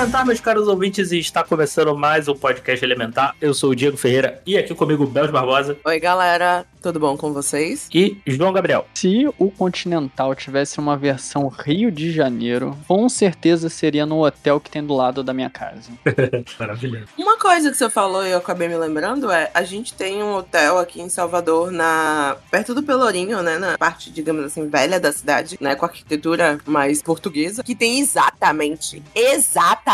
[0.00, 3.36] Elementar, meus caros ouvintes, e está começando mais um podcast Elementar.
[3.38, 7.34] Eu sou o Diego Ferreira e aqui comigo Belos Barbosa Oi, galera, tudo bom com
[7.34, 7.86] vocês?
[7.92, 8.86] e João Gabriel.
[8.94, 14.70] Se o Continental tivesse uma versão Rio de Janeiro, com certeza seria no hotel que
[14.70, 15.90] tem do lado da minha casa.
[16.58, 17.04] Maravilhoso.
[17.18, 20.32] Uma coisa que você falou e eu acabei me lembrando é, a gente tem um
[20.32, 25.12] hotel aqui em Salvador, na perto do Pelourinho, né, na parte, digamos assim, velha da
[25.12, 29.89] cidade, né, com arquitetura mais portuguesa, que tem exatamente, exatamente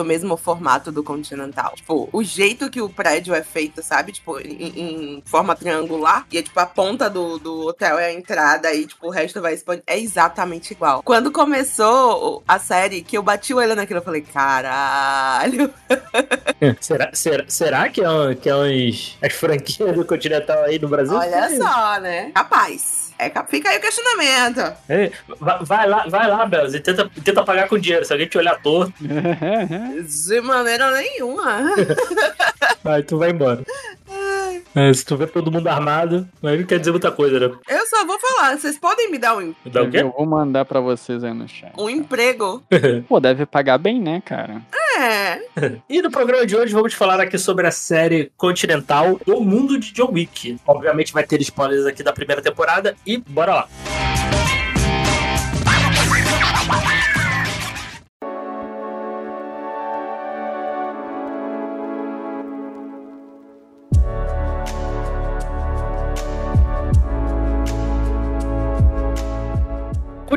[0.00, 1.72] o mesmo formato do Continental.
[1.74, 4.12] Tipo, o jeito que o prédio é feito, sabe?
[4.12, 4.72] Tipo, em,
[5.16, 8.86] em forma triangular, e é tipo a ponta do, do hotel é a entrada e
[8.86, 9.82] tipo o resto vai expandir.
[9.86, 11.02] É exatamente igual.
[11.02, 15.72] Quando começou a série, que eu bati o olho naquilo, eu falei, caralho.
[16.80, 20.88] será, será, será que é, um- que é uns, as franquias do Continental aí no
[20.88, 21.16] Brasil?
[21.16, 22.30] Olha só, né?
[22.34, 23.09] Capaz.
[23.20, 24.60] É, fica aí o questionamento.
[24.88, 28.02] É, vai, vai lá, vai lá, Belos, e tenta, tenta pagar com dinheiro.
[28.02, 31.74] Se alguém te olhar torto, De maneira nenhuma.
[32.82, 33.62] aí tu vai embora.
[34.74, 37.54] É, se tu vê todo mundo armado, aí não quer dizer muita coisa, né?
[37.68, 39.98] Eu só vou falar, vocês podem me dar um, Dá o quê?
[39.98, 41.72] Eu vou mandar pra vocês aí no chat.
[41.76, 42.62] um emprego?
[43.08, 44.62] Pô, deve pagar bem, né, cara?
[44.72, 44.89] É.
[45.88, 49.92] E no programa de hoje vamos falar aqui sobre a série Continental O Mundo de
[49.92, 50.58] John Wick.
[50.66, 53.68] Obviamente vai ter spoilers aqui da primeira temporada e bora lá.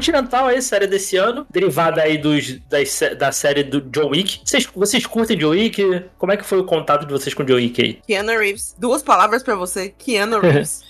[0.04, 4.42] Continental aí, série desse ano, derivada aí dos, das da série do John Wick.
[4.44, 5.82] Vocês, vocês curtem John Wick?
[6.18, 7.94] Como é que foi o contato de vocês com John Wick aí?
[8.06, 8.76] Keanu Reeves.
[8.78, 9.94] Duas palavras pra você.
[9.98, 10.84] Keanu Reeves.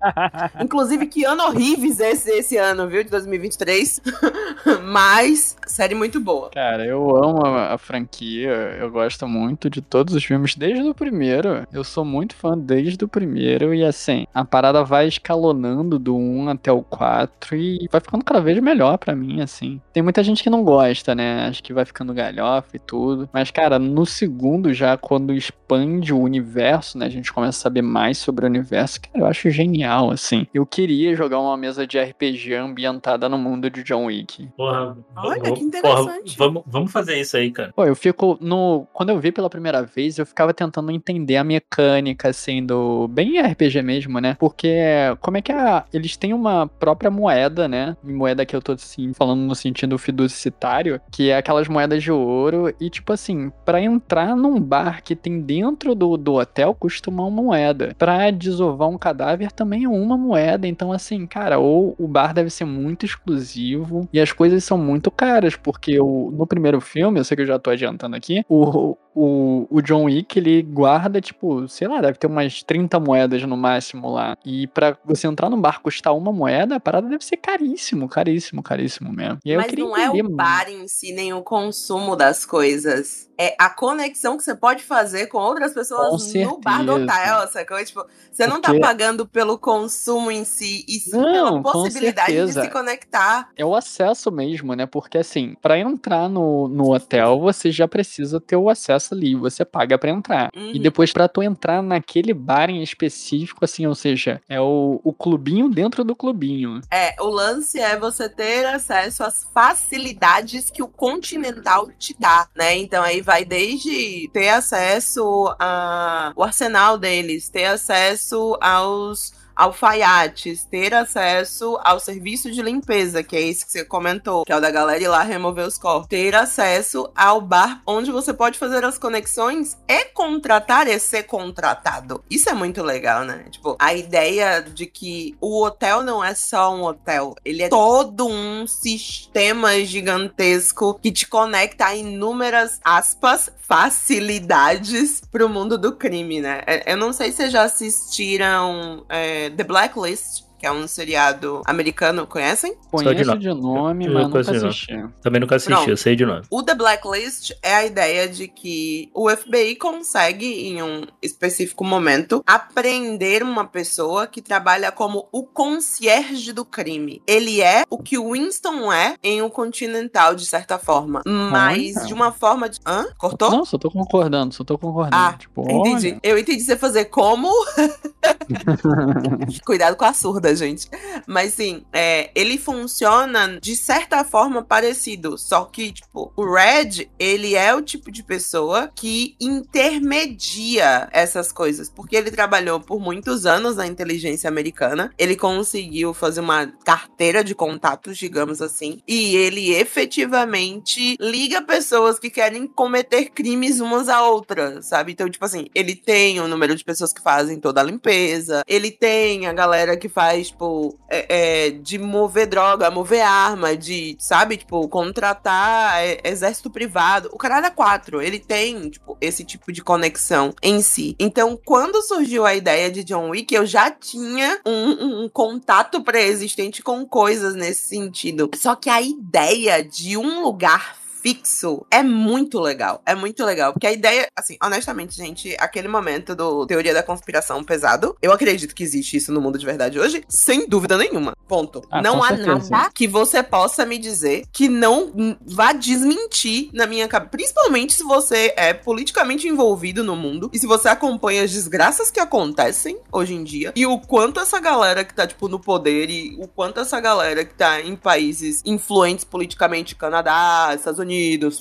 [0.58, 3.04] Inclusive, Keanu Reeves esse, esse ano, viu?
[3.04, 4.00] De 2023.
[4.84, 6.48] Mas, série muito boa.
[6.48, 10.94] Cara, eu amo a, a franquia, eu gosto muito de todos os filmes desde o
[10.94, 11.66] primeiro.
[11.70, 16.48] Eu sou muito fã desde o primeiro e assim, a parada vai escalonando do 1
[16.48, 19.80] até o 4 e vai ficando cada vez melhor pra mim, assim.
[19.92, 21.46] Tem muita gente que não gosta, né?
[21.48, 23.28] Acho que vai ficando galhofa e tudo.
[23.32, 27.06] Mas, cara, no segundo já, quando expande o universo, né?
[27.06, 30.46] A gente começa a saber mais sobre o universo, cara, eu acho genial, assim.
[30.54, 34.48] Eu queria jogar uma mesa de RPG ambientada no mundo de John Wick.
[34.56, 36.36] Porra, Olha, vamos- que interessante.
[36.36, 37.72] Porra, vamos, vamos fazer isso aí, cara.
[37.74, 38.86] Pô, eu fico no.
[38.92, 43.08] Quando eu vi pela primeira vez, eu ficava tentando entender a mecânica, assim, do.
[43.08, 44.36] Bem RPG mesmo, né?
[44.38, 44.76] Porque
[45.20, 45.84] como é que a.
[45.92, 47.96] Eles têm uma própria moeda, né?
[48.06, 52.12] E moeda que eu tô, assim, falando no sentido fiduciário, que é aquelas moedas de
[52.12, 52.74] ouro.
[52.78, 57.30] E, tipo assim, pra entrar num bar que tem dentro do, do hotel, custa uma
[57.30, 57.94] moeda.
[57.96, 60.66] Pra desovar um cadáver também é uma moeda.
[60.66, 65.10] Então, assim, cara, ou o bar deve ser muito exclusivo e as coisas são muito
[65.10, 68.96] caras, porque o, no primeiro filme, eu sei que eu já tô adiantando aqui, o,
[69.16, 73.56] o, o John Wick, ele guarda, tipo, sei lá, deve ter umas 30 moedas no
[73.56, 74.36] máximo lá.
[74.44, 78.62] E pra você entrar num bar custar uma moeda, a parada deve ser caríssimo, caríssimo,
[78.62, 79.38] caríssimo mesmo.
[79.56, 83.25] Mas não é o bar em si, nem o consumo das coisas.
[83.38, 87.12] É a conexão que você pode fazer com outras pessoas Com no bar do certeza.
[87.12, 87.84] hotel, sacou?
[87.84, 92.32] Tipo, você não tá Porque- pagando pelo consumo em si, e sim Não, pela possibilidade
[92.32, 92.62] de certeza.
[92.62, 93.50] se conectar.
[93.56, 94.86] É o acesso mesmo, né?
[94.86, 99.64] Porque assim, pra entrar no, no hotel, você já precisa ter o acesso ali, você
[99.64, 100.50] paga pra entrar.
[100.56, 100.72] Uhum.
[100.74, 105.12] E depois pra tu entrar naquele bar em específico, assim, ou seja, é o, o
[105.12, 106.80] clubinho dentro do clubinho.
[106.90, 112.76] É, o lance é você ter acesso às facilidades que o Continental te dá, né?
[112.76, 121.78] Então aí vai desde ter acesso ao arsenal deles, ter acesso aos alfaiates, ter acesso
[121.82, 125.02] ao serviço de limpeza, que é esse que você comentou, que é o da galera
[125.02, 126.08] ir lá remover os corpos.
[126.08, 132.22] Ter acesso ao bar onde você pode fazer as conexões e contratar e ser contratado.
[132.30, 133.46] Isso é muito legal, né?
[133.50, 138.26] Tipo, a ideia de que o hotel não é só um hotel, ele é todo
[138.26, 146.62] um sistema gigantesco que te conecta a inúmeras aspas facilidades pro mundo do crime, né?
[146.66, 150.45] É, Eu não sei se vocês já assistiram é, The Blacklist.
[150.58, 152.74] Que é um seriado americano, conhecem?
[152.90, 153.40] Conheço nome.
[153.40, 154.68] de nome, Eu mas nunca de nome.
[154.68, 155.04] assisti.
[155.22, 155.90] Também nunca assisti, Pronto.
[155.90, 156.42] eu sei de nome.
[156.50, 162.42] O The Blacklist é a ideia de que o FBI consegue, em um específico momento,
[162.46, 167.22] apreender uma pessoa que trabalha como o concierge do crime.
[167.26, 171.22] Ele é o que o Winston é em o Continental, de certa forma.
[171.26, 172.06] Mas Olha.
[172.06, 172.80] de uma forma de.
[172.86, 173.06] Hã?
[173.18, 173.50] Cortou?
[173.50, 175.16] Não, só tô concordando, só tô concordando.
[175.16, 176.08] Ah, tipo, Entendi.
[176.12, 176.20] olha.
[176.22, 177.50] Eu entendi você fazer como.
[179.64, 180.88] Cuidado com a surda, gente.
[181.26, 185.36] Mas sim, é, ele funciona de certa forma parecido.
[185.38, 191.88] Só que, tipo, o Red, ele é o tipo de pessoa que intermedia essas coisas.
[191.88, 195.12] Porque ele trabalhou por muitos anos na inteligência americana.
[195.18, 199.00] Ele conseguiu fazer uma carteira de contatos, digamos assim.
[199.06, 205.12] E ele efetivamente liga pessoas que querem cometer crimes umas a outras, sabe?
[205.12, 208.90] Então, tipo assim, ele tem o número de pessoas que fazem toda a limpeza, ele
[208.90, 214.56] tem a galera que faz, tipo, é, é, de mover droga, mover arma, de, sabe,
[214.56, 217.28] tipo, contratar é, exército privado.
[217.32, 221.16] O caralho é quatro, ele tem, tipo, esse tipo de conexão em si.
[221.18, 226.82] Então, quando surgiu a ideia de John Wick, eu já tinha um- um contato pré-existente
[226.82, 228.50] com coisas nesse sentido.
[228.56, 230.96] Só que a ideia de um lugar
[231.26, 233.02] fixo é muito legal.
[233.04, 233.72] É muito legal.
[233.72, 238.72] Porque a ideia, assim, honestamente, gente, aquele momento do teoria da conspiração pesado, eu acredito
[238.72, 241.36] que existe isso no mundo de verdade hoje, sem dúvida nenhuma.
[241.48, 241.82] Ponto.
[241.90, 242.70] Ah, não há certeza.
[242.70, 247.30] nada que você possa me dizer que não vá desmentir na minha cabeça.
[247.30, 252.20] Principalmente se você é politicamente envolvido no mundo e se você acompanha as desgraças que
[252.20, 256.36] acontecem hoje em dia e o quanto essa galera que tá, tipo, no poder e
[256.38, 261.15] o quanto essa galera que tá em países influentes politicamente, Canadá, Estados Unidos,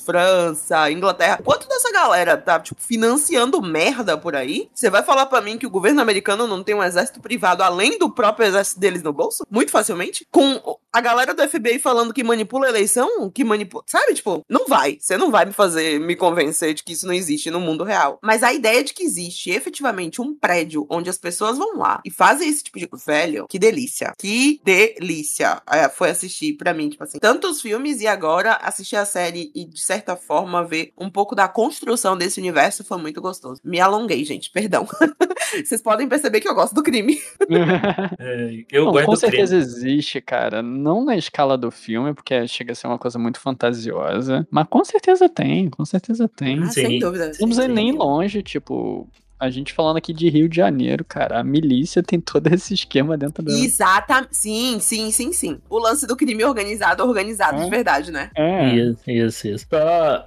[0.06, 4.69] França, Inglaterra, quanto dessa galera tá, tipo, financiando merda por aí?
[4.74, 7.98] Você vai falar pra mim que o governo americano não tem um exército privado além
[7.98, 9.46] do próprio exército deles no bolso?
[9.50, 10.25] Muito facilmente?
[10.31, 13.84] Com a galera do FBI falando que manipula a eleição, que manipula.
[13.86, 14.98] Sabe, tipo, não vai.
[15.00, 18.19] Você não vai me fazer me convencer de que isso não existe no mundo real.
[18.22, 22.12] Mas a ideia de que existe efetivamente um prédio onde as pessoas vão lá e
[22.12, 22.90] fazem esse tipo de.
[23.06, 24.13] Velho, que delícia.
[24.18, 25.62] Que delícia.
[25.69, 29.66] É, foi assistir pra mim, tipo assim, tantos filmes e agora assistir a série e,
[29.66, 33.60] de certa forma, ver um pouco da construção desse universo foi muito gostoso.
[33.64, 34.88] Me alonguei, gente, perdão.
[35.64, 37.20] Vocês podem perceber que eu gosto do crime.
[38.20, 39.32] É, eu Não, gosto com do crime.
[39.32, 40.62] certeza existe, cara.
[40.62, 44.48] Não na escala do filme, porque chega a ser uma coisa muito fantasiosa.
[44.50, 46.64] Mas com certeza tem, com certeza tem.
[46.64, 47.28] Ah, sem dúvida.
[47.40, 49.08] Não precisa nem longe, tipo.
[49.40, 51.40] A gente falando aqui de Rio de Janeiro, cara.
[51.40, 53.52] A milícia tem todo esse esquema dentro da.
[53.52, 54.30] Exatamente.
[54.32, 55.60] Sim, sim, sim, sim.
[55.70, 57.70] O lance do crime organizado, organizado de É.
[57.70, 58.30] verdade, né?
[58.36, 58.76] É.
[58.76, 59.68] Isso, isso, isso.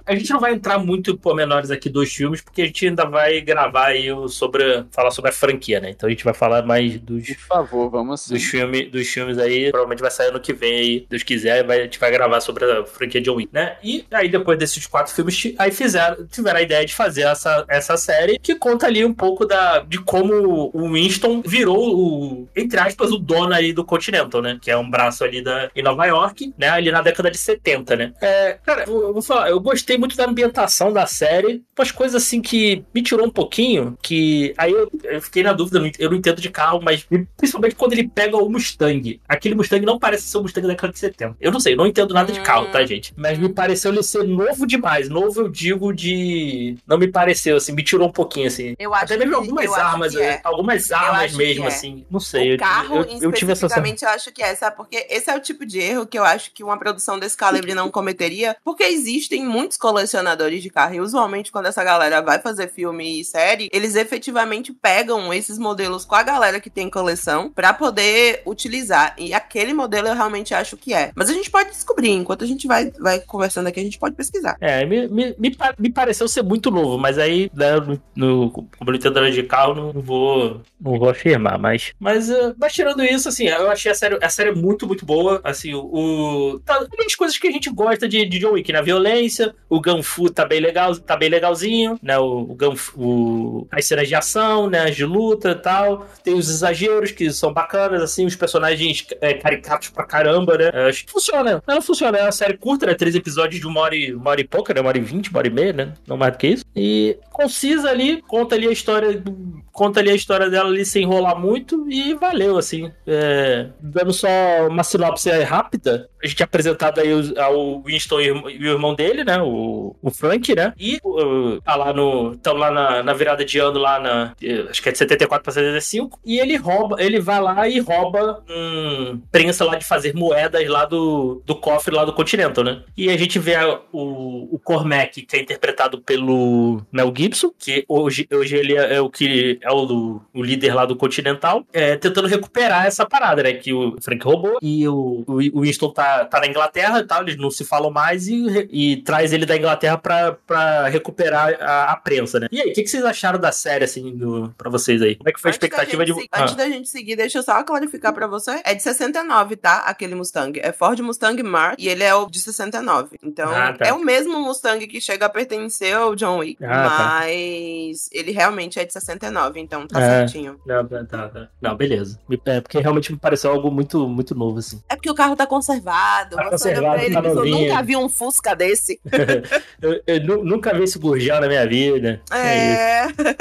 [0.05, 3.05] A gente não vai entrar muito em pormenores aqui dos filmes, porque a gente ainda
[3.05, 4.85] vai gravar aí o sobre.
[4.91, 5.89] falar sobre a franquia, né?
[5.89, 7.27] Então a gente vai falar mais dos.
[7.27, 8.33] Por favor, vamos sim.
[8.33, 11.81] Dos, filme, dos filmes aí, provavelmente vai sair ano que vem aí, Deus quiser, vai,
[11.81, 13.77] a gente vai gravar sobre a franquia John Wick, né?
[13.83, 17.97] E aí depois desses quatro filmes, aí fizeram, tiveram a ideia de fazer essa, essa
[17.97, 23.11] série que conta ali um pouco da, de como o Winston virou o, entre aspas,
[23.11, 24.57] o dono aí do Continental, né?
[24.61, 26.69] Que é um braço ali da, em Nova York, né?
[26.69, 28.13] Ali na década de 70, né?
[28.21, 32.41] É, cara, eu, vou falar, eu gostei muito da ambientação da série, umas coisas assim
[32.41, 36.41] que me tirou um pouquinho, que aí eu, eu fiquei na dúvida, eu não- entendo
[36.41, 37.07] de carro, mas
[37.37, 39.19] principalmente quando ele pega o Mustang.
[39.27, 41.37] Aquele Mustang não parece ser o Mustang da década de 70.
[41.39, 43.13] Eu não sei, não entendo nada de carro, tá, gente?
[43.15, 45.07] Mas me pareceu ele ser novo demais.
[45.09, 46.75] Novo, eu digo de.
[46.85, 48.75] Não me pareceu, assim, me tirou um pouquinho, assim.
[48.77, 50.41] Eu acho Até mesmo que- algumas eu armas, que é.
[50.43, 51.67] algumas armas mesmo, é.
[51.67, 52.05] assim.
[52.09, 52.51] Não sei.
[52.51, 54.75] o eu- carro, eu, eu, tive essa eu acho que é, sabe?
[54.75, 57.73] Porque esse é o tipo de erro que eu acho que uma produção desse calibre
[57.73, 62.69] não cometeria, porque existem muitos colecionadores de carro, e usualmente quando essa galera vai fazer
[62.69, 67.73] filme e série, eles efetivamente pegam esses modelos com a galera que tem coleção pra
[67.73, 71.11] poder utilizar, e aquele modelo eu realmente acho que é.
[71.15, 74.15] Mas a gente pode descobrir, enquanto a gente vai, vai conversando aqui, a gente pode
[74.15, 74.57] pesquisar.
[74.61, 77.73] É, me, me, me, me pareceu ser muito novo, mas aí, né,
[78.15, 78.51] no,
[78.85, 83.47] nada de carro, não vou, não vou afirmar, mas, mas, eh, mas tirando isso, assim,
[83.47, 87.15] eu achei a série, a série muito, muito boa, assim, o, o tá, tem as
[87.15, 90.45] coisas que a gente gosta de, de John Wick, né, a violência, o Ganfu tá
[90.45, 94.83] bem legal, tá bem legalzinho, né, o, o Ganfu, o, as cenas de ação, né,
[94.85, 99.33] as de luta e tal, tem os exageros que são bacanas, assim, os personagens é,
[99.33, 102.93] caricatos pra caramba, né, Eu acho que funciona, ela funciona, é uma série curta, né,
[102.93, 105.29] três episódios de uma hora e, uma hora e pouca, né, uma hora e vinte,
[105.29, 108.68] uma hora e meia, né, não mais do que isso, e concisa ali, conta ali
[108.69, 112.91] a história do conta ali a história dela ali sem enrolar muito e valeu, assim.
[113.07, 114.27] É, dando só
[114.69, 119.41] uma sinopse rápida, a gente é apresentado aí ao Winston e o irmão dele, né?
[119.41, 120.73] O, o Frank, né?
[120.77, 122.33] E uh, tá lá no.
[122.33, 124.33] Estão lá na, na virada de ano, lá na.
[124.43, 126.19] eh, Acho que é de 74 pra 75.
[126.25, 130.83] E ele rouba, ele vai lá e rouba um prensa lá de fazer moedas lá
[130.85, 132.81] do, do cofre lá do Continental, né?
[132.97, 137.85] E a gente vê a- o, o Cormac, que é interpretado pelo Mel Gibson, que
[137.87, 141.95] hoje, hoje ele é, é o que é o, o líder lá do Continental, é,
[141.95, 143.53] tentando recuperar essa parada, né?
[143.53, 147.37] Que o Frank roubou e o, o Winston tá, tá na Inglaterra e tal, eles
[147.37, 151.95] não se falam mais e, e traz ele da Inglaterra pra, pra recuperar a, a
[151.97, 152.47] prensa, né?
[152.51, 155.15] E aí, o que, que vocês acharam da série, assim, do, pra vocês aí?
[155.15, 156.13] Como é que foi a Antes expectativa de.
[156.13, 156.43] se- Ah.
[156.43, 158.61] Antes da gente seguir, deixa eu só clarificar pra você.
[158.63, 159.79] É de 69, tá?
[159.79, 160.59] Aquele Mustang.
[160.61, 163.17] É Ford Mustang Mark e ele é o de 69.
[163.23, 163.85] Então, Ah, tá.
[163.87, 166.63] é o mesmo Mustang que chega a pertencer ao John Wick.
[166.63, 167.19] Ah, tá.
[167.19, 170.07] mas ele realmente é de 69, então tá É.
[170.27, 170.59] certinho.
[170.65, 171.49] Não, tá, tá, tá.
[171.61, 172.19] Não, beleza.
[172.45, 174.81] É, porque realmente me pareceu algo muito, muito novo, assim.
[174.89, 176.35] É porque o carro tá conservado.
[176.35, 178.99] Tá conservado, pra ele tá eu nunca vi um Fusca desse.
[179.81, 182.21] eu, eu nu- nunca vi esse gurgel na minha vida.
[182.31, 183.21] É isso.
[183.21, 183.39] É.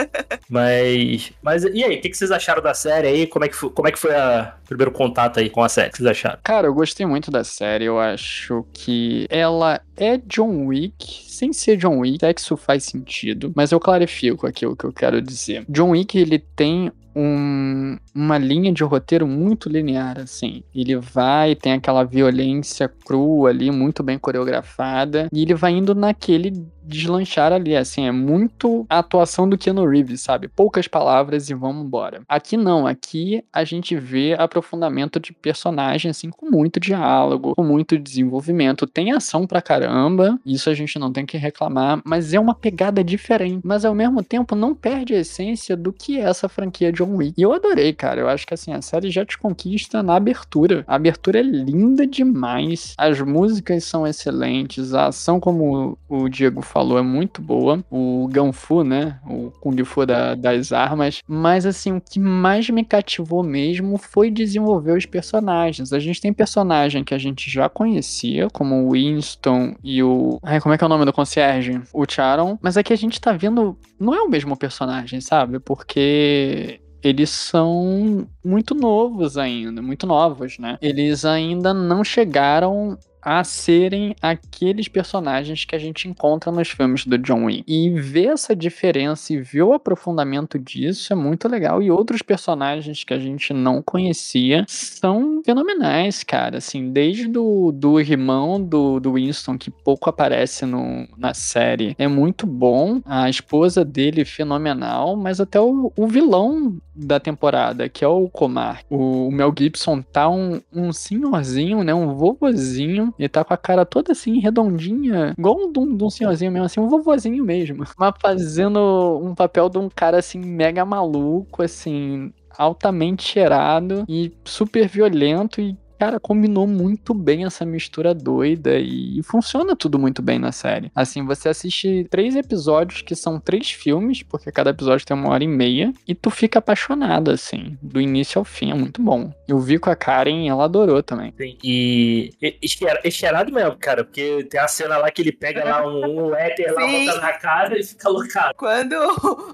[0.49, 1.33] Mas.
[1.43, 3.27] Mas e aí, o que, que vocês acharam da série aí?
[3.27, 5.69] Como é que foi, como é que foi a- o primeiro contato aí com a
[5.69, 5.89] série?
[5.89, 6.39] O que vocês acharam?
[6.43, 7.85] Cara, eu gostei muito da série.
[7.85, 12.85] Eu acho que ela é John Wick, sem ser John Wick, até que isso faz
[12.85, 13.53] sentido.
[13.55, 15.65] Mas eu clarifico aqui o que eu quero dizer.
[15.69, 20.63] John Wick, ele tem um- uma linha de roteiro muito linear, assim.
[20.73, 26.53] Ele vai, tem aquela violência crua ali, muito bem coreografada, e ele vai indo naquele
[26.89, 30.49] deslanchar ali, assim, é muito a atuação do Keanu Reeves, sabe?
[30.49, 32.23] Poucas palavras e vamos embora.
[32.29, 37.99] Aqui não, aqui a gente vê aprofundamento de personagem, assim, com muito diálogo, com muito
[37.99, 38.87] desenvolvimento.
[38.87, 43.05] Tem ação pra caramba, isso a gente não tem que reclamar, mas é uma pegada
[43.05, 43.61] diferente.
[43.65, 47.35] Mas ao mesmo tempo não perde a essência do que é essa franquia John Wick.
[47.37, 48.21] E eu adorei, cara.
[48.21, 50.85] Eu acho que assim, a série já te conquista na abertura.
[50.87, 52.95] A abertura é linda demais.
[52.97, 54.95] As músicas são excelentes.
[54.95, 57.83] A ação, como o Diego falou, é muito boa.
[57.91, 59.19] O Ganfu, né?
[59.29, 61.23] O Kung Fu da- das armas.
[61.27, 65.93] Mas assim, o que mais me cativou mesmo foi desenvolver os personagens.
[65.93, 70.39] A gente tem personagem que a gente já conhecia, como o Winston e o.
[70.43, 71.81] Ai, como é que é o nome do concierge?
[71.93, 72.59] O Charon.
[72.63, 73.77] Mas aqui a gente tá vendo.
[73.99, 75.59] Não é o mesmo personagem, sabe?
[75.59, 80.77] Porque eles são muito novos ainda, muito novos, né?
[80.83, 87.19] Eles ainda não chegaram a serem aqueles personagens que a gente encontra nos filmes do
[87.19, 87.63] John Wick.
[87.69, 91.83] E ver essa diferença e ver o aprofundamento disso é muito legal.
[91.83, 96.57] E outros personagens que a gente não conhecia são fenomenais, cara.
[96.57, 102.09] Assim, desde do, do irmão do, do Winston, que pouco aparece no, na série, é
[102.09, 103.03] muito bom.
[103.05, 105.17] A esposa dele, fenomenal.
[105.17, 108.83] Mas até o, o vilão da temporada, que é o Comar.
[108.91, 111.95] O, o Mel Gibson tá um, um senhorzinho, né?
[111.95, 113.15] Um vovozinho.
[113.19, 116.67] Ele tá com a cara toda assim, redondinha, igual um de um, um senhorzinho mesmo,
[116.67, 117.85] assim, um vovozinho mesmo.
[117.99, 124.89] Mas fazendo um papel de um cara assim, mega maluco, assim, altamente cheirado e super
[124.89, 125.77] violento e.
[125.99, 130.91] Cara, combinou muito bem essa mistura doida e funciona tudo muito bem na série.
[130.95, 135.43] Assim, você assiste três episódios que são três filmes, porque cada episódio tem uma hora
[135.43, 139.33] e meia, e tu fica apaixonado, assim, do início ao fim, é muito bom.
[139.49, 141.35] Eu vi com a Karen e ela adorou também.
[141.37, 142.59] Sim, E e-
[143.05, 146.73] esquerado mesmo, cara, porque tem a cena lá que ele pega lá um, um éter
[146.75, 147.07] lá, Sim.
[147.07, 148.55] bota na cara e fica loucado.
[148.57, 148.95] Quando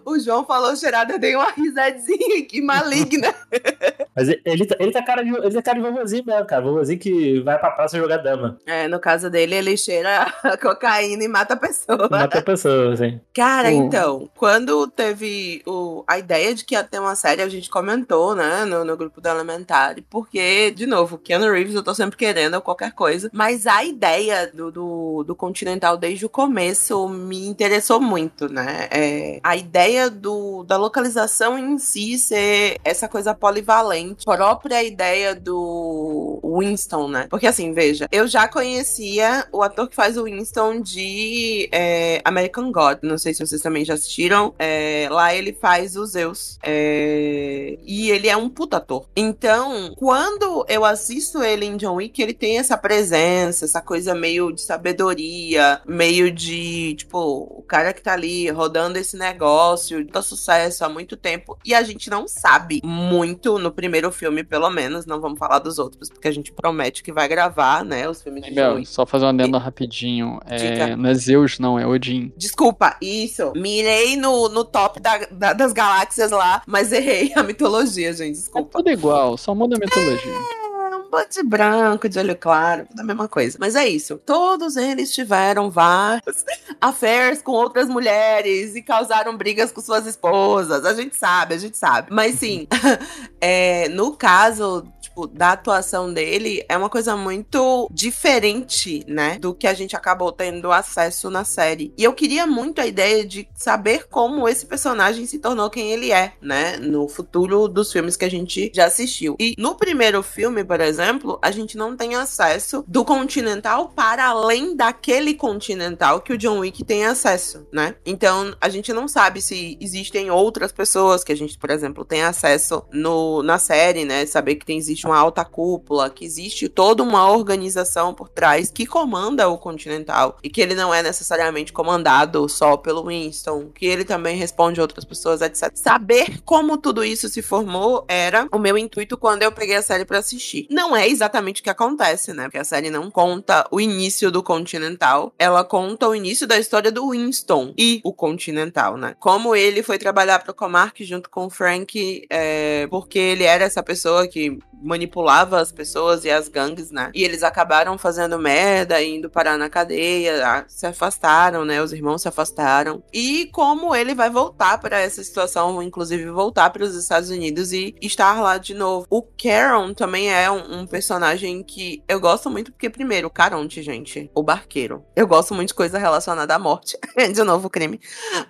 [0.05, 3.35] o João falou cheirada, eu dei uma risadinha aqui maligna.
[4.15, 6.63] Mas ele- ele tá, ele tá cara de, ele tá cara de vovozinho mesmo, cara.
[6.63, 8.59] Vovozinho que vai pra praça jogar dama.
[8.67, 12.09] É, no caso dele, ele cheira cocaína e mata a pessoa.
[12.11, 13.21] Mata a pessoa, assim.
[13.35, 17.49] Cara, O- então, quando teve o, a ideia de que ia ter uma série, a
[17.49, 21.95] gente comentou, né, no, no grupo do Elementary, porque, de novo, Keanu Reeves eu tô
[21.95, 27.47] sempre querendo qualquer coisa, mas a ideia do, do, do Continental desde o começo me
[27.47, 28.89] interessou muito, né?
[28.91, 36.24] É, a ideia do, da localização em si ser essa coisa polivalente, própria ideia do
[36.43, 37.27] Winston, né?
[37.29, 42.71] Porque assim, veja, eu já conhecia o ator que faz o Winston de é, American
[42.71, 42.99] God.
[43.03, 44.55] Não sei se vocês também já assistiram.
[44.59, 46.59] É, lá ele faz o Zeus.
[46.63, 49.07] É, e ele é um puta ator.
[49.17, 54.53] Então, quando eu assisto ele em John Wick, ele tem essa presença, essa coisa meio
[54.53, 60.85] de sabedoria, meio de, tipo, o cara que tá ali rodando esse negócio, tá sucesso
[60.85, 61.59] há muito tempo.
[61.65, 65.07] E a gente não sabe muito no primeiro filme, pelo menos.
[65.07, 68.09] Não vamos falar dos outros, que a gente promete que vai gravar, né?
[68.09, 68.87] Os filmes de Wick.
[68.87, 70.41] só fazer um adendo rapidinho.
[70.47, 70.65] Diga.
[70.91, 72.33] É, não é Zeus, não, é Odin.
[72.37, 73.53] Desculpa, isso.
[73.57, 78.31] Mirei no, no top da- da- das galáxias lá, mas errei a mitologia, gente.
[78.39, 78.79] É Desculpa.
[78.79, 80.33] tudo igual, só muda a mitologia.
[80.33, 83.57] É um de branco, de olho claro, tudo a mesma coisa.
[83.61, 84.19] Mas é isso.
[84.27, 86.45] Todos eles tiveram vários
[86.81, 90.85] affairs com outras mulheres e causaram brigas com suas esposas.
[90.85, 92.09] A gente sabe, a gente sabe.
[92.13, 92.67] Mas sim,
[93.41, 94.85] é, no caso.
[95.15, 99.39] Tipo, Da atuação dele, é uma coisa muito diferente, né?
[99.39, 101.93] Do que a gente acabou tendo acesso na série.
[101.97, 106.11] E eu queria muito a ideia de saber como esse personagem se tornou quem ele
[106.11, 106.77] é, né?
[106.77, 109.37] No futuro dos filmes que a gente já assistiu.
[109.39, 114.75] E no primeiro filme, por exemplo, a gente não tem acesso do Continental para além
[114.75, 117.95] daquele Continental que o John Wick tem acesso, né?
[118.05, 122.23] Então a gente não sabe se existem outras pessoas que a gente, por exemplo, tem
[122.23, 124.27] acesso no, na série, né?
[124.27, 128.87] Saber que tem, existe uma alta cúpula, que existe toda uma organização por trás que
[128.87, 134.05] comanda o Continental e que ele não é necessariamente comandado só pelo Winston, que ele
[134.05, 135.71] também responde outras pessoas, etc.
[135.75, 140.05] Saber como tudo isso se formou era o meu intuito quando eu peguei a série
[140.05, 140.67] pra assistir.
[140.71, 142.45] Não é exatamente o que acontece, né?
[142.45, 146.91] Porque a série não conta o início do Continental, ela conta o início da história
[146.91, 149.15] do Winston e o Continental, né?
[149.19, 153.83] Como ele foi trabalhar pro Comark junto com o Frank, é, porque ele era essa
[153.83, 157.11] pessoa que manipulava as pessoas e as gangues, né?
[157.15, 161.83] E eles acabaram fazendo merda, indo parar na cadeia, se afastaram, né?
[161.83, 163.03] Os irmãos se afastaram.
[163.13, 167.95] E como ele vai voltar para essa situação, inclusive voltar para os Estados Unidos e
[168.01, 169.07] estar lá de novo.
[169.11, 173.83] O Caron também é um, um personagem que eu gosto muito, porque, primeiro, o Caronte,
[173.83, 175.05] gente, o barqueiro.
[175.15, 176.99] Eu gosto muito de coisa relacionada à morte.
[177.33, 178.01] de novo, crime.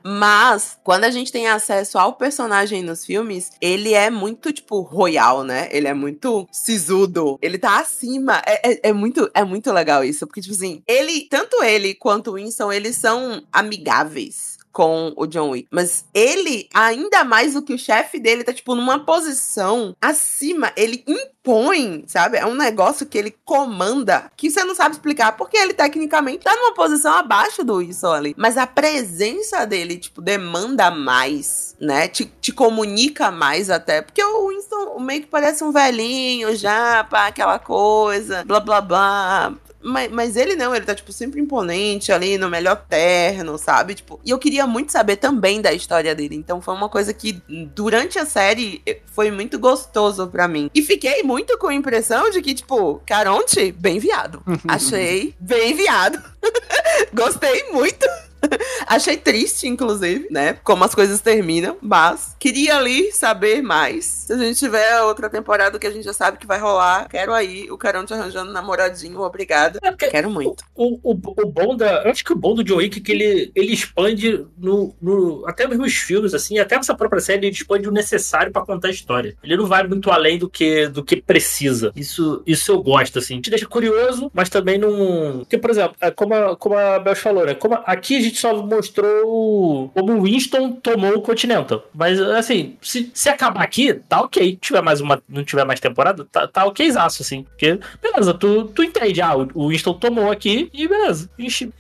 [0.04, 5.42] Mas, quando a gente tem acesso ao personagem nos filmes, ele é muito, tipo, royal,
[5.42, 5.68] né?
[5.70, 7.38] Ele é muito sisudo.
[7.40, 8.42] Ele tá acima.
[8.46, 10.26] É, é, é muito, é muito legal isso.
[10.26, 15.50] Porque, tipo assim, ele, tanto ele quanto o Winston, eles são amigáveis com o John
[15.50, 15.68] Wick.
[15.70, 20.72] Mas ele, ainda mais do que o chefe dele, tá, tipo, numa posição acima.
[20.76, 22.38] Ele impõe, sabe?
[22.38, 26.54] É um negócio que ele comanda que você não sabe explicar, porque ele tecnicamente tá
[26.56, 28.34] numa posição abaixo do Winston ali.
[28.36, 32.08] Mas a presença dele, tipo, demanda mais, né?
[32.08, 34.02] Te, te comunica mais até.
[34.02, 39.54] Porque o Winston meio que parece um velhinho já, pá, aquela coisa, blá blá blá.
[39.84, 43.94] Mas, mas ele não, ele tá, tipo, sempre imponente ali, no melhor terno, sabe?
[43.94, 46.34] Tipo, e eu queria muito saber também da história dele.
[46.34, 47.32] Então foi uma coisa que,
[47.74, 50.70] durante a série, foi muito gostoso pra mim.
[50.74, 54.42] E fiquei muito com a impressão de que, tipo, Caronte, bem viado.
[54.66, 56.22] Achei bem viado.
[57.12, 58.06] Gostei muito.
[58.86, 60.54] Achei triste, inclusive, né?
[60.62, 64.04] Como as coisas terminam, mas queria ali saber mais.
[64.04, 67.32] Se a gente tiver outra temporada que a gente já sabe que vai rolar, quero
[67.32, 69.78] aí o Carão te arranjando namoradinho, obrigada.
[69.82, 70.64] É Quero muito.
[70.74, 72.02] O, o, o bom da.
[72.02, 75.44] Eu acho que o bom do John Wick é que ele, ele expande no, no.
[75.46, 78.88] Até mesmo os filmes, assim, até essa própria série, ele expande o necessário pra contar
[78.88, 79.36] a história.
[79.42, 81.92] Ele não vai muito além do que, do que precisa.
[81.96, 83.40] Isso, isso eu gosto, assim.
[83.40, 85.38] Te deixa curioso, mas também não.
[85.40, 87.54] Porque, por exemplo, é como a, como a Bel falou, né?
[87.54, 91.84] Como aqui a gente só mostrou como o Winston tomou o Continental.
[91.94, 94.56] Mas, assim, se, se acabar aqui, tá ok.
[94.60, 97.42] Tiver mais uma, não tiver mais temporada, tá, tá okzaço, assim.
[97.44, 99.20] Porque, beleza, tu, tu entende.
[99.20, 101.30] Ah, o, Winston tomou aqui e beleza.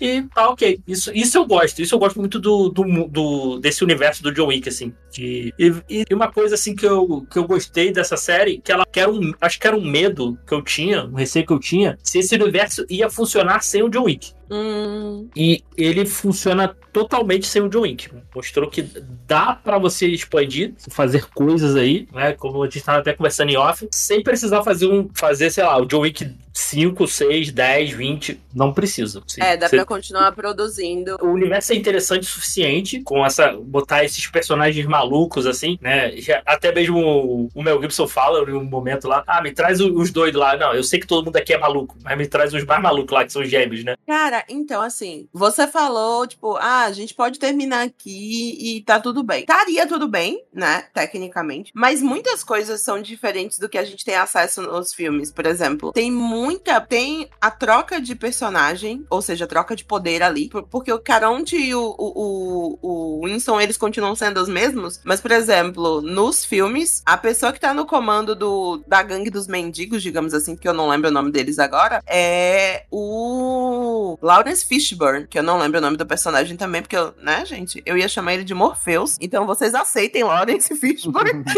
[0.00, 0.80] E tá ok.
[0.86, 1.80] Isso, isso eu gosto.
[1.82, 4.92] Isso eu gosto muito do, do, do- desse universo do John Wick, assim.
[5.12, 8.84] De, e, e uma coisa, assim, que eu, que eu gostei dessa série, que ela
[8.86, 11.58] que era um, acho que era um medo que eu tinha, um receio que eu
[11.58, 14.32] tinha, se esse universo ia funcionar sem o John Wick.
[14.54, 18.08] Hum, E ele funciona totalmente sem o John Wick.
[18.34, 18.82] Mostrou que
[19.26, 22.32] dá pra você expandir, fazer coisas aí, né?
[22.34, 25.08] Como a gente tava até conversando em off, sem precisar fazer um.
[25.14, 28.40] Fazer, sei lá, o John Wick 5, 6, 10, 20.
[28.54, 29.20] Não precisa.
[29.26, 31.16] Você- é, dá você- pra continuar produzindo.
[31.20, 36.16] o universo é interessante o suficiente com essa botar esses personagens malucos assim, né?
[36.16, 39.80] Já- até mesmo o, o Mel Gibson fala em um momento lá, ah, me traz
[39.80, 40.56] os doidos lá.
[40.56, 43.12] Não, eu sei que todo mundo aqui é maluco, mas me traz os mais malucos
[43.12, 43.96] lá que são gêmeos, né?
[44.06, 49.22] Cara, então, assim, você falou, tipo, ah, a gente pode terminar aqui e tá tudo
[49.24, 49.40] bem.
[49.40, 54.14] Estaria tudo bem, né, tecnicamente, mas muitas coisas são diferentes do que a gente tem
[54.14, 55.32] acesso nos filmes.
[55.32, 56.12] Por exemplo, tem
[56.44, 56.80] muita.
[56.80, 60.48] Tem a troca de personagem, ou seja, a troca de poder ali.
[60.48, 65.00] por- Porque o Caronte e o, o, o, o Winston, eles continuam sendo os mesmos.
[65.04, 69.46] Mas, por exemplo, nos filmes, a pessoa que tá no comando do, da gangue dos
[69.46, 75.26] mendigos, digamos assim, que eu não lembro o nome deles agora, é o Lawrence Fishburne,
[75.26, 78.08] que eu não lembro o nome do personagem também, porque, eu, né, gente, eu ia
[78.08, 79.16] chamar ele de Morpheus.
[79.20, 81.44] Então vocês aceitem Lawrence Fishburne.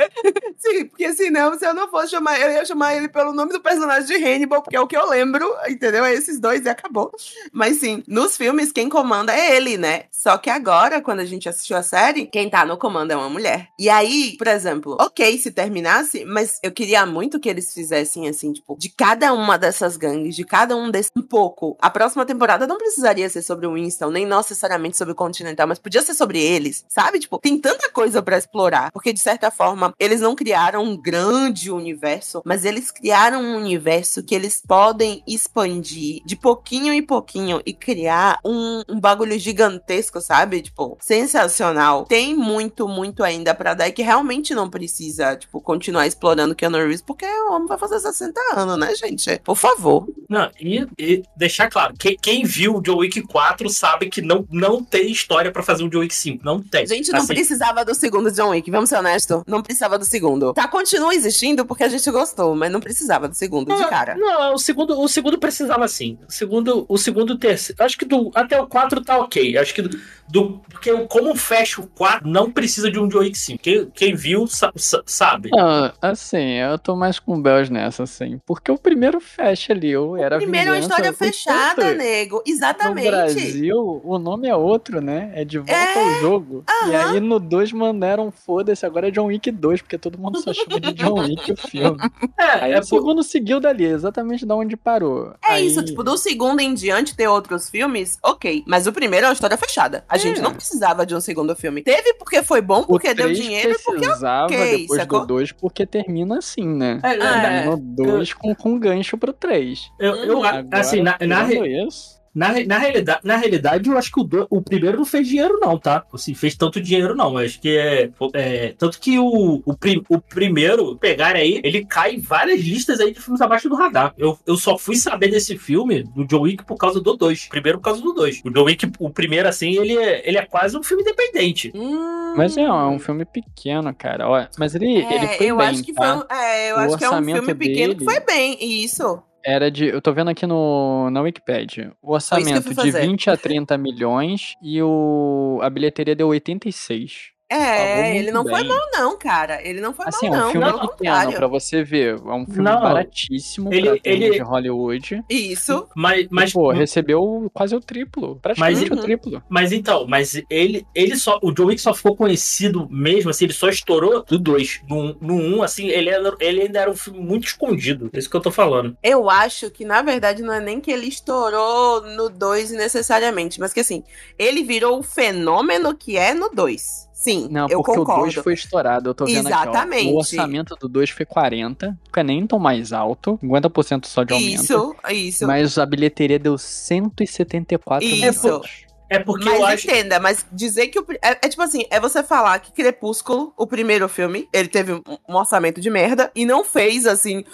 [0.58, 3.60] Sim, porque senão, se eu não fosse chamar, eu ia chamar ele pelo nome do
[3.60, 6.04] personagem de Hannibal, porque é o que eu lembro, entendeu?
[6.04, 7.12] É esses dois e acabou.
[7.52, 10.04] Mas sim, nos filmes, quem comanda é ele, né?
[10.10, 13.30] Só que agora, quando a gente assistiu a série, quem tá no comando é uma
[13.30, 13.68] mulher.
[13.78, 18.52] E aí, por exemplo, ok se terminasse, mas eu queria muito que eles fizessem assim,
[18.52, 21.76] tipo, de cada uma dessas gangues, de cada um desses, um pouco.
[21.80, 25.78] A próxima temporada não precisaria ser sobre o Winston, nem necessariamente sobre o Continental, mas
[25.78, 27.18] podia ser sobre eles, sabe?
[27.18, 31.70] Tipo, tem tanta coisa pra explorar, porque de certa forma, eles não criaram um grande
[31.70, 37.72] universo, mas eles criaram um universo que eles podem expandir de pouquinho em pouquinho e
[37.72, 40.62] criar um, um bagulho gigantesco, sabe?
[40.62, 42.04] Tipo, sensacional.
[42.04, 46.78] Tem muito, muito ainda pra dar e que realmente não precisa, tipo, continuar explorando Keanu
[46.78, 49.40] Reeves, porque o homem vai fazer 60 anos, né, gente?
[49.44, 50.06] Por favor.
[50.28, 54.46] Não, e, e deixar claro, quem, quem viu o John Wick 4 sabe que não,
[54.50, 56.44] não tem história pra fazer um John Wick 5.
[56.44, 56.86] Não tem.
[56.86, 59.42] Gente não Assim, precisava do segundo John Wick, vamos ser honestos.
[59.46, 60.52] Não precisava do segundo.
[60.52, 64.14] Tá, continua existindo porque a gente gostou, mas não precisava do segundo de cara.
[64.14, 66.16] Não, o segundo, o segundo precisava sim.
[66.28, 67.82] O segundo, o segundo terceiro.
[67.82, 69.58] Acho que do, até o 4 tá ok.
[69.58, 70.00] Acho que do,
[70.30, 73.58] do- Porque como fecha o 4, não precisa de um John Wick 5.
[73.62, 75.50] Quem, quem viu sa- sa- sabe.
[75.56, 78.40] Ah, assim, eu tô mais com o Bells nessa, assim.
[78.46, 82.36] Porque o primeiro fecha ali, eu era Primeiro é uma história o fechada, tanto- nego.
[82.36, 83.08] No Exatamente.
[83.10, 85.30] Brasil, o nome é outro, né?
[85.34, 86.64] É de volta É, ao jogo.
[86.88, 87.12] E aham.
[87.14, 90.80] aí no 2 mandaram, foda-se, agora é John Wick 2, porque todo mundo só chama
[90.80, 91.98] de John Wick o filme.
[92.38, 95.34] É, Aí é o por- segundo seguiu dali, exatamente da onde parou.
[95.46, 98.62] É Aí- isso, tipo, do segundo em diante ter outros filmes, ok.
[98.66, 100.04] Mas o primeiro é uma história fechada.
[100.08, 100.19] A.
[100.20, 101.82] gente não precisava de um segundo filme.
[101.82, 105.20] Teve porque foi bom, porque deu 3 dinheiro e porque precisava ok, depois sacou?
[105.20, 107.00] do 2, porque termina assim, né?
[107.02, 107.40] é, é, É.
[107.40, 109.90] Termina o 2 com, com gancho pro 3.
[109.98, 114.12] eu, eu- Agora, assim, na, na, re- isso, na, na realidade, na realidade, eu acho
[114.12, 116.04] que o, do- o primeiro não fez dinheiro, não, tá?
[116.12, 117.38] Assim, fez tanto dinheiro, não.
[117.38, 118.10] Eu acho que é.
[118.34, 123.00] é, tanto que o, o, pri- o primeiro, pegar aí, ele cai em várias listas
[123.00, 124.14] aí de filmes abaixo do radar.
[124.16, 127.48] Eu, eu só fui saber desse filme, do John Wick, por causa do 2.
[127.48, 128.42] Primeiro por causa do 2.
[128.44, 131.72] O John Wick, o primeiro, assim, ele é, ele é quase um filme independente.
[131.74, 134.28] Hum, Mas é, é um filme pequeno, cara.
[134.28, 136.02] Ó, mas ele, é, ele foi eu bem, acho que tá?
[136.14, 138.20] foi um, é, eu O acho que é um orçamento filme pequeno dele- que foi
[138.20, 138.56] bem.
[138.84, 139.22] Isso.
[139.42, 139.86] Era de.
[139.86, 141.92] Eu tô vendo aqui no, na Wikipedia.
[142.02, 143.00] O orçamento de fazer.
[143.00, 147.32] 20 a 30 milhões e o, a bilheteria deu 86.
[147.50, 148.68] É, ele não foi bem.
[148.68, 149.60] mal, não, cara.
[149.66, 150.50] Ele não foi Assim, é mal, um não.
[150.52, 152.14] filme pelo pequeno pra você ver.
[152.16, 152.80] É um filme Não.
[152.80, 155.24] baratíssimo Ele- pra ele- de Hollywood.
[155.28, 155.88] Isso.
[155.96, 158.36] Mas, mas, Pô, recebeu quase o triplo.
[158.40, 159.42] Praticamente Mas- o triplo.
[159.48, 161.38] mas então, mas ele, ele só.
[161.42, 164.80] O John Wick só ficou conhecido mesmo, assim, ele só estourou do 2.
[164.88, 168.10] No 1, no um, assim, ele, era, ele ainda era um filme muito escondido.
[168.12, 168.96] É isso que eu tô falando.
[169.02, 173.72] Eu acho que, na verdade, não é nem que ele estourou no 2 necessariamente, mas
[173.72, 174.04] que assim,
[174.38, 177.09] ele virou o fenômeno que é no 2.
[177.20, 178.22] Sim, Não, eu porque concordo.
[178.22, 179.10] o 2 foi estourado.
[179.10, 179.60] Eu tô vendo aqui, ó.
[179.60, 180.10] Exatamente.
[180.10, 181.94] O orçamento do 2 foi 40.
[182.06, 183.38] Fica nem tão mais alto.
[183.42, 184.62] 50% só de aumento.
[184.62, 185.46] Isso, isso.
[185.46, 188.42] Mas a bilheteria deu 174 Isso.
[188.46, 188.90] milhões.
[189.12, 189.90] É porque eu Mas acho.
[189.90, 191.04] entenda, mas dizer que o.
[191.20, 194.92] É, é tipo assim, é você falar que Crepúsculo, o primeiro filme, ele teve
[195.28, 197.44] um orçamento de merda e não fez assim.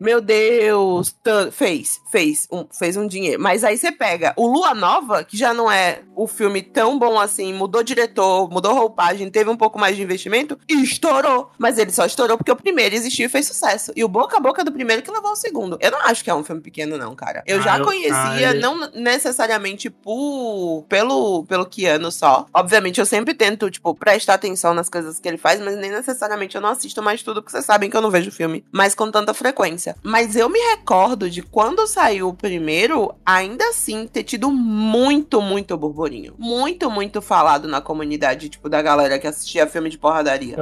[0.00, 1.14] Meu Deus,
[1.52, 3.40] fez, fez, um, fez um dinheiro.
[3.40, 7.18] Mas aí você pega o Lua Nova, que já não é o filme tão bom
[7.18, 11.50] assim, mudou diretor, mudou roupagem, teve um pouco mais de investimento e estourou.
[11.58, 13.92] Mas ele só estourou porque o primeiro existiu e fez sucesso.
[13.96, 15.78] E o boca a boca do primeiro que levou ao segundo.
[15.80, 17.42] Eu não acho que é um filme pequeno, não, cara.
[17.46, 18.12] Eu Ah, já eu- conhecia,
[18.50, 22.46] ah, eu- não necessariamente por, pelo, pelo Keanu só.
[22.52, 26.54] Obviamente, eu sempre tento, tipo, prestar atenção nas coisas que ele faz, mas nem necessariamente
[26.56, 29.10] eu não assisto mais tudo, porque vocês sabem que eu não vejo filme mais com
[29.10, 29.77] tanta frequência.
[30.02, 35.76] Mas eu me recordo de quando saiu o primeiro, ainda assim, ter tido muito, muito
[35.76, 36.34] burburinho.
[36.38, 40.56] Muito, muito falado na comunidade, tipo, da galera que assistia filme de porradaria.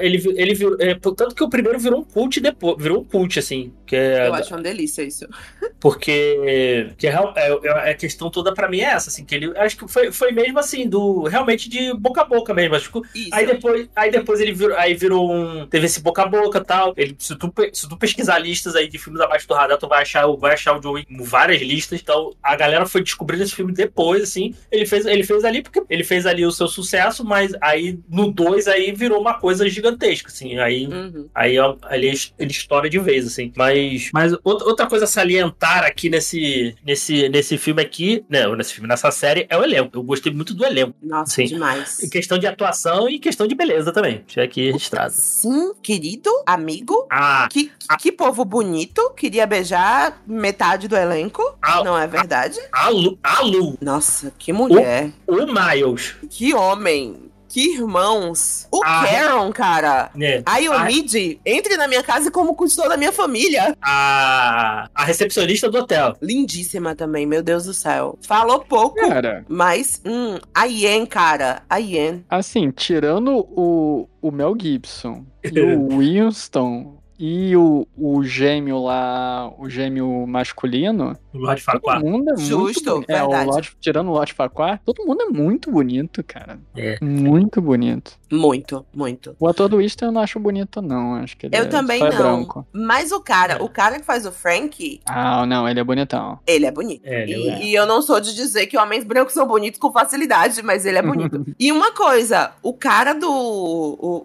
[0.00, 0.76] Ele, ele virou.
[0.80, 2.76] é, tanto que o primeiro virou um cult depois.
[2.78, 3.72] Virou um cult, assim.
[3.86, 5.26] Que é, Eu acho uma delícia isso.
[5.78, 9.52] Porque que é, é, é a questão toda pra mim é essa, assim, que ele
[9.58, 12.76] acho que foi, foi mesmo assim, do realmente de boca a boca mesmo.
[12.76, 15.66] Acho que, aí depois, aí depois ele virou, aí virou um.
[15.66, 16.94] Teve esse boca a boca e tal.
[16.96, 20.02] Ele, se, tu, se tu pesquisar listas aí de filmes abaixo do radar, tu vai
[20.02, 22.00] achar, vai achar o John Wick em várias listas.
[22.00, 24.54] Então a galera foi descobrindo esse filme depois, assim.
[24.70, 28.30] Ele fez, ele fez ali porque ele fez ali o seu sucesso, mas aí no
[28.30, 30.58] 2 aí virou uma coisa gigantesca, assim.
[30.58, 31.28] Aí Uhum.
[31.34, 33.52] Aí ali ele estoura de vez, assim.
[33.56, 38.46] Mas, mas outra coisa a salientar aqui nesse, nesse, nesse filme aqui, né?
[38.54, 39.90] Nesse filme, nessa série, é o elenco.
[39.96, 40.94] Eu gostei muito do elenco.
[41.02, 41.46] Nossa, Sim.
[41.46, 42.02] demais.
[42.02, 44.22] Em questão de atuação e questão de beleza também.
[44.26, 45.12] Deixa aqui registrado.
[45.14, 47.06] Sim, querido, amigo.
[47.10, 49.10] Ah, Que, que povo bonito.
[49.16, 51.42] Queria beijar metade do elenco.
[51.62, 52.60] a, Não é verdade?
[52.70, 55.10] a, Lu, a Lu, Nossa, que mulher.
[55.26, 57.30] o Miles, Que homem.
[57.48, 58.66] Que irmãos.
[58.72, 59.04] O Ah.
[59.06, 60.10] Karen, cara.
[60.14, 60.42] né?
[60.46, 63.76] A A, Yomid, entre na minha casa como custou da minha família.
[63.82, 66.16] a, a recepcionista do hotel.
[66.22, 68.18] Lindíssima também, meu Deus do céu.
[68.22, 71.62] Falou pouco, Cara, mas, hum, a Yen, cara.
[71.68, 72.24] A Yen.
[72.30, 79.68] assim, tirando o, o Mel Gibson e o Winston e o, o gêmeo lá, o
[79.68, 82.04] gêmeo masculino, O Lord todo Farquaad.
[82.04, 83.10] mundo é Justo, muito bonito.
[83.10, 83.44] É, o.
[83.44, 86.58] Lorde, tirando o Lorde Farquaad, todo mundo é muito bonito, cara.
[86.76, 86.98] É.
[87.02, 88.18] Muito bonito.
[88.30, 89.36] Muito, muito.
[89.38, 91.14] O ator do Winston eu não acho bonito, não.
[91.16, 92.16] Acho que ele Eu é, também é não.
[92.16, 92.66] branco.
[92.72, 93.62] Mas o cara, É.
[93.62, 96.38] o cara que faz o Frank, Ah, não, ele é bonitão.
[96.46, 97.02] ele é bonito.
[97.04, 97.62] É, ele E, é.
[97.64, 100.98] e eu não sou de dizer que homens brancos são bonitos com facilidade, mas ele
[100.98, 101.44] é bonito.
[101.60, 103.30] e uma coisa, o cara do.
[103.30, 104.24] O,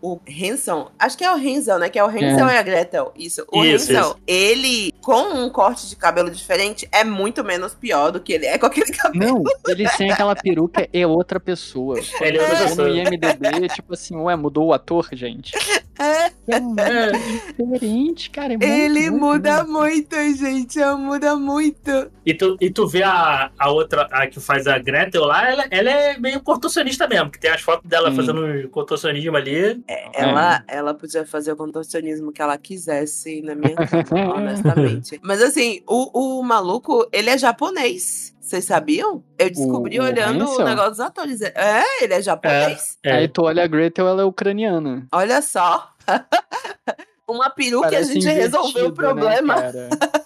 [0.00, 1.88] o, o Hanson, acho que é o Hansel, né?
[1.88, 3.12] Que é o Hansel e a Gretel.
[3.16, 3.44] Isso.
[3.52, 4.16] O Isso, Hansel, isso.
[4.26, 8.58] ele, com um corte de cabelo diferente, é muito menos pior do que ele é
[8.58, 9.42] com aquele cabelo.
[9.44, 11.98] Não, ele sem aquela peruca é outra pessoa.
[12.20, 12.88] Ele é outra pessoa.
[12.88, 15.52] No IMDB, tipo assim, ué, mudou o ator, gente.
[15.98, 17.12] É, É É.
[17.12, 18.54] diferente, cara.
[18.54, 20.16] É muito, ele muito, muda muito.
[20.16, 20.78] muito, gente.
[20.96, 22.10] Muda muito.
[22.24, 25.64] E tu, e tu vê a, a outra, a que faz a Gretel lá, ela,
[25.70, 28.16] ela é meio contorcionista mesmo, que tem as fotos dela Sim.
[28.16, 29.82] fazendo um contorcionismo ali.
[30.14, 33.76] Ela, ela podia fazer o contorcionismo que ela quisesse na minha
[34.08, 35.18] cama, honestamente.
[35.22, 38.34] Mas assim, o, o maluco, ele é japonês.
[38.40, 39.24] Vocês sabiam?
[39.38, 40.64] Eu descobri O- o olhando o Hansel?
[40.64, 41.40] negócio dos atores.
[41.42, 42.96] É, ele é japonês.
[43.04, 43.12] É.
[43.16, 45.06] Aí tu olha a Gretel, ela é ucraniana.
[45.12, 45.90] Olha só.
[47.28, 49.56] Uma peruca e a gente resolveu o invertido, problema.
[49.56, 49.88] Né, cara?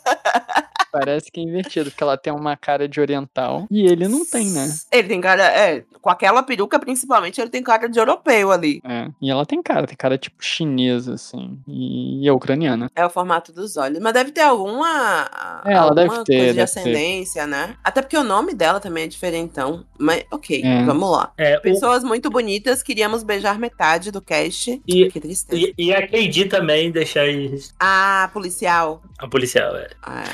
[0.93, 4.51] Parece que é invertido, porque ela tem uma cara de oriental e ele não tem,
[4.51, 4.69] né?
[4.93, 8.81] Ele tem cara, é, com aquela peruca principalmente, ele tem cara de europeu ali.
[8.85, 9.09] É.
[9.21, 11.59] E ela tem cara, tem cara tipo chinesa, assim.
[11.69, 12.91] E, e é ucraniana.
[12.95, 13.99] É o formato dos olhos.
[14.01, 15.29] Mas deve ter alguma.
[15.65, 16.63] É, ela alguma deve coisa ter, de deve ter.
[16.63, 17.77] ascendência, né?
[17.85, 19.85] Até porque o nome dela também é diferentão.
[19.99, 20.83] Mas, ok, É.
[20.85, 21.33] vamos lá.
[21.39, 24.81] É, o- Pessoas muito bonitas, queríamos beijar metade do cast.
[24.87, 25.61] E- que tristeza.
[25.63, 29.03] e, e a KD também, deixa aí Ah, policial.
[29.19, 29.89] a policial, é.
[30.03, 30.25] Ah,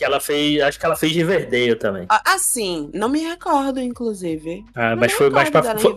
[0.00, 2.06] Que ela fez, acho que ela fez Riverdale também.
[2.08, 4.64] Ah, assim, não me recordo, inclusive.
[4.74, 5.94] Ah, mas foi mais pra em foi.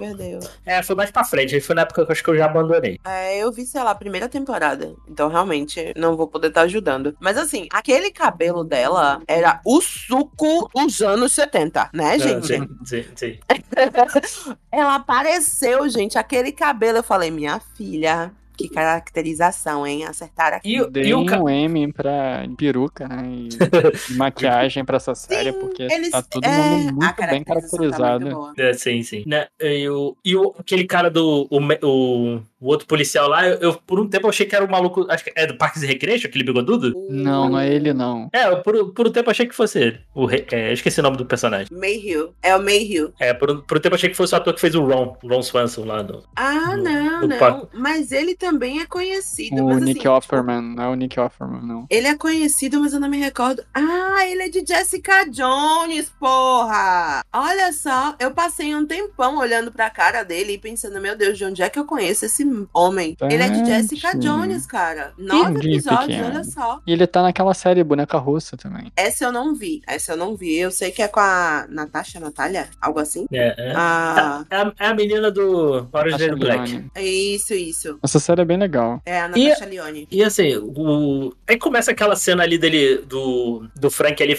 [0.66, 1.62] É, foi mais pra frente.
[1.62, 3.00] Foi na época que eu acho que eu já abandonei.
[3.06, 4.94] É, eu vi, sei lá, a primeira temporada.
[5.08, 7.16] Então, realmente, não vou poder estar ajudando.
[7.18, 12.48] Mas, assim, aquele cabelo dela era o suco dos anos 70, né, Ah, gente?
[12.48, 13.40] sim, sim, sim.
[14.70, 16.18] Ela apareceu, gente.
[16.18, 16.98] Aquele cabelo.
[16.98, 20.06] Eu falei, minha filha, que caracterização, hein?
[20.06, 20.74] Acertaram aqui.
[20.76, 23.24] E, o- Dei e o ca- um M pra peruca, né?
[23.28, 23.50] E
[24.18, 27.90] maquiagem pra essa série, Sim, porque eles- tá todo é, mundo a muito bem caracterização
[27.90, 28.26] tá caracterizado.
[28.42, 28.60] muito.
[28.62, 29.24] É, sim, sim.
[29.26, 29.48] Né?
[29.62, 31.48] E, o, e o, aquele cara do.
[31.50, 34.64] O, o, o outro policial lá, eu, eu, por um tempo eu achei que era
[34.66, 35.06] o maluco.
[35.10, 36.94] Acho que é do Parques e Recreation, aquele bigodudo?
[37.10, 38.30] Não, não é ele, não.
[38.34, 40.00] É, eu, por, por um tempo eu achei que fosse ele.
[40.16, 41.68] O, re- é, eu esqueci o nome do personagem.
[41.72, 42.34] Mayhew.
[42.42, 43.14] É o Mayhew.
[43.20, 44.84] É, por, um- por um tempo eu achei que fosse o ator que fez o
[44.84, 46.24] Ron, o Ron Swanson lá do.
[46.36, 47.38] Ah, Do- não, do não.
[47.38, 47.68] Parque.
[47.74, 49.62] Mas ele também é conhecido.
[49.64, 51.86] O mas, Nick assim, Offerman, não é o Nick Offerman, não.
[51.90, 53.64] Ele é conhecido, mas eu não me recordo.
[53.74, 57.24] Ah, ele é de Jessica Jones, porra!
[57.34, 61.46] Olha só, eu passei um tempão olhando pra cara dele e pensando, meu Deus, de
[61.46, 63.16] onde é que eu conheço esse homem?
[63.22, 64.18] Ele é de Jessica.
[64.18, 65.14] Jones, cara.
[65.18, 66.26] Nove Entendi, episódios, pequeno.
[66.28, 66.80] olha só.
[66.86, 68.92] E ele tá naquela série Boneca Russa também.
[68.96, 70.56] Essa eu não vi, essa eu não vi.
[70.58, 72.68] Eu sei que é com a Natasha, Natália?
[72.82, 73.26] Algo assim?
[73.32, 73.74] É, é.
[73.76, 76.86] Ah, É a, é a menina do Orange the Black.
[77.00, 78.00] Isso, isso.
[78.04, 79.02] Essa série é bem legal.
[79.06, 80.08] É a E- Natasha Leone.
[80.12, 81.34] E assim, o...
[81.48, 84.38] aí começa aquela cena ali dele, do, do Frank ali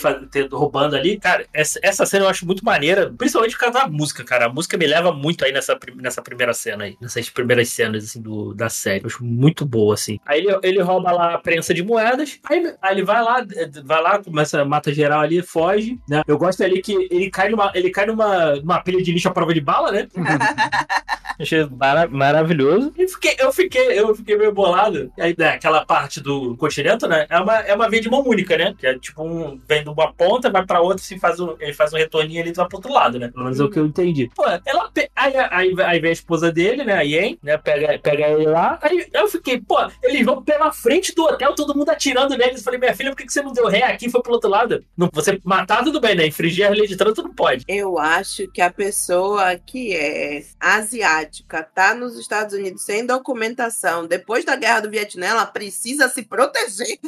[0.53, 1.19] roubando ali.
[1.19, 4.47] Cara, essa, essa cena eu acho muito maneira, principalmente por causa da música, cara.
[4.47, 8.11] A música me leva muito aí nessa, nessa primeira cena aí, nessas primeiras cenas melhores,
[8.11, 9.03] assim, do, da série.
[9.03, 10.21] Eu acho muito boa, assim.
[10.27, 13.45] Aí ele, ele rouba lá a prensa de moedas, aí, aí ele vai lá,
[13.85, 16.23] vai lá, começa, mata geral ali, foge, né?
[16.27, 19.33] Eu gosto ali que ele cai numa, ele cai numa, numa pilha de lixo à
[19.33, 20.09] prova de bala, né?
[21.39, 22.93] Achei mara maravilhoso.
[22.97, 25.11] E fiquei, eu, fiquei, eu fiquei meio bolado.
[25.19, 27.27] E aí, né, aquela parte do continente, né?
[27.29, 28.75] É uma, é uma via de mão única, né?
[28.79, 29.61] Que é tipo um.
[29.67, 32.51] Vem de uma ponta, vai pra outra, assim, faz um, ele faz um retorninho ali
[32.51, 33.29] e vai pro outro lado, né?
[33.29, 34.31] Pelo menos é o que eu entendi.
[34.35, 34.91] Pô, ela.
[35.17, 36.95] Aí, aí, aí vem a esposa dele, né?
[36.95, 37.57] A Yen, né?
[37.57, 38.79] Pega, pega ele lá.
[38.83, 42.59] Aí eu fiquei, pô, eles vão pela frente do hotel, todo mundo atirando neles.
[42.59, 44.33] Eu falei, minha filha, por que, que você não deu ré aqui e foi pro
[44.33, 44.85] outro lado?
[44.97, 46.27] Não, você matar, tudo bem, né?
[46.27, 47.65] Infringir a lei de trânsito não pode.
[47.69, 54.45] Eu acho que a pessoa que é asiática tá nos Estados Unidos sem documentação, depois
[54.45, 56.99] da guerra do Vietnã, ela precisa se proteger.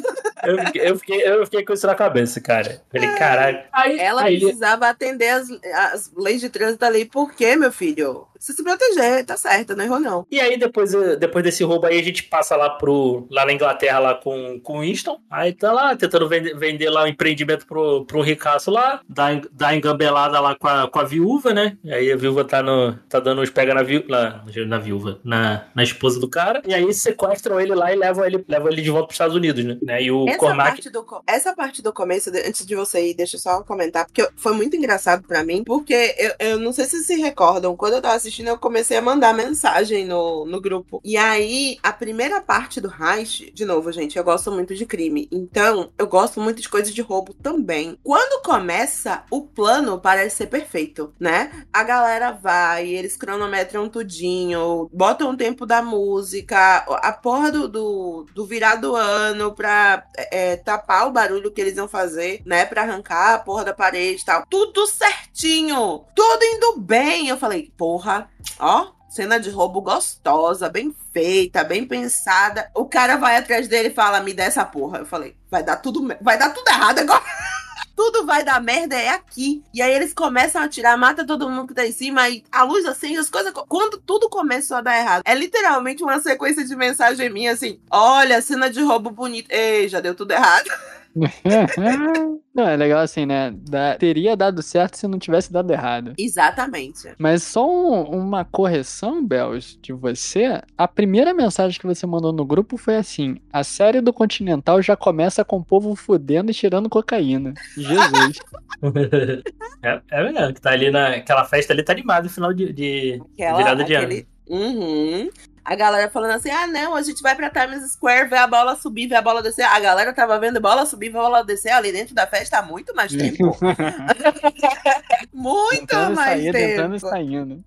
[0.43, 2.81] Eu fiquei, eu fiquei, eu fiquei com isso na cabeça, cara.
[2.91, 3.59] Falei, caralho.
[3.71, 7.05] Aí, Ela aí ele- precisava atender as, as leis de trânsito ali.
[7.05, 8.27] Por quê, meu filho?
[8.37, 10.25] Precisa se proteger, tá certo, não errou não.
[10.31, 13.27] E aí, depois, eh, depois desse roubo aí, a gente passa lá pro.
[13.29, 15.19] lá na Inglaterra lá com, com o Winston.
[15.29, 19.01] Aí tá lá, tentando vender, vender lá o empreendimento pro, pro ricaço lá.
[19.07, 21.77] Dá, dá engambelada lá com a, com a viúva, né?
[21.83, 25.19] E aí a viúva tá, no, tá dando uns pega na, viú, na, na viúva,
[25.23, 26.61] na, na esposa do cara.
[26.65, 29.63] E aí sequestram ele lá e levam ele, levam ele de volta pros Estados Unidos,
[29.63, 29.77] né?
[29.81, 30.03] né?
[30.03, 30.69] E o Essa Cormac.
[30.69, 34.27] parte, do, essa parte do começo, antes de você ir, deixa eu só comentar, porque
[34.35, 37.93] foi muito engraçado pra mim, porque eu, eu não sei se vocês se recordam, quando
[37.93, 41.01] eu tava assistindo, eu comecei a mandar mensagem no, no grupo.
[41.03, 45.27] E aí, a primeira parte do Heist, de novo, gente, eu gosto muito de crime,
[45.31, 47.97] então eu gosto muito de coisas de roubo também.
[48.03, 51.65] Quando começa, o plano parece ser perfeito, né?
[51.71, 58.25] A galera vai, eles cronometram tudinho, botam o tempo da música, a porra do, do,
[58.33, 62.65] do virado ano pra é, tapar o barulho que eles iam fazer, né?
[62.65, 64.45] Pra arrancar a porra da parede e tal.
[64.49, 66.05] Tudo certinho!
[66.15, 67.27] Tudo indo bem!
[67.27, 68.16] Eu falei, porra,
[68.59, 68.95] ó.
[69.09, 72.69] Cena de roubo gostosa, bem feita, bem pensada.
[72.75, 74.99] O cara vai atrás dele e fala: Me dá essa porra.
[74.99, 77.23] Eu falei: Vai dar tudo, vai dar tudo errado agora.
[77.97, 79.63] tudo vai dar merda é aqui.
[79.73, 82.63] E aí eles começam a atirar, mata todo mundo que tá em cima, e a
[82.63, 83.51] luz acende, as coisas.
[83.67, 88.41] Quando tudo começou a dar errado, é literalmente uma sequência de mensagem minha assim: olha,
[88.41, 89.53] cena de roubo bonita.
[89.53, 90.69] Ei, já deu tudo errado.
[92.53, 93.53] Não, é legal assim, né?
[93.69, 96.13] Dá- teria dado certo se não tivesse dado errado.
[96.17, 97.07] Exatamente.
[97.19, 100.61] Mas só um- uma correção, Bels, de você.
[100.75, 104.95] A primeira mensagem que você mandou no grupo foi assim: a série do Continental já
[104.95, 107.53] começa com o povo fudendo e tirando cocaína.
[107.75, 108.39] Jesus.
[109.83, 111.09] é, é verdade, que tá ali na.
[111.09, 114.05] Aquela festa ali tá animada no final de, de Aquela, virada de ano.
[114.05, 114.27] aquele...
[114.49, 115.29] Uhum.
[115.67, 118.77] A galera falando assim: ah, não, a gente vai pra Times Square ver a bola
[118.77, 119.63] subir, ver a bola descer.
[119.65, 123.11] A galera tava vendo bola subir, bola descer ali dentro da festa há muito mais
[123.11, 123.53] tempo.
[125.33, 126.67] muito Tentando mais sair, tempo.
[126.69, 127.63] tentando e saindo.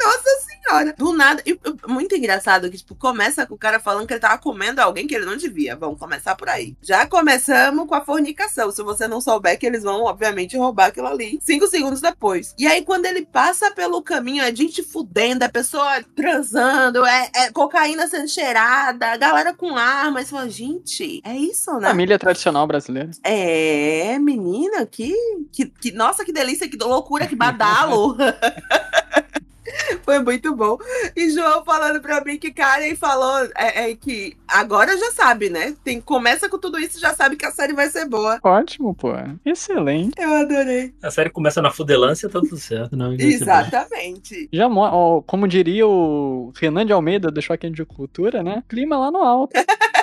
[0.00, 0.57] Nossa senhora.
[0.96, 1.42] Do nada.
[1.46, 5.06] E, muito engraçado que, tipo, começa com o cara falando que ele tava comendo alguém
[5.06, 5.76] que ele não devia.
[5.76, 6.76] Vamos começar por aí.
[6.82, 8.70] Já começamos com a fornicação.
[8.70, 12.54] Se você não souber que eles vão, obviamente, roubar aquilo ali cinco segundos depois.
[12.58, 17.50] E aí, quando ele passa pelo caminho, é gente fudendo, é pessoa transando, é, é
[17.50, 20.22] cocaína sendo cheirada, a galera com arma.
[20.22, 21.88] Você fala, gente, é isso, né?
[21.88, 23.10] Família tradicional brasileira.
[23.22, 25.14] É, menina, que,
[25.52, 25.92] que, que.
[25.92, 28.16] Nossa, que delícia, que loucura, que badalo.
[30.18, 30.78] Foi muito bom.
[31.14, 35.76] E João falando pra mim que Karen falou é, é, que agora já sabe, né?
[35.84, 38.40] Tem, começa com tudo isso já sabe que a série vai ser boa.
[38.42, 39.12] Ótimo, pô.
[39.44, 40.20] Excelente.
[40.20, 40.92] Eu adorei.
[41.02, 43.12] A série começa na fudelância, tá tudo certo, não?
[43.12, 44.48] Exatamente.
[44.52, 48.64] Já, ó, como diria o Renan de Almeida do Choque de Cultura, né?
[48.68, 49.52] Clima lá no alto.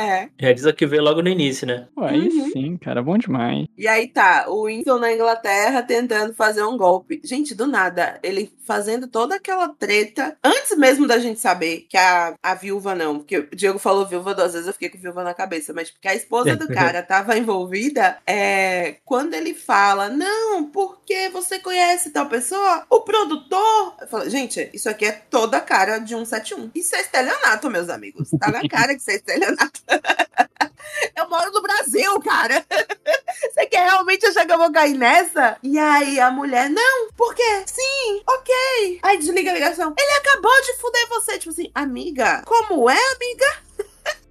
[0.00, 0.28] É.
[0.40, 1.86] Já diz o que veio logo no início, né?
[1.94, 2.50] Pô, aí Uhum.
[2.52, 3.66] sim, cara, bom demais.
[3.76, 7.20] E aí tá, o Winston na Inglaterra tentando fazer um golpe.
[7.24, 12.34] Gente, do nada, ele fazendo toda aquela treta, antes mesmo da gente saber que a,
[12.42, 15.34] a viúva não, porque o Diego falou viúva duas vezes, eu fiquei com viúva na
[15.34, 21.28] cabeça, mas porque a esposa do cara tava envolvida, é, quando ele fala, não, porque
[21.30, 26.10] você conhece tal pessoa, o produtor, falo, gente, isso aqui é toda a cara de
[26.10, 26.70] 171.
[26.74, 28.30] Isso é estelionato, meus amigos.
[28.38, 29.80] Tá na cara que isso é estelionato.
[31.16, 32.64] Eu moro no Brasil, cara.
[33.52, 35.56] Você quer realmente achar que eu vou cair nessa?
[35.62, 37.64] E aí a mulher, não, por quê?
[37.66, 39.00] Sim, ok.
[39.02, 39.94] Aí desliga a ligação.
[39.98, 41.38] Ele acabou de fuder você.
[41.38, 43.46] Tipo assim, amiga, como é, amiga?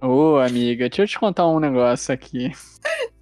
[0.00, 2.52] Ô, amiga, deixa eu te contar um negócio aqui.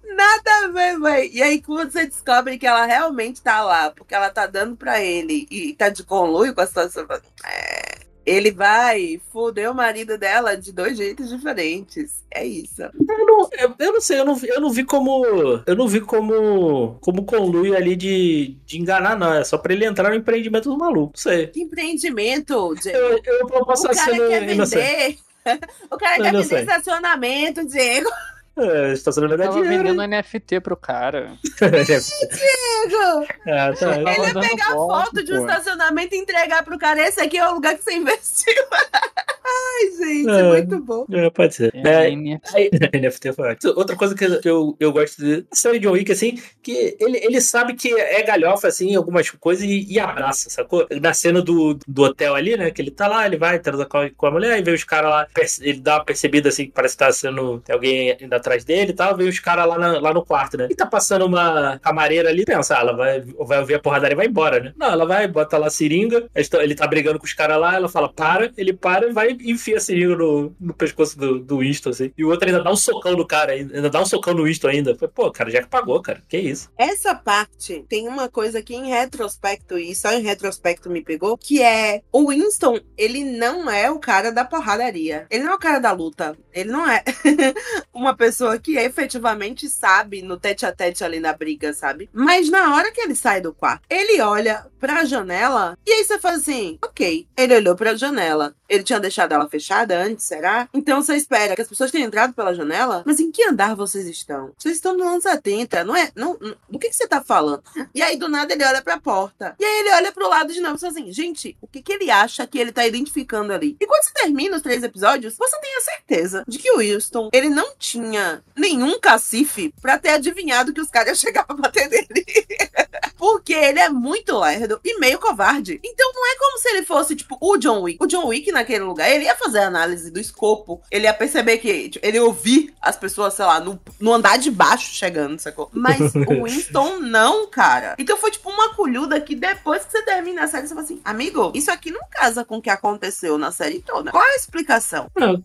[0.03, 1.29] Nada a ver, véi.
[1.33, 5.01] E aí quando você descobre que ela realmente tá lá, porque ela tá dando pra
[5.01, 7.07] ele e tá de conluio com a situação,
[7.45, 7.88] é...
[8.29, 12.23] Ele vai foder o marido dela de dois jeitos diferentes.
[12.31, 12.81] É isso.
[12.81, 12.91] Eu
[13.25, 15.25] não, eu, eu não sei, eu não, vi- eu não vi como.
[15.65, 16.97] Eu não vi como.
[17.01, 19.33] Como conluio ali de, de enganar, não.
[19.33, 21.13] É só pra ele entrar no empreendimento do maluco.
[21.15, 21.47] Não sei.
[21.47, 22.97] Que empreendimento, Diego.
[22.97, 25.17] Eu, eu posso O cara quer vender.
[25.89, 28.09] O cara quer vender estacionamento, Diego.
[28.57, 29.83] É, estacionamento Tava dinheiro.
[29.83, 31.37] vendendo NFT pro cara.
[31.59, 33.27] Diego!
[33.47, 33.75] ah, tá.
[33.79, 35.47] Tava Ele ia pegar golpe, foto de um pô.
[35.47, 37.01] estacionamento e entregar pro cara.
[37.07, 38.53] Esse aqui é o lugar que você investiu.
[39.49, 40.43] Ai, gente, É.
[40.43, 41.05] muito bom.
[41.11, 41.71] É, pode ser.
[41.75, 43.73] É, É, Aí, NFT foi ótimo.
[43.75, 47.41] Outra coisa que eu, eu gosto de série de John Wick, assim, que ele, ele
[47.41, 50.85] sabe que é galhofa, assim, algumas coisas e, e abraça, sacou?
[51.01, 53.97] Na cena do, do hotel ali, né, que ele tá lá, ele vai, transar com
[53.97, 55.27] a, com a mulher, e vê os caras lá,
[55.61, 58.91] ele dá uma percebida, assim, que parece que tá sendo, tem alguém indo atrás dele
[58.91, 60.67] e tal, vê os caras lá, na- lá no quarto, né?
[60.69, 64.17] E tá passando uma camareira ali, pensa, ah, ela vai, vai ouvir a porradaria e
[64.17, 64.73] vai embora, né?
[64.77, 66.27] Não, ela vai, bota lá a seringa,
[66.59, 69.77] ele tá brigando com os caras lá, ela fala, para, ele para e vai enfia
[69.77, 72.11] a seringa no, no pescoço do, do Winston, assim.
[72.17, 74.67] E o outro ainda dá um socão no cara, ainda dá um socão no Winston
[74.67, 74.95] ainda.
[74.95, 76.23] Pô, cara, já que pagou, cara.
[76.27, 76.69] Que isso?
[76.77, 81.61] Essa parte tem uma coisa que em retrospecto, e só em retrospecto me pegou, que
[81.61, 85.27] é o Winston, ele não é o cara da porradaria.
[85.29, 86.37] Ele não é o cara da luta.
[86.53, 87.03] Ele não é
[87.93, 92.09] uma pessoa que efetivamente sabe no tete a tete ali na briga, sabe?
[92.13, 96.19] Mas na hora que ele sai do quarto, ele olha pra janela e aí você
[96.19, 97.27] faz assim, ok.
[97.35, 98.55] Ele olhou pra janela.
[98.67, 100.67] Ele tinha deixado ela fechada antes, será?
[100.73, 103.03] Então você espera que as pessoas tenham entrado pela janela?
[103.05, 104.51] Mas em que andar vocês estão?
[104.57, 106.11] Vocês estão no anos 70, não é?
[106.15, 107.63] Não, não- do que, que você tá falando?
[107.93, 109.55] E aí, do nada, ele olha pra porta.
[109.59, 112.09] E aí, ele olha pro lado de novo e assim: gente, o que, que ele
[112.11, 113.75] acha que ele tá identificando ali?
[113.79, 117.29] E quando você termina os três episódios, você tem a certeza de que o Wilson,
[117.33, 122.25] ele não tinha nenhum cacife pra ter adivinhado que os caras chegar pra bater nele.
[123.17, 125.79] Porque ele é muito lerdo e meio covarde.
[125.83, 127.97] Então não é como se ele fosse, tipo, o John Wick.
[128.01, 130.81] O John Wick, naquele lugar, ele ia fazer a análise do escopo.
[130.91, 131.89] Ele ia perceber que.
[131.89, 135.69] tipo, ele ia ouvir as pessoas, sei lá, no, no andar de baixo chegando, sacou?
[135.73, 137.95] Mas o Winston não, cara.
[137.97, 141.01] Então foi tipo uma colhuda que depois que você termina a série, você fala assim,
[141.03, 144.11] amigo, isso aqui não casa com o que aconteceu na série toda.
[144.11, 145.07] Qual é a explicação?
[145.15, 145.41] Não,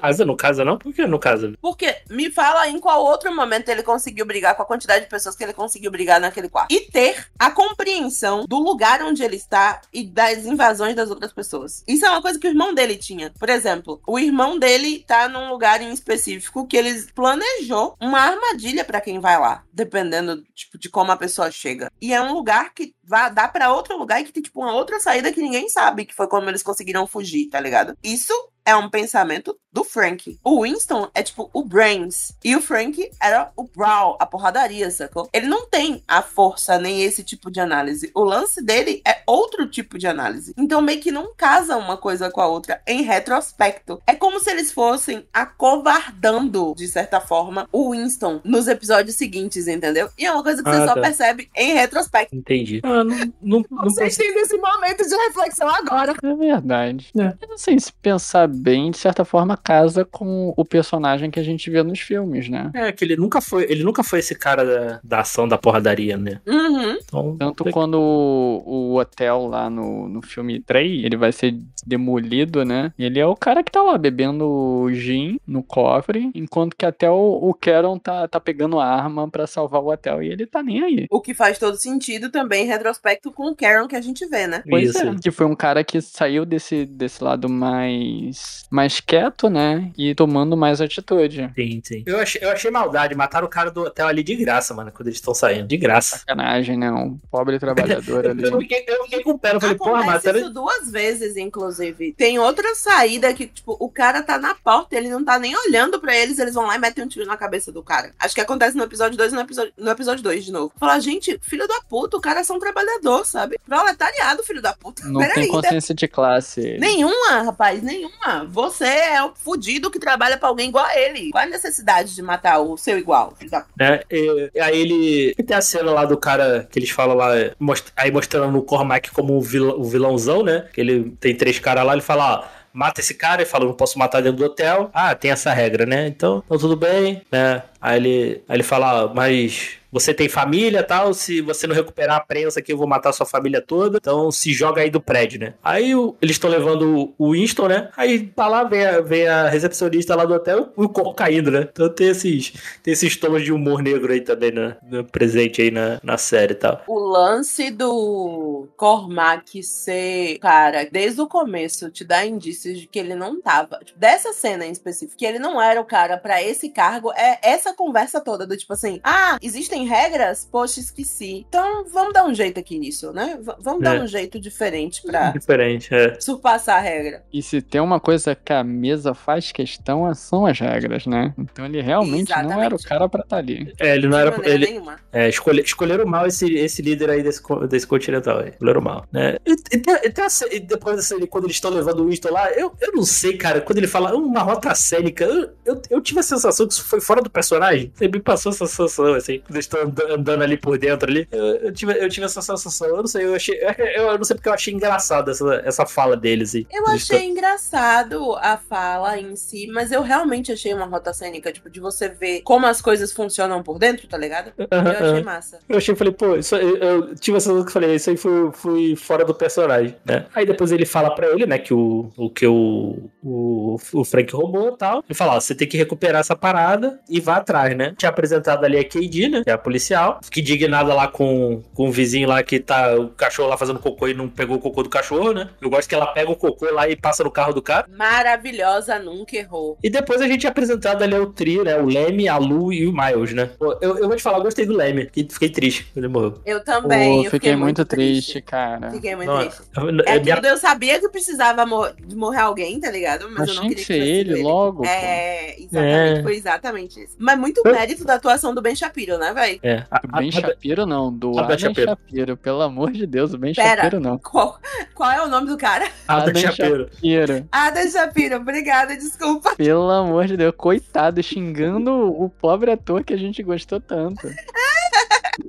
[0.00, 0.78] casa, não casa não?
[0.78, 1.52] Por que não casa?
[1.60, 5.36] Porque me fala em qual outro momento ele conseguiu brigar com a quantidade de pessoas
[5.36, 6.72] que ele conseguiu brigar naquele quarto.
[6.72, 11.82] E ter a compreensão do lugar onde ele está e das invasões das outras pessoas.
[11.86, 13.32] Isso é uma coisa que o irmão dele tinha.
[13.38, 18.84] Por exemplo, o irmão dele tá num lugar em específico que ele planejou uma armadilha
[18.84, 21.90] pra quem vai lá, dependendo tipo de como a pessoa chega.
[22.00, 24.72] E é um lugar que vai dar pra outro lugar e que tem tipo uma
[24.72, 27.96] outra saída que ninguém sabe, que foi como eles conseguiram fugir, tá ligado?
[28.02, 28.32] Isso
[28.66, 30.38] é um pensamento do Frank.
[30.44, 32.32] O Winston é tipo o Brains.
[32.44, 35.28] E o Frank era o Brawl, a porradaria, sacou?
[35.32, 38.10] Ele não tem a força nem esse tipo de análise.
[38.14, 40.54] O lance dele é outro tipo de análise.
[40.56, 44.00] Então meio que não casa uma coisa com a outra em retrospecto.
[44.06, 50.08] É como se eles fossem acovardando, de certa forma, o Winston nos episódios seguintes, entendeu?
[50.18, 51.00] E é uma coisa que você Ah, só tá.
[51.00, 52.34] percebe em retrospecto.
[52.34, 52.80] Entendi.
[52.84, 56.14] Ah, não, não, não Vocês têm esse momento de reflexão agora.
[56.22, 57.10] É verdade.
[57.18, 57.34] É.
[57.42, 61.42] Eu não sei se pensar bem, de certa forma, casa com o personagem que a
[61.42, 62.70] gente vê nos filmes, né?
[62.74, 66.16] É, que ele nunca foi, ele nunca foi esse cara da, da ação da porradaria,
[66.16, 66.40] né?
[66.46, 66.98] Uhum.
[67.02, 72.64] Então, Tanto quando o, o hotel lá no, no filme 3, ele vai ser demolido,
[72.64, 72.92] né?
[72.98, 77.38] Ele é o cara que tá lá bebendo gin no cofre, enquanto que até o,
[77.42, 80.82] o Caron tá, tá pegando a arma pra salvar o hotel e ele tá nem
[80.82, 81.06] aí.
[81.10, 84.46] O que faz todo sentido também em retrospecto com o Karen que a gente vê,
[84.46, 84.62] né?
[84.68, 84.98] Pois Isso.
[84.98, 88.36] é, que foi um cara que saiu desse, desse lado mais,
[88.70, 89.92] mais quieto, né?
[89.96, 91.50] E tomando mais atitude.
[91.54, 92.02] Sim, sim.
[92.06, 93.14] Eu achei, eu achei maldade.
[93.14, 95.68] Mataram o cara do hotel ali de graça, mano, quando eles estão saindo.
[95.68, 96.18] De graça.
[96.18, 96.90] Sacanagem, né?
[96.90, 98.42] Um pobre trabalhador ali.
[98.42, 99.54] Eu fiquei, eu fiquei com pena.
[99.54, 100.38] Eu falei, porra, mataram.
[100.40, 102.12] isso duas vezes, inclusive.
[102.14, 106.00] Tem outra saída que, tipo, o cara tá na porta, ele não tá nem olhando
[106.00, 108.12] pra eles, eles vão lá e metem um tiro na cabeça do cara.
[108.18, 110.72] Acho que acontece no episódio 2 e no episódio, no episódio 2 de novo.
[110.78, 113.58] Fala, gente, filho da puta, o cara é só um trabalhador, sabe?
[113.64, 115.06] Proletariado, filho da puta.
[115.06, 115.52] Não tem Peraí, né?
[115.52, 116.76] consciência de classe.
[116.78, 118.33] Nenhuma, rapaz, nenhuma.
[118.48, 121.30] Você é o fudido que trabalha pra alguém igual a ele.
[121.30, 123.32] Qual a necessidade de matar o seu igual,
[123.78, 124.00] né?
[124.10, 125.34] E, e aí ele.
[125.44, 127.28] Tem a cena lá do cara que eles falam lá,
[127.58, 130.66] most- aí mostrando o Cormac como o, vil- o vilãozão, né?
[130.72, 132.64] Que ele tem três caras lá, ele fala, ó.
[132.76, 134.90] Mata esse cara e fala, não posso matar dentro do hotel.
[134.92, 136.08] Ah, tem essa regra, né?
[136.08, 137.62] Então, então tudo bem, né?
[137.84, 142.16] Aí ele, aí ele fala, ah, mas você tem família tal, se você não recuperar
[142.16, 143.98] a prensa aqui, eu vou matar sua família toda.
[143.98, 145.54] Então se joga aí do prédio, né?
[145.62, 147.90] Aí o- eles estão levando o Winston, né?
[147.96, 151.50] Aí tá lá, vem a, vem a recepcionista lá do hotel e o corpo caindo,
[151.50, 151.68] né?
[151.70, 156.00] Então tem esses, tem esses tons de humor negro aí também no presente aí na,
[156.02, 156.82] na série e tal.
[156.88, 163.14] O lance do Cormac ser, cara, desde o começo te dá indícios de que ele
[163.14, 163.78] não tava.
[163.84, 167.38] tipo, dessa cena em específico, que ele não era o cara pra esse cargo, é
[167.42, 170.48] essa conversa toda do tipo assim: ah, existem regras?
[170.50, 171.44] Poxa, esqueci.
[171.48, 173.38] Então vamos dar um jeito aqui nisso, né?
[173.40, 174.00] V- vamos dar É.
[174.00, 176.18] um jeito diferente pra Diferente, é.
[176.20, 177.22] surpassar a regra.
[177.32, 181.32] E se tem uma coisa que a mesa faz questão, são as regras, né?
[181.38, 182.86] Então ele realmente não era o Exatamente.
[182.86, 183.72] cara pra estar ali.
[183.78, 184.34] É, ele não era.
[184.48, 184.96] Ele, nenhuma.
[185.12, 188.50] É, escolhe, escolheram mal esse, esse líder aí desse, desse continental aí.
[188.50, 189.36] Escolheram mal, né?
[189.46, 192.50] E, e tem- e tem e depois dessa, quando eles estão levando o Winston lá,
[192.52, 196.20] eu, eu não sei, cara, quando ele fala uma rota cênica, eu, eu, eu tive
[196.20, 197.63] a sensação que isso foi fora do personagem.
[197.72, 201.26] Você me passou essa sensação, assim, quando eles estão and- andando ali por dentro ali.
[201.30, 203.58] Eu, eu tive, eu tive essa sensação, eu não sei, eu achei.
[203.96, 206.66] Eu, eu não sei porque eu achei engraçado essa, essa fala deles, assim.
[206.70, 211.70] Eu achei engraçado a fala em si, mas eu realmente achei uma rota cênica, tipo,
[211.70, 214.52] de você ver como as coisas funcionam por dentro, tá ligado?
[214.58, 215.22] Eu Aham, achei aham.
[215.22, 215.58] massa.
[215.68, 218.16] Eu achei, falei, pô, isso, eu, eu tive essa sensação que eu falei, isso aí
[218.16, 220.26] foi, foi fora do personagem, né?
[220.34, 224.32] Aí depois ele fala pra ele, né, que o, o que o, o, o Frank
[224.34, 225.02] roubou e tal.
[225.08, 227.94] Ele fala, ó, você tem que recuperar essa parada e vá atrás, né?
[227.96, 230.20] Tinha apresentado ali a KD, né, que é a policial.
[230.22, 234.08] Fiquei indignada lá com, com o vizinho lá que tá o cachorro lá fazendo cocô
[234.08, 235.48] e não pegou o cocô do cachorro, né?
[235.60, 237.86] Eu gosto que ela pega o cocô lá e passa no carro do cara.
[237.96, 239.78] Maravilhosa, nunca errou.
[239.82, 241.76] E depois a gente é apresentado ali o trio, né?
[241.78, 243.50] O Leme, a Lu e o Miles, né?
[243.58, 245.04] Pô, eu, eu vou te falar, eu gostei do Leme.
[245.04, 246.40] Fiquei, fiquei triste quando ele morreu.
[246.44, 247.18] Eu também.
[247.20, 248.90] Pô, eu fiquei muito triste, cara.
[248.90, 249.62] Fiquei muito Não, triste.
[250.06, 253.26] é É minha- tudo, eu sabia que precisava mor- de morrer alguém, tá ligado?
[253.30, 253.92] Mas, Mas eu não tinha queria que
[254.24, 254.84] sido ele logo.
[254.86, 256.18] É, exatamente.
[256.18, 256.22] É.
[256.22, 257.14] Foi exatamente isso.
[257.18, 259.58] Mas muito mérito da atuação do Ben Shapiro, né, velho?
[259.62, 261.88] É, a, Do Ben a- Shapiro não, do Adam Adam Shapiro.
[261.90, 262.36] Shapiro.
[262.36, 263.82] Pelo amor de Deus, o Ben Pera.
[263.82, 264.18] Shapiro não.
[264.18, 264.58] Qual,
[264.94, 265.86] qual é o nome do cara?
[266.08, 266.88] Adam Adam Shapiro.
[266.92, 267.48] Shapiro.
[267.52, 268.36] Adam Shapiro.
[268.36, 269.54] Obrigada, desculpa.
[269.56, 274.28] Pelo amor de Deus, coitado, xingando o pobre ator que a gente gostou tanto.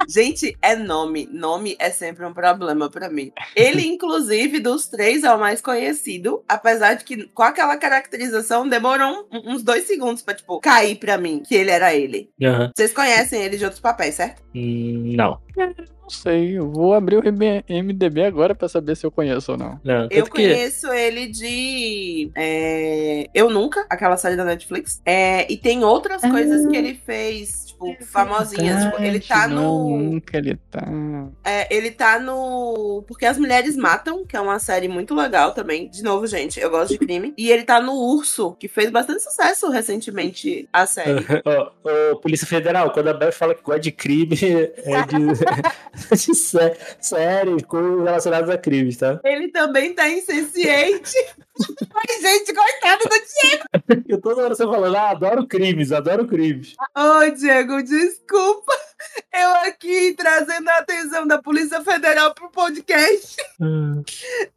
[0.09, 1.27] Gente, é nome.
[1.31, 3.31] Nome é sempre um problema pra mim.
[3.55, 9.27] Ele, inclusive, dos três é o mais conhecido, apesar de que com aquela caracterização demorou
[9.31, 12.29] um- uns dois segundos pra, tipo, cair pra mim que ele era ele.
[12.41, 12.71] Aham.
[12.75, 14.41] Vocês conhecem ele de outros papéis, certo?
[14.55, 15.39] Hum, não,
[16.05, 17.23] Não sei, eu vou abrir o
[17.67, 19.79] MDB agora pra saber se eu conheço ou não.
[19.83, 20.07] não.
[20.11, 20.29] Eu que.
[20.31, 25.01] conheço ele de é, Eu Nunca, aquela série da Netflix.
[25.05, 28.83] É, e tem outras coisas que ele fez, tipo, famosinhas.
[28.85, 29.97] Tipo, ele tá no.
[29.97, 30.83] Nunca ele tá.
[31.43, 33.03] É, ele tá no.
[33.07, 35.89] Porque as Mulheres Matam, que é uma série muito legal também.
[35.89, 37.33] De novo, gente, eu gosto de crime.
[37.37, 41.25] E ele tá no Urso, que fez bastante sucesso recentemente a série.
[41.45, 46.35] Ó, ó, Polícia Federal, quando a Beth fala que gosta de crime, é de, de
[46.35, 49.19] sé- séries com- relacionadas a crimes, tá?
[49.23, 51.15] ele também tá Sense8.
[51.95, 56.75] Ai, gente, coitado do Eu toda hora você falando, ah, adoro crimes, adoro crimes.
[56.95, 58.73] Ô, Diego, desculpa.
[59.37, 63.35] Eu aqui trazendo a atenção da Polícia Federal pro podcast.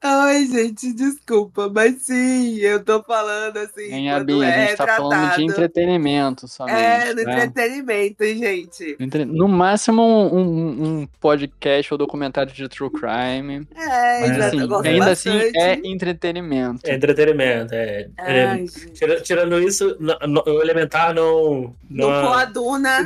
[0.00, 1.68] Ai, gente, desculpa.
[1.72, 4.08] Mas sim, eu tô falando assim.
[4.08, 5.42] Abi, a é gente tá falando de tratado.
[5.42, 6.76] entretenimento somente.
[6.78, 7.44] É, no né?
[7.44, 8.96] entretenimento, gente.
[9.00, 13.66] Entre- No máximo um, um- um podcast ou documentário de true crime.
[13.74, 15.58] É, Mas É, assim, ainda assim bastante.
[15.58, 16.80] é entretenimento.
[16.84, 18.08] É entretenimento, é.
[18.18, 21.74] é- Ai, tira- tirando isso, no- no- o elementar não.
[21.90, 22.98] Não, Coaduna.
[22.98, 23.02] é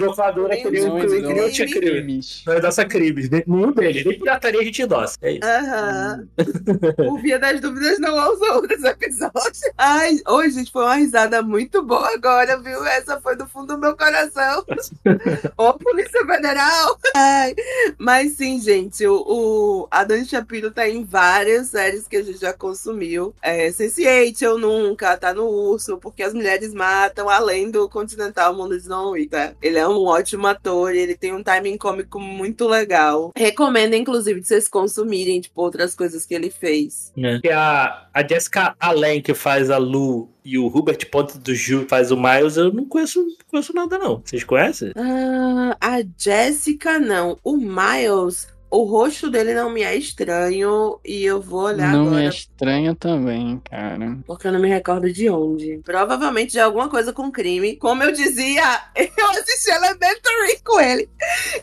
[0.70, 1.90] nem Não o que nem o tinha crime.
[1.90, 2.42] crimes.
[2.46, 4.04] Não endossa crimes, nem- nenhum deles.
[4.04, 5.16] Nem pirataria a gente endossa.
[5.22, 5.40] É isso.
[5.44, 6.28] Aham.
[6.96, 9.60] Por via das dúvidas, não aos outros episódios.
[9.78, 12.84] Ai, hoje, gente, foi uma risada muito boa agora, viu?
[12.84, 14.64] Essa foi do fundo do meu coração.
[15.56, 16.98] Ô, Polícia Federal!
[17.14, 17.54] Ai,
[17.98, 22.52] mas sim, gente, o, o Adam Shapiro tá em várias séries que a gente já
[22.52, 23.34] consumiu.
[23.42, 28.78] É, Sense8, Eu Nunca, tá no Urso, Porque as Mulheres Matam, além do Continental Mundo
[28.78, 29.52] de John Wick, tá?
[29.62, 33.30] Ele é um ótimo ator, ele tem um timing cômico muito legal.
[33.36, 37.12] Recomendo, inclusive, de vocês consumirem, tipo, outras coisas que ele fez.
[37.40, 41.86] Que a, a Jessica Allen, que faz a Lu, e o Hubert Ponte do Ju
[41.88, 44.20] faz o Miles, eu não conheço, não conheço nada, não.
[44.24, 44.92] Vocês conhecem?
[44.96, 47.38] Ah, a Jéssica, não.
[47.44, 48.48] O Miles.
[48.74, 52.94] O rosto dele não me é estranho e eu vou olhar não agora é estranho
[52.94, 54.16] também, cara.
[54.26, 55.78] porque eu não me recordo de onde.
[55.84, 57.76] Provavelmente de alguma coisa com crime.
[57.76, 58.62] Como eu dizia,
[58.96, 61.06] eu assisti Elementary com ele,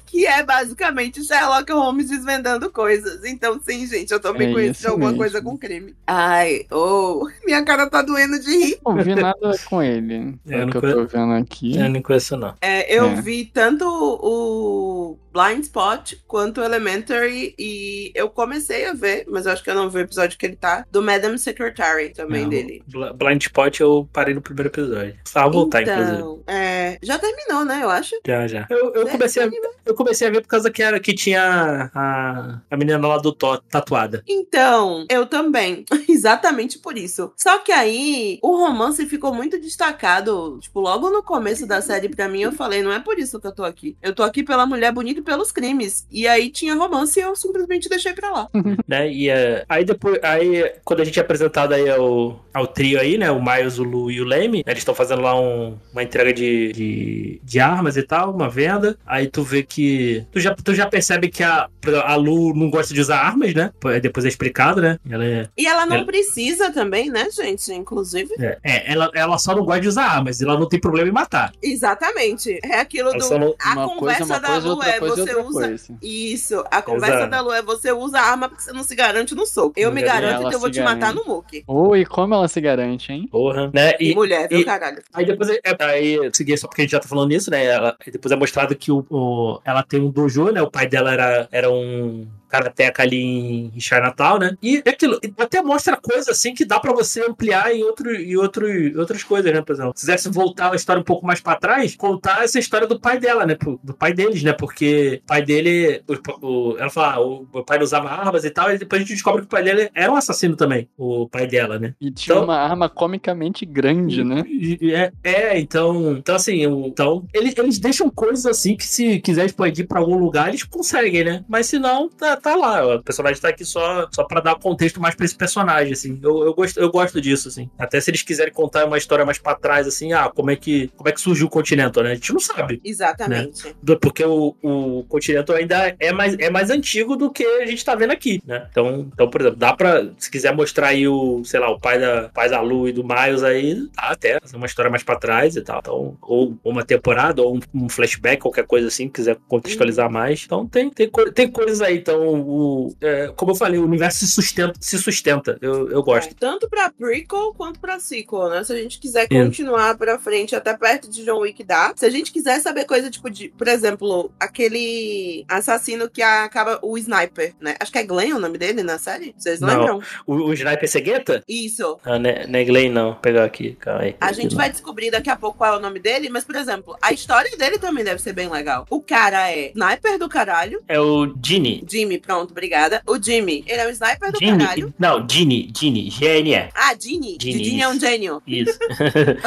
[0.05, 3.23] que é basicamente Sherlock Holmes desvendando coisas.
[3.25, 5.17] Então, sim, gente, eu também É conheço isso de alguma mesmo.
[5.23, 5.95] coisa com crime.
[6.05, 8.79] Ai, oh, minha cara tá doendo de rir.
[8.85, 10.37] Não vi nada com ele.
[10.47, 11.75] É, o não que eu conhe- tô vendo aqui.
[11.75, 12.53] Eu não conheço, não.
[12.61, 13.21] É, eu É.
[13.21, 19.63] vi tanto o Blind Spot quanto Elementary e eu comecei a ver, mas eu acho
[19.63, 22.83] que eu não vi o episódio que ele tá, do Madam Secretary também Não, dele.
[22.87, 25.15] Bl- Blind Spot eu parei no primeiro episódio.
[25.21, 26.15] Precisava voltar, inclusive.
[26.17, 28.15] então, é, já terminou, né, eu acho.
[28.25, 28.67] Já, já.
[28.69, 29.11] Eu, eu, Né?
[29.11, 29.49] comecei a,
[29.85, 33.31] eu comecei a ver por causa que, era, que tinha a, a menina lá do
[33.31, 34.23] Tó tatuada.
[34.27, 35.85] Então, eu também.
[36.09, 37.31] Exatamente por isso.
[37.37, 40.57] Só que aí, o romance ficou muito destacado.
[40.61, 43.47] Tipo, logo no começo da série, pra mim, eu falei, não é por isso que
[43.47, 43.97] eu tô aqui.
[44.01, 46.07] Eu tô aqui pela mulher bonita e pelos crimes.
[46.11, 48.49] E aí tinha romance e eu simplesmente deixei pra lá.
[48.87, 49.07] né?
[49.11, 53.15] E eh, aí depois, aí quando a gente é apresentado aí ao, ao trio aí,
[53.15, 53.29] né?
[53.29, 56.71] O Miles, o Lu e o Leme, eles estão fazendo lá um- uma entrega de,
[56.73, 58.97] de, de armas e tal, uma venda.
[59.05, 60.25] Aí tu vê que.
[60.31, 61.69] Tu já, tu já percebe que a,
[62.05, 63.71] a Lu não gosta de usar armas, né?
[64.01, 64.97] Depois é explicado, né?
[65.07, 65.47] Ela é.
[65.55, 67.71] E ela não Ela- precisa também, né, gente?
[67.71, 68.33] Inclusive.
[68.39, 71.11] É, é, ela, ela só não gosta de usar armas, ela não tem problema em
[71.11, 71.51] matar.
[71.61, 72.59] Exatamente.
[72.63, 73.37] É aquilo Ela do.
[73.37, 75.67] não- A uma coisa, conversa uma da coisa, Lu é coisa, você outra usa.
[75.67, 75.97] coisa.
[76.01, 76.63] Isso.
[76.71, 77.31] A conversa Exato.
[77.31, 79.73] da Lu é você usa arma porque você não se garante no soco.
[79.77, 81.27] Eu me E garanto, ela então eu vou te matar garante.
[81.27, 81.63] no muque.
[81.67, 83.27] Oi, como ela se garante, hein?
[83.31, 83.69] Porra.
[83.73, 83.93] Né?
[83.99, 85.01] E, E, mulher, viu, e- caralho?
[85.13, 87.65] Aí depois é, aí eu segui só porque a gente já tá falando nisso, né?
[87.65, 90.61] Ela, aí depois é mostrado que o, o- ela tem um dojo, né?
[90.61, 94.57] O pai dela era, era um karateca ali em, em Chinatown, né?
[94.61, 98.13] E é aquilo, e até mostra coisa assim que dá pra você ampliar em, outro,
[98.13, 98.65] em, outro,
[98.99, 99.61] outras coisas, né?
[99.61, 102.87] Por exemplo, se quisesse voltar a história um pouco mais pra trás, contar essa história
[102.87, 103.57] do pai dela, né?
[103.83, 104.53] Do pai deles, né?
[104.53, 106.01] Porque o pai dele,
[106.41, 109.01] o- o- ela fala, ah, o, o pai não usava armas e tal, e depois
[109.01, 111.93] a gente descobre que o pai dele era um assassino também, o pai dela, né?
[112.01, 114.43] E tinha Então- uma arma comicamente grande, né?
[114.47, 118.85] E- e- É, é, então, então assim, o- então, eles, eles deixam coisas assim que
[118.85, 121.43] se quiser expandir pra algum lugar, eles conseguem, né?
[121.47, 122.95] Mas se não, tá, tá lá.
[122.95, 126.19] O personagem tá aqui só, só pra dar contexto mais pra esse personagem, assim.
[126.21, 127.69] Eu, eu, gosto, eu gosto disso, assim.
[127.77, 130.89] Até se eles quiserem contar uma história mais pra trás, assim, ah, como é que,
[130.95, 132.11] como é que surgiu o Continental, né?
[132.11, 132.81] A gente não sabe.
[132.83, 133.75] Exatamente.
[133.81, 137.83] Do- Porque o, o Continental ainda é mais, é mais antigo do que a gente
[137.83, 138.67] tá vendo aqui, né?
[138.71, 140.07] Então, então, por exemplo, dá pra.
[140.17, 143.03] Se quiser mostrar aí o, sei lá, o pai da, pai da Lu e do
[143.03, 145.79] Miles aí, dá até fazer uma história mais pra trás e tal.
[145.79, 150.43] Então, ou uma temporada, ou um, um flashback, qualquer coisa assim, quiser contextualizar mais.
[150.45, 151.97] Então, tem, tem, tem coisas aí.
[151.97, 154.73] Então, o, é, como eu falei, o universo se sustenta.
[154.79, 155.57] Se sustenta.
[155.61, 156.31] Eu, eu gosto.
[156.31, 158.63] É, tanto pra prequel quanto pra sequel, né?
[158.63, 161.93] Se a gente quiser continuar pra frente até perto de John Wick dá.
[161.95, 166.97] Se a gente quiser saber coisa tipo de, por exemplo, aquele assassino que acaba o
[166.97, 167.75] sniper, né?
[167.79, 169.33] Acho que é Glenn o nome dele na série.
[169.37, 169.67] Vocês Não.
[169.67, 170.01] lembram?
[170.25, 171.43] O, o Sniper Segueta?
[171.47, 171.97] Isso.
[172.03, 173.11] Ah, né, não é Glenn, não.
[173.11, 173.75] Vou pegar aqui.
[173.79, 174.15] Calma aí.
[174.19, 176.95] A gente vai descobrir daqui a pouco qual é o nome dele, mas, por exemplo,
[177.01, 178.85] a história dele também deve ser bem legal.
[178.89, 180.81] O cara é sniper do caralho.
[180.87, 181.83] É o Ginny.
[181.87, 183.01] Jimmy, pronto, obrigada.
[183.07, 184.57] O Jimmy, ele é um sniper do Ginny.
[184.59, 184.93] caralho.
[184.99, 185.71] Não, Ginny.
[185.75, 186.09] Ginny.
[186.09, 186.69] G-N-E.
[186.75, 187.37] Ah, Ginny.
[187.41, 188.41] Ginny, Ginny é um gênio.
[188.47, 188.77] Isso.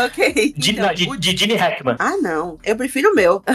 [0.04, 0.54] Ok.
[0.56, 1.96] Ginny, então, não, de, o- de Ginny Hackman.
[1.98, 2.58] Ah, não.
[2.64, 3.42] Eu prefiro o meu.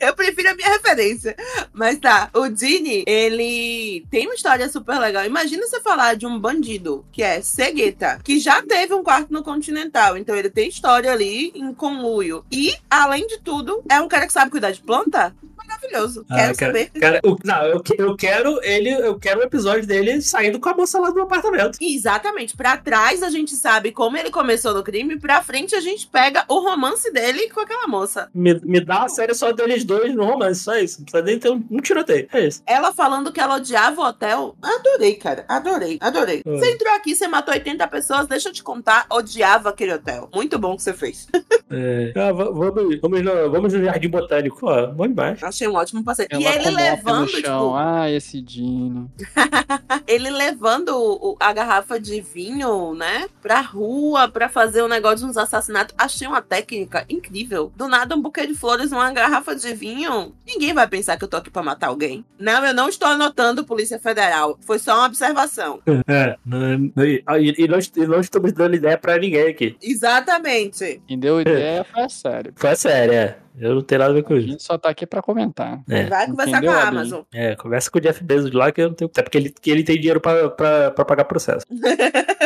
[0.00, 1.36] Eu prefiro a minha referência.
[1.72, 5.24] Mas tá, o Dini, ele tem uma história super legal.
[5.24, 9.42] Imagina você falar de um bandido que é cegueta, que já teve um quarto no
[9.42, 10.16] Continental.
[10.16, 12.44] Então ele tem história ali em conluio.
[12.50, 15.34] E, além de tudo, é um cara que sabe cuidar de planta?
[15.70, 16.24] Maravilhoso.
[16.28, 16.90] Ah, Quero cara- saber.
[17.00, 20.74] Cara, o- não, eu, eu quero ele, eu quero o episódio dele saindo com a
[20.74, 21.78] moça lá do apartamento.
[21.80, 22.56] Exatamente.
[22.56, 26.44] Pra trás a gente sabe como ele começou no crime, pra frente a gente pega
[26.48, 28.28] o romance dele com aquela moça.
[28.34, 30.98] Me, me dá a série só deles dois no romance, só isso.
[30.98, 32.28] Não precisa nem ter um, um tiroteio.
[32.32, 32.62] É isso.
[32.66, 34.56] Ela falando que ela odiava o hotel.
[34.60, 35.44] Adorei, cara.
[35.48, 36.42] Adorei, adorei.
[36.46, 36.58] Hum.
[36.58, 40.28] Você entrou aqui, você matou 80 pessoas, deixa eu te contar, odiava aquele hotel.
[40.34, 41.28] Muito bom que você fez.
[41.70, 42.12] É.
[42.16, 44.58] Ah, va- vamos, vamos, no, vamos no Jardim Botânico.
[44.66, 45.38] Ó, bom demais.
[45.60, 46.28] Achei um ótimo passeio.
[46.32, 47.40] E Ela ele com o mop no levando, chão.
[47.40, 49.10] tipo, Ah, esse Dino.
[50.06, 55.18] ele levando o- o- a garrafa de vinho, né, pra rua, pra fazer um negócio
[55.18, 55.94] de uns assassinatos.
[55.98, 57.70] Achei uma técnica incrível.
[57.76, 60.34] Do nada, um buquê de flores, uma garrafa de vinho.
[60.46, 62.24] Ninguém vai pensar que eu tô aqui pra matar alguém.
[62.38, 64.58] Não, eu não estou anotando Polícia Federal.
[64.66, 65.80] Foi só uma observação.
[66.08, 66.36] É.
[66.44, 67.22] não- não- e,
[67.58, 69.76] e não, e não estamos dando ideia pra ninguém aqui.
[69.82, 71.02] Exatamente.
[71.06, 72.52] Quem deu ideia foi a sério.
[72.56, 73.36] Foi sério, é.
[73.60, 74.48] Eu não tenho nada a ver com A isso.
[74.48, 75.82] gente só tá aqui pra comentar.
[75.88, 76.04] É.
[76.06, 76.96] Vai conversar Entendeu, com a Abby?
[76.96, 77.20] Amazon.
[77.32, 79.10] É, conversa com o Jeff Bezos lá que eu não tenho.
[79.10, 81.66] Até porque ele, que ele tem dinheiro pra, pra, pra pagar processo.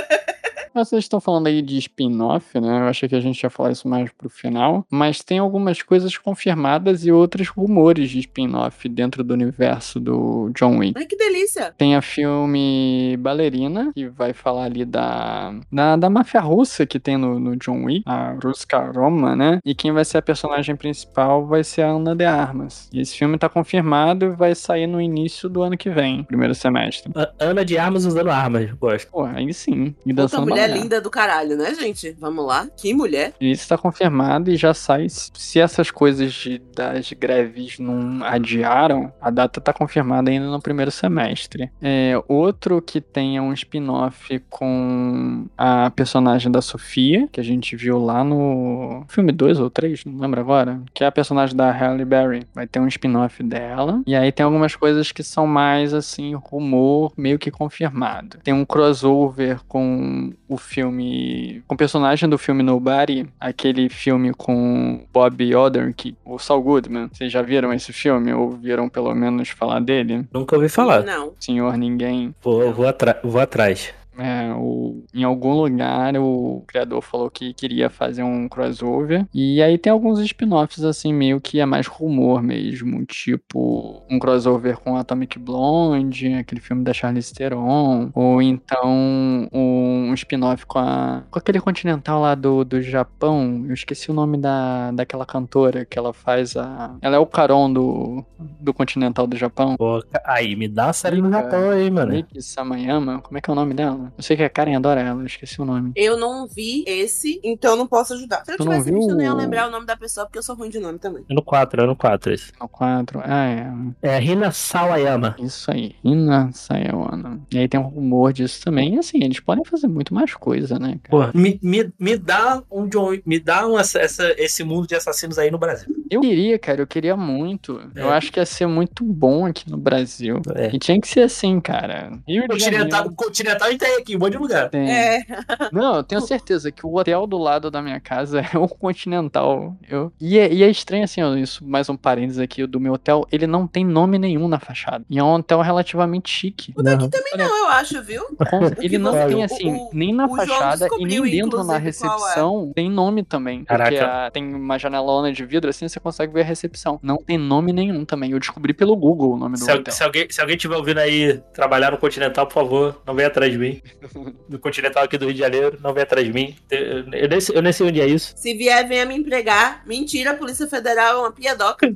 [0.75, 2.81] Vocês estão falando aí de spin-off, né?
[2.81, 4.85] Eu achei que a gente ia falar isso mais pro final.
[4.91, 10.79] Mas tem algumas coisas confirmadas e outros rumores de spin-off dentro do universo do John
[10.79, 10.95] Wick.
[10.97, 11.73] Ai, que delícia.
[11.79, 17.17] Tem a filme Ballerina, que vai falar ali da, da, da máfia russa que tem
[17.17, 19.59] no, no John Wick, a Ruska Roma, né?
[19.65, 22.89] E quem vai ser a personagem principal vai ser a Ana de Armas.
[22.93, 26.55] E esse filme tá confirmado e vai sair no início do ano que vem, primeiro
[26.55, 27.13] semestre.
[27.15, 29.11] A- Ana de armas usando armas, gosto.
[29.11, 29.95] Pô, aí sim.
[30.05, 30.83] E Puta dançando mulher balé.
[30.83, 32.17] linda do caralho, né, gente?
[32.19, 32.67] Vamos lá.
[32.77, 33.33] Que mulher.
[33.41, 35.07] Isso tá confirmado e já sai.
[35.09, 40.91] Se essas coisas de- das greves não adiaram, a data tá confirmada ainda no primeiro
[40.91, 41.71] semestre.
[41.83, 47.99] É, outro que tenha um spin-off com a personagem da Sofia, que a gente viu
[47.99, 52.05] lá no filme 2 ou 3, não lembro agora, que é a personagem da Halle
[52.05, 52.43] Berry.
[52.55, 54.03] Vai ter um spin-off dela.
[54.07, 58.39] E aí tem algumas coisas que são mais assim, rumor meio que confirmado.
[58.43, 61.63] Tem um crossover com o filme.
[61.67, 67.09] com o personagem do filme Nobody, aquele filme com Bob Odenkirk, o Saul Goodman.
[67.13, 68.33] Vocês já viram esse filme?
[68.33, 70.25] Ou viram pelo menos falar dele?
[70.33, 71.03] Nunca ouvi falar.
[71.03, 71.33] Não.
[71.39, 72.35] Senhor Ninguém.
[72.43, 73.93] Vou, vou, atra- vou atrás.
[74.19, 79.27] É, o, em algum lugar o criador falou que queria fazer um crossover.
[79.35, 83.05] E aí tem alguns spin-offs, assim, meio que é mais rumor mesmo.
[83.07, 88.11] Tipo, um crossover com Atomic Blonde, aquele filme da Charlize Theron.
[88.15, 93.65] Ou então um spin-off com, a, com aquele continental lá do, do Japão.
[93.67, 96.97] Eu esqueci o nome da, daquela cantora que ela faz a.
[97.01, 98.25] Ela é o Caron do,
[98.61, 99.77] do continental do Japão.
[99.77, 102.13] Pô, aí, me dá a série no Japão aí, mano.
[102.13, 104.04] Miki Samayama, como é que é o nome dela?
[104.17, 105.93] Eu sei que a Karen adora ela, eu esqueci o nome.
[105.97, 108.45] Eu não vi esse, então eu não posso ajudar.
[108.45, 110.39] Se eu Tu tivesse visto, eu não ia o- lembrar o nome da pessoa, porque
[110.39, 111.25] eu sou ruim de nome também.
[111.29, 112.53] É no 4, é no 4 esse.
[112.61, 113.21] O 4.
[113.25, 113.73] Ah, é.
[114.03, 115.37] É Rina Sawayama.
[115.39, 115.95] Isso aí.
[116.05, 117.41] Ina Sayawana.
[117.53, 118.95] E aí tem um rumor disso também.
[118.95, 121.33] E assim, eles podem fazer muito mais coisa, né, cara?
[121.33, 124.01] Pô, me, me, me dá um John me dá um, essa,
[124.39, 125.95] esse mundo de assassinos aí no Brasil.
[126.11, 127.81] Eu queria, cara, eu queria muito.
[127.95, 128.17] Eu É.
[128.17, 130.41] acho que ia ser muito bom aqui no Brasil.
[130.55, 130.71] É.
[130.75, 132.13] E tinha que ser assim, cara.
[132.27, 133.15] Rio de Continental, Janeiro.
[133.17, 134.69] Continental gente aqui, um monte de lugar.
[134.71, 134.91] Tem.
[134.91, 135.23] É.
[135.73, 139.77] Não, eu tenho certeza que o hotel do lado da minha casa é o Continental.
[139.89, 140.13] Eu...
[140.21, 143.27] E, é, e é estranho assim, ó, isso, mais um parênteses aqui do meu hotel,
[143.31, 145.05] ele não tem nome nenhum na fachada.
[145.11, 146.73] E é um hotel relativamente chique.
[146.77, 147.11] O daqui Não.
[147.11, 148.23] também não, eu acho, viu?
[148.81, 151.79] Ele não tem assim, o- nem na fachada e nem dentro na qual é.
[151.81, 153.65] recepção tem nome também.
[153.65, 154.27] Porque Caraca.
[154.27, 156.99] a- tem uma janelona de vidro assim, você consegue ver a recepção.
[157.03, 158.31] Não tem nome nenhum também.
[158.33, 159.93] Eu descobri pelo Google o nome do al- hotel.
[159.95, 163.51] se alguém, se alguém tiver ouvindo aí trabalhar no Continental, por favor, não venha atrás
[163.53, 163.81] de mim.
[164.49, 166.57] No Continental aqui do Rio de Janeiro, não venha atrás de mim.
[166.71, 168.33] Eu, nem, sei- eu nem sei onde é isso.
[168.37, 169.83] Se vier, venha me empregar.
[169.87, 171.87] Mentira, a Polícia Federal é uma piadoca.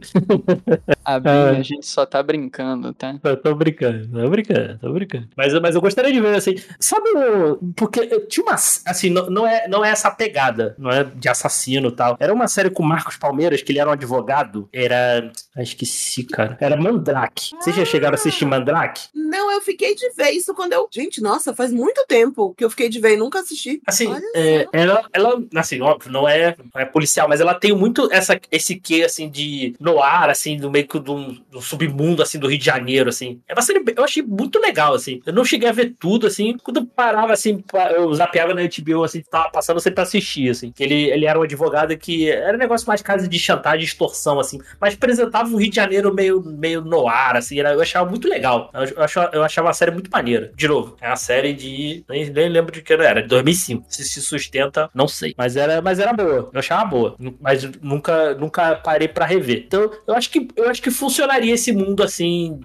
[1.08, 1.50] A Bia, Ah.
[1.50, 3.18] a gente só tá brincando, tá?
[3.24, 5.28] Eu tô brincando, tô brincando, tô brincando.
[5.34, 9.30] Mas, mas eu gostaria de ver, assim, sabe, o- porque eu tinha uma, assim, não,
[9.30, 12.16] não, é, não é essa pegada, não é de assassino e tal.
[12.20, 16.24] Era uma série com o Marcos Palmeiras, que ele era um advogado, era, ah, esqueci,
[16.24, 17.52] cara, era Mandrake.
[17.58, 19.08] Vocês já chegaram a assistir Mandrake?
[19.14, 20.86] Não, eu fiquei de ver isso quando eu.
[20.92, 23.80] Gente, nossa, faz muito tempo que eu fiquei de ver e nunca assisti.
[23.86, 28.08] Assim, é, ela, ela, assim, óbvio, não é, não é policial, mas ela tem muito
[28.12, 32.48] essa, esse quê, assim, de noir, assim, do meio que do, do submundo, assim, do
[32.48, 33.40] Rio de Janeiro, assim.
[33.48, 35.20] É bem- eu achei muito legal, assim.
[35.26, 36.56] Eu não cheguei a ver tudo, assim.
[36.62, 37.62] Quando eu parava, assim,
[37.94, 40.72] eu zapeava na HBO, assim, tava passando sempre pra assistir, assim.
[40.78, 44.58] Ele, ele era um advogado que era um negócio mais casa de chantagem, extorsão, assim.
[44.80, 47.58] Mas apresentava o Rio de Janeiro meio, meio noir, assim.
[47.58, 48.70] Era, eu achava muito legal.
[48.74, 50.52] Eu, achava, eu achava a série muito maneira.
[50.54, 52.04] De novo, é uma série de...
[52.08, 53.84] Nem, nem lembro de que era, de 2005.
[53.88, 55.34] Se se sustenta, não sei.
[55.36, 56.50] Mas era, mas era boa.
[56.52, 57.16] Eu achava boa.
[57.40, 59.64] Mas nunca, nunca parei pra rever.
[59.66, 62.60] Então, eu acho que, eu acho que funcionaria esse mundo, assim...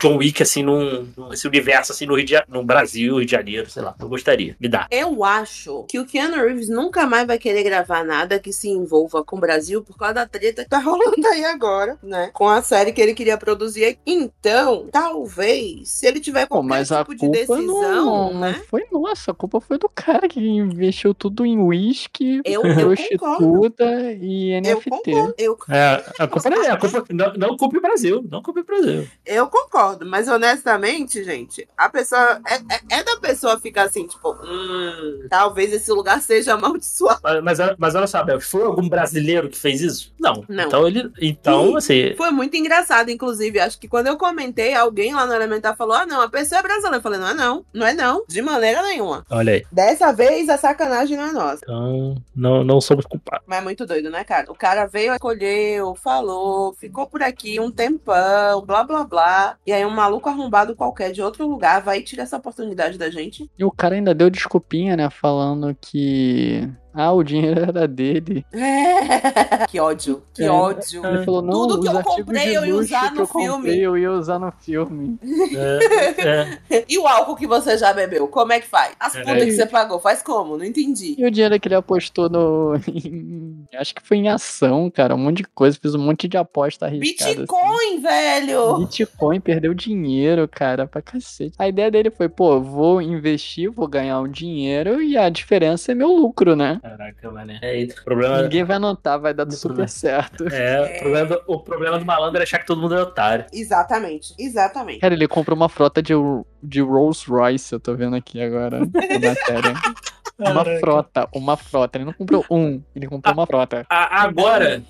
[0.00, 3.30] John Wick, assim, num, num- esse universo, assim, no, Rio de, no Brasil, Rio de
[3.30, 3.94] Janeiro, sei lá.
[3.98, 4.56] Eu gostaria.
[4.60, 4.88] Me dá.
[4.90, 9.22] Eu acho que o Keanu Reeves nunca mais vai querer gravar nada que se envolva
[9.24, 12.28] com o Brasil por causa da treta que tá rolando aí agora, né?
[12.34, 13.96] Com a série que ele queria produzir.
[14.04, 18.40] Então, talvez, se ele tiver Pô, qualquer mas a tipo de culpa decisão, não, não
[18.40, 18.60] né?
[18.68, 23.84] foi nossa, a culpa foi do cara que investiu tudo em uísque, Eu- eu prostituta
[24.20, 24.90] e Eu NFT.
[24.90, 28.42] concordo, eu, É, a culpa não é, a culpa, não, não culpe o Brasil, não
[28.42, 29.08] culpe o Brasil.
[29.24, 32.40] eu concordo, mas honestamente, gente, a pessoa.
[32.46, 37.20] É, é- é da pessoa ficar assim, tipo, hum, talvez esse lugar seja amaldiçoado.
[37.42, 40.14] Mas, mas, mas olha só, Bel, foi algum brasileiro que fez isso?
[40.18, 40.44] Não.
[40.48, 40.64] Não.
[40.64, 41.10] Então ele.
[41.20, 41.76] Então, Sim.
[41.76, 42.16] assim.
[42.16, 43.58] Foi muito engraçado, inclusive.
[43.58, 46.62] Acho que quando eu comentei, alguém lá no Elementar falou: Ah, não, a pessoa é
[46.62, 46.96] brasileira.
[46.98, 49.26] Eu falei: Não é não, não é não, de maneira nenhuma.
[49.28, 49.66] Olha aí.
[49.70, 51.60] Dessa vez a sacanagem não é nossa.
[51.62, 53.44] Então, não, não somos culpados.
[53.46, 54.50] Mas é muito doido, né, cara?
[54.50, 59.56] O cara veio, acolheu, falou, ficou por aqui um tempão, blá blá blá.
[59.66, 63.23] E aí um maluco arrombado qualquer de outro lugar vai tirar essa oportunidade da gente
[63.24, 63.50] exatamente.
[63.58, 65.08] E o cara ainda deu desculpinha, né?
[65.10, 66.68] Falando que.
[66.94, 68.44] Ah, o dinheiro era dele.
[69.68, 70.50] que ódio, que É.
[70.50, 71.04] ódio.
[71.04, 73.80] Ele falou, não, Tudo que eu comprei, eu ia usar que no eu comprei, filme.
[73.80, 75.18] eu ia usar no filme.
[75.56, 76.22] É,
[76.70, 76.84] é.
[76.88, 78.94] E o álcool que você já bebeu, como é que faz?
[79.00, 79.22] As É.
[79.22, 80.56] putas que você pagou, faz como?
[80.56, 81.14] Não entendi.
[81.18, 82.74] E o dinheiro que ele apostou no.
[83.76, 85.14] Acho que foi em ação, cara.
[85.14, 85.78] Um monte de coisa.
[85.80, 87.30] Fiz um monte de aposta arriscada.
[87.30, 87.40] assim.
[87.40, 88.78] Bitcoin, velho!
[88.78, 91.54] Bitcoin perdeu dinheiro, cara, pra cacete.
[91.58, 95.94] A ideia dele foi, pô, vou investir, vou ganhar um dinheiro e a diferença é
[95.94, 96.80] meu lucro, né?
[96.84, 97.52] Caraca, mano.
[97.62, 97.98] É, isso.
[97.98, 98.42] o problema.
[98.42, 99.88] Ninguém vai notar, vai dar Não super problema.
[99.88, 100.44] certo.
[100.52, 103.46] É, o problema, do, o problema do malandro é achar que todo mundo é otário.
[103.52, 105.00] Exatamente, exatamente.
[105.00, 106.12] Cara, ele comprou uma frota de,
[106.62, 109.74] de Rolls Royce, eu tô vendo aqui agora na matéria.
[110.38, 111.98] Uma frota, uma frota.
[111.98, 113.86] Ele não comprou um, ele comprou uma frota.
[113.88, 114.82] A- agora,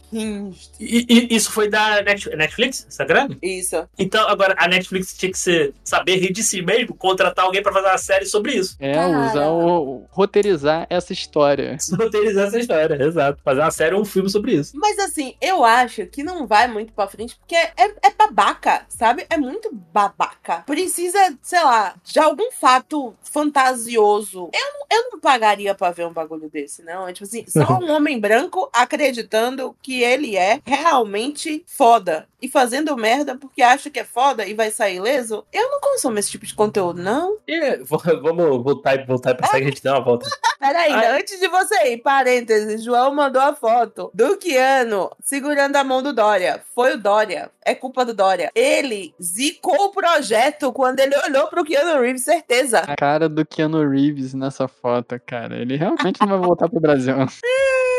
[1.20, 3.36] isso foi da Net- Netflix, essa grana?
[3.42, 3.86] Isso.
[3.98, 7.72] Então, agora, a Netflix tinha que ser, saber rir de si mesmo, contratar alguém pra
[7.72, 8.76] fazer uma série sobre isso.
[8.80, 9.30] É, Cara.
[9.30, 10.04] usar o.
[10.10, 11.76] roteirizar essa história.
[11.98, 13.40] Roteirizar essa história, exato.
[13.44, 14.72] Fazer uma série ou um filme sobre isso.
[14.76, 17.72] Mas assim, eu acho que não vai muito pra frente, porque é,
[18.02, 19.26] é babaca, sabe?
[19.28, 20.62] É muito babaca.
[20.66, 24.50] Precisa, sei lá, de algum fato fantasioso.
[24.52, 27.08] Eu, não- eu não pagaria pra ver um bagulho desse, não.
[27.08, 32.28] É tipo assim, só um homem branco acreditando que ele é realmente foda.
[32.40, 35.44] E fazendo merda porque acha que é foda e vai sair ileso.
[35.52, 37.38] Eu não consumo esse tipo de conteúdo, não.
[37.48, 40.28] E vamos voltar, voltar pra série que a gente dá uma volta.
[40.60, 46.02] Peraí, antes de você ir, parênteses, João mandou a foto do Keanu segurando a mão
[46.02, 46.62] do Dória.
[46.74, 47.50] Foi o Dória.
[47.64, 48.50] É culpa do Dória.
[48.54, 52.80] Ele zicou o projeto quando ele olhou pro Keanu Reeves, certeza.
[52.80, 55.56] A cara do Keanu Reeves nessa foto, cara.
[55.56, 57.14] Ele realmente não vai voltar pro Brasil.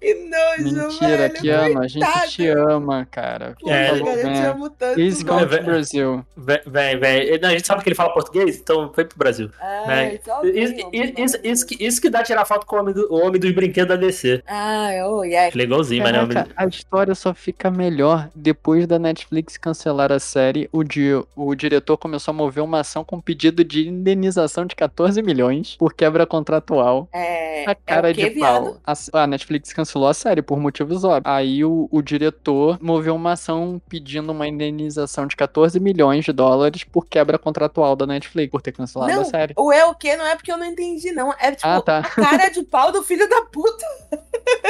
[0.00, 1.34] Que nojo, Mentira, velho.
[1.34, 3.56] Keanu, a gente te ama, cara.
[3.60, 4.50] Por É, cara, eu te venha.
[4.50, 4.94] amo tanto.
[4.94, 6.24] Please Brasil.
[6.36, 6.60] Vem,
[6.98, 9.50] vem, A gente sabe que ele fala português, então foi pro Brasil.
[9.86, 10.18] Né?
[10.24, 13.12] só Isso, isso, isso, isso que, isso que dá tirar foto com o homem, do,
[13.12, 14.42] o homem dos brinquedos da DC.
[14.46, 15.50] Ai, oh, yeah.
[15.52, 16.28] Ele é igualzinho, mas não.
[16.28, 20.68] Caraca, a história só fica melhor depois da Netflix cancelar a série.
[20.72, 25.20] O, di o diretor começou a mover uma ação com pedido de indenização de 14
[25.22, 27.08] milhões por quebra contratual.
[27.12, 28.78] É, A cara é o quê, de pau.
[28.84, 31.22] A, a Netflix cancelou a série por motivos óbvios.
[31.34, 36.84] Aí o, o diretor moveu uma ação pedindo uma indenização de 14 milhões de dólares
[36.84, 39.54] por quebra contratual da Netflix, por ter cancelado Não, a série.
[39.56, 40.16] o é o quê?
[40.16, 41.32] Não é porque eu não entendi, não.
[41.38, 41.98] É tipo Ah, tá.
[41.98, 43.86] a cara de pau do filho da puta.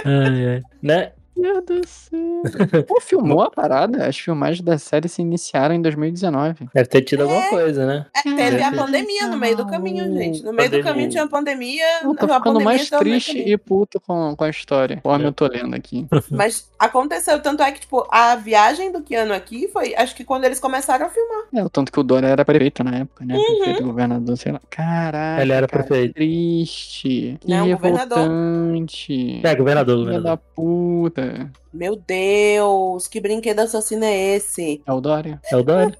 [0.04, 0.62] Ai, ai.
[0.82, 1.12] Né?
[1.36, 2.82] Meu Deus do céu.
[2.88, 4.06] Pô, filmou a parada?
[4.06, 6.68] As filmagens da série se iniciaram em 2019.
[6.74, 7.22] Deve ter tido É.
[7.24, 8.06] alguma coisa, né?
[8.16, 8.76] É, teve a Uhum.
[8.76, 10.42] pandemia no meio do caminho, gente.
[10.42, 11.84] No meio do caminho tinha a pandemia.
[12.02, 14.96] Eu tô ficando pandemia mais meio do triste e puto com, com a história.
[14.96, 16.06] Conforme eu tô lendo aqui.
[16.30, 20.44] Mas aconteceu, tanto é que, tipo, a viagem do Keanu aqui foi, acho que quando
[20.44, 21.44] eles começaram a filmar.
[21.54, 23.34] É, o tanto que o Dória era prefeito na época, né?
[23.34, 24.60] Prefeito, governador, sei lá.
[24.70, 25.42] Caraca.
[25.42, 26.14] Ele era cara, prefeito.
[26.14, 27.36] Triste.
[27.40, 28.18] Que Não, governador.
[28.18, 29.40] revoltante.
[29.44, 30.22] É, governador, Filha governador.
[30.22, 31.25] da puta.
[31.26, 31.48] Yeah.
[31.76, 34.80] Meu Deus, que brinquedo assassino é esse?
[34.86, 35.40] É o Dória?
[35.50, 35.92] É o Dory.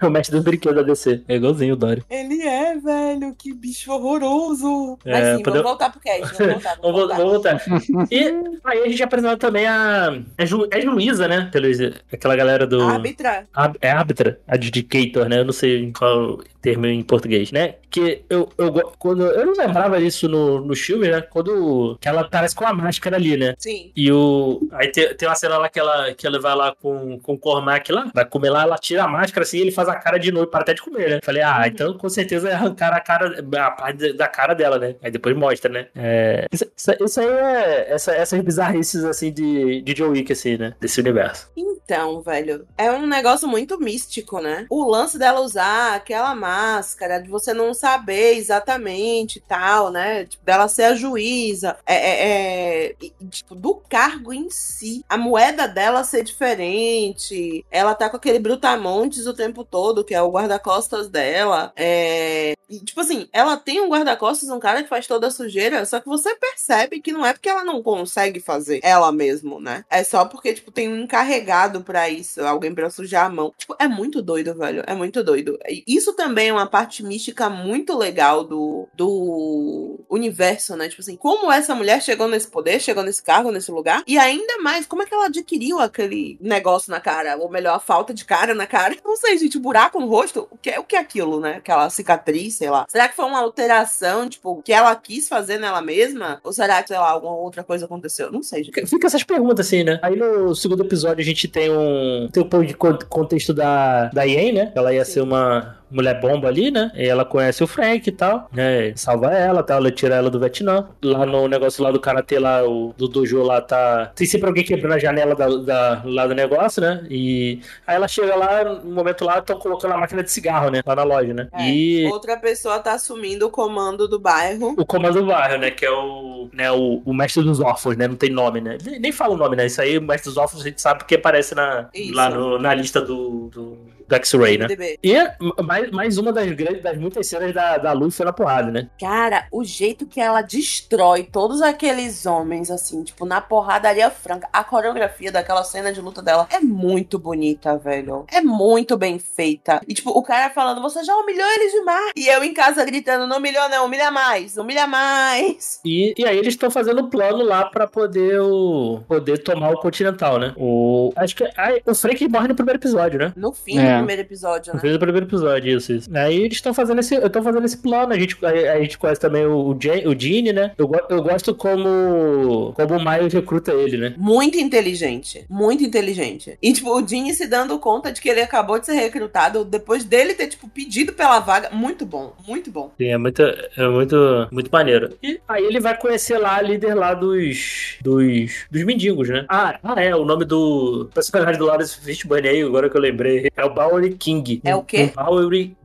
[0.00, 1.22] é o mestre dos brinquedos da DC.
[1.28, 2.02] É igualzinho o Dory.
[2.08, 4.98] Ele é, velho, que bicho horroroso.
[5.04, 7.16] É, Mas sim, podemos- vamos voltar pro cast, vamos voltar, Vamos voltar.
[7.18, 7.62] voltar.
[7.68, 8.08] Vamos voltar.
[8.12, 8.18] E
[8.64, 10.18] aí a gente apresentou também a.
[10.38, 11.48] É, Ju, é Juíza, né?
[11.52, 11.78] Pelos,
[12.12, 12.80] aquela galera do.
[12.82, 13.46] Árbitra.
[13.52, 15.40] Ab- É árbitra, adjudicator, né?
[15.40, 17.74] Eu não sei qual termo em português, né?
[17.90, 21.20] Que eu, eu, quando, eu não lembrava disso no, no filme, né?
[21.20, 23.54] Quando que ela parece com a máscara ali, né?
[23.58, 23.90] Sim.
[23.96, 24.60] E o.
[24.70, 27.38] Aí tem, tem uma cena lá que ela, que ela vai lá com, com o
[27.38, 30.18] Cormac lá, vai comer lá, ela tira a máscara assim e ele faz a cara
[30.18, 31.20] de novo, para até de comer, né?
[31.22, 34.96] Falei, ah, então com certeza é arrancar a cara, a parte da cara dela, né?
[35.02, 35.88] Aí depois mostra, né?
[35.94, 37.92] É, isso, isso- aí é.
[37.92, 40.74] Essa, essas bizarrices assim de, de John Wick, assim, né?
[40.80, 41.50] Desse universo.
[41.56, 44.66] Então, velho, é um negócio muito místico, né?
[44.70, 50.24] O lance dela usar aquela máscara, de você não saber exatamente e tal, né?
[50.24, 52.94] Tipo, dela ser a juíza, é, é- é-
[53.30, 59.26] tipo, do cargo em si, a moeda dela ser diferente, ela tá com aquele brutamontes
[59.26, 62.54] o tempo todo, que é o guarda-costas dela, é...
[62.68, 66.00] e, tipo assim, ela tem um guarda-costas, um cara que faz toda a sujeira, só
[66.00, 69.84] que você percebe que não é porque ela não consegue fazer ela mesmo, né?
[69.90, 73.52] É só porque, tipo, tem um encarregado pra isso, alguém pra sujar a mão.
[73.56, 74.82] Tipo, é muito doido, velho.
[74.86, 75.58] É muito doido.
[75.86, 80.88] Isso também é uma parte mística muito legal do, do universo, né?
[80.88, 84.58] Tipo assim, como essa mulher chegou nesse poder, chegou nesse cargo, nesse lugar, e ainda
[84.58, 88.24] mais, como é que ela adquiriu aquele negócio na cara, ou melhor, a falta de
[88.24, 88.96] cara na cara.
[89.04, 91.56] Não sei, gente, buraco no rosto, o que é, o que é aquilo, né?
[91.56, 92.86] Aquela cicatriz, sei lá.
[92.88, 96.40] Será que foi uma alteração, tipo, que ela quis fazer nela mesma?
[96.42, 98.30] Ou será que, sei lá, alguma outra coisa aconteceu?
[98.32, 98.86] Não sei, gente.
[98.86, 99.98] Fica essas perguntas assim, né?
[100.02, 102.28] Aí no segundo episódio a gente tem um.
[102.32, 104.72] Tem um pouco de con- contexto da, da Yen, né?
[104.74, 105.12] Ela ia Sim.
[105.12, 105.81] ser uma.
[105.92, 106.90] Mulher bomba ali, né?
[106.94, 108.92] E ela conhece o Frank e tal, né?
[108.96, 110.88] Salva ela, tal, ela tira ela do Vietnã.
[111.02, 114.12] Lá no negócio lá do karatê lá, o do dojo lá tá.
[114.14, 117.04] Tem sempre alguém quebrando a janela da, da- lá do negócio, né?
[117.10, 120.80] E aí ela chega lá, no momento lá, estão colocando a máquina de cigarro, né?
[120.84, 121.48] Lá na loja, né?
[121.52, 124.74] É, E Outra pessoa tá assumindo o comando do bairro.
[124.78, 125.70] o comando do bairro, né?
[125.70, 128.08] Que é o, né, o, o mestre dos órfãos, né?
[128.08, 128.78] Não tem nome, né?
[128.84, 129.66] Nem, nem fala o nome, né?
[129.66, 132.14] Isso aí, o mestre dos órfãos, a gente sabe porque aparece na, Isso.
[132.14, 133.78] lá no- na lista do, do,
[134.12, 134.66] do X-Ray, né?
[134.66, 134.98] MDB.
[135.02, 138.70] E é mais, mais uma das grandes, das muitas cenas da, da Luffy na porrada,
[138.70, 138.88] né?
[139.00, 144.48] Cara, o jeito que ela destrói todos aqueles homens, assim, tipo, na porradaria franca.
[144.52, 148.24] A coreografia daquela cena de luta dela é muito bonita, velho.
[148.30, 149.80] É muito bem feita.
[149.88, 152.12] E, tipo, o cara falando, você já humilhou eles demais.
[152.16, 155.80] E eu em casa gritando, não humilhou não, humilha mais, humilha mais.
[155.84, 159.80] E, e aí eles estão fazendo o plano lá pra poder, o, poder tomar o
[159.80, 160.52] Continental, né?
[160.56, 163.32] O, acho que aí, o Frank morre no primeiro episódio, né?
[163.36, 164.01] No fim É.
[164.02, 164.80] primeiro episódio, né?
[164.80, 166.10] fim do primeiro episódio, isso, isso.
[166.14, 167.14] Aí eles estão fazendo esse.
[167.14, 168.12] Eu tô fazendo esse plano.
[168.12, 170.72] A gente, a, a gente conhece também o, o, o Gene, né?
[170.76, 172.72] Eu, eu gosto como.
[172.74, 174.14] Como o Miles recruta ele, né?
[174.16, 175.44] Muito inteligente.
[175.48, 176.58] Muito inteligente.
[176.60, 180.04] E, tipo, o Jimmy se dando conta de que ele acabou de ser recrutado depois
[180.04, 181.70] dele ter, tipo, pedido pela vaga.
[181.70, 182.34] Muito bom.
[182.46, 182.92] Muito bom.
[182.98, 185.16] Sim, é muito, é muito, muito maneiro.
[185.22, 187.96] E aí ele vai conhecer lá a líder lá dos.
[188.00, 188.66] dos.
[188.70, 189.44] dos mendigos, né?
[189.48, 193.50] Ah, ah é, o nome do personagem do Lawrence Fishburne aí, agora que eu lembrei.
[193.56, 194.60] É o Bowery King.
[194.64, 195.12] É o quê?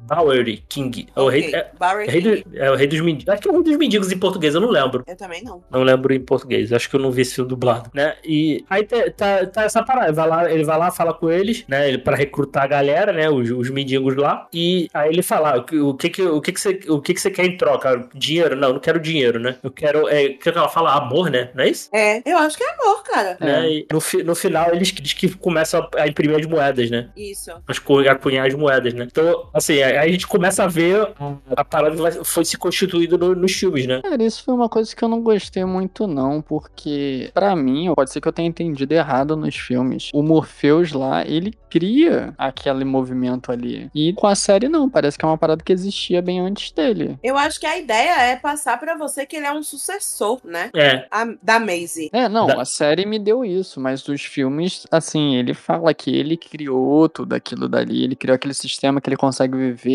[0.08, 1.08] Bowery King.
[1.16, 1.54] É o rei.
[1.54, 2.44] É, é rei King.
[2.44, 3.30] do- é o rei dos mendigos.
[3.34, 5.04] Acho que é o rei dos mendigos em português, eu não lembro.
[5.08, 5.62] Eu também não.
[5.70, 6.72] Não lembro em português.
[6.74, 8.16] Acho que eu não vi esse filme dublado, né?
[8.24, 10.12] E aí tá, tá, tá essa parada.
[10.14, 11.88] Vai lá, ele vai lá, fala com eles, né?
[11.88, 13.30] Ele, pra recrutar a galera, né?
[13.30, 14.48] Os, os mendigos lá.
[14.54, 17.02] E aí ele fala: "Ah, o que- o que que, o que, que, você, o
[17.02, 18.08] que, que você quer em troca?
[18.14, 18.56] Dinheiro?
[18.56, 19.56] Não, eu não quero dinheiro, né?
[19.64, 20.08] Eu quero.
[20.08, 20.94] É, o que ela fala?
[20.94, 21.50] Amor, né?
[21.54, 21.90] Não é isso?
[21.94, 23.38] É, eu acho que é amor, cara.
[23.40, 23.46] É.
[23.46, 23.70] Né?
[23.72, 27.10] E no, fi- no final eles diz que começam a, a imprimir as moedas, né?
[27.16, 27.52] Isso.
[27.68, 29.08] As, a cunhar as moedas, né?
[29.10, 31.08] Então, assim, aí a gente começa a ver
[31.56, 34.02] a, parada foi se constituindo no- nos filmes, né?
[34.02, 38.12] Cara, isso foi uma coisa que eu não gostei muito, não, porque, pra mim, pode
[38.12, 40.10] ser que eu tenha entendido errado nos filmes.
[40.14, 43.90] O Morpheus lá, ele cria aquele movimento ali.
[43.94, 47.18] E com a série, não, parece que é uma parada que existia bem antes dele.
[47.24, 50.70] Eu acho que a ideia é passar pra você que ele é um sucessor, né?
[50.76, 52.10] É, A- da Maisie.
[52.14, 56.16] É, não, Da- a série me deu isso, mas dos filmes, assim, ele fala que
[56.16, 59.87] ele criou tudo aquilo dali, ele criou aquele sistema que ele consegue viver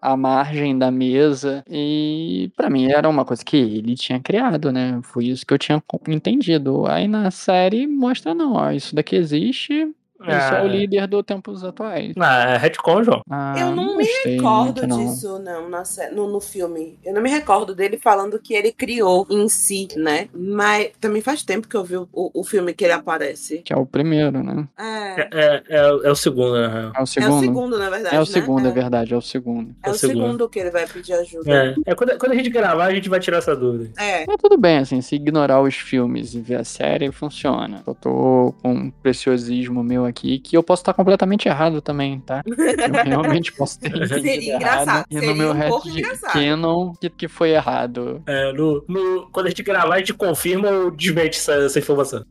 [0.00, 5.00] à margem da mesa, e pra mim era uma coisa que ele tinha criado, né?
[5.02, 6.86] Foi isso que eu tinha entendido.
[6.86, 10.68] Aí na série mostra, não, ó, isso daqui existe, ele só é o Ah.
[10.68, 12.12] líder do tempos atuais.
[12.18, 13.22] Ah, é retcon, João.
[13.30, 14.98] Ah, Eu não me gostei recordo não.
[14.98, 16.98] disso, não, na no, no filme.
[17.04, 20.28] Eu não me recordo dele falando que ele criou em si, né?
[20.34, 23.58] Mas também faz tempo que eu vi o, o filme que ele aparece.
[23.58, 24.66] Que é o primeiro, né?
[24.78, 25.06] É.
[25.16, 26.92] É, é, é, é o segundo, na real.
[26.94, 27.36] É o É segundo.
[27.36, 28.14] o segundo, na verdade.
[28.14, 28.26] É o né?
[28.26, 28.72] segundo, é é.
[28.72, 29.74] verdade, é o segundo.
[29.82, 30.22] É É o o segundo.
[30.24, 31.50] segundo que ele vai pedir ajuda.
[31.50, 33.90] É, é quando, quando a gente gravar, a gente vai tirar essa dúvida.
[34.00, 34.24] É.
[34.26, 37.82] Mas tudo bem, assim, se ignorar os filmes e ver a série, funciona.
[37.86, 42.42] Eu tô com um preciosismo meu aqui, que eu posso estar completamente errado também, tá?
[42.46, 42.54] Eu
[43.04, 44.56] realmente posso ter Seria errado.
[44.56, 46.32] engraçado, E no seria meu um pouco head engraçado.
[46.32, 48.22] canon, que, que foi errado.
[48.26, 52.24] É, no, no- quando a gente gravar, a gente confirma ou desmente essa, essa informação.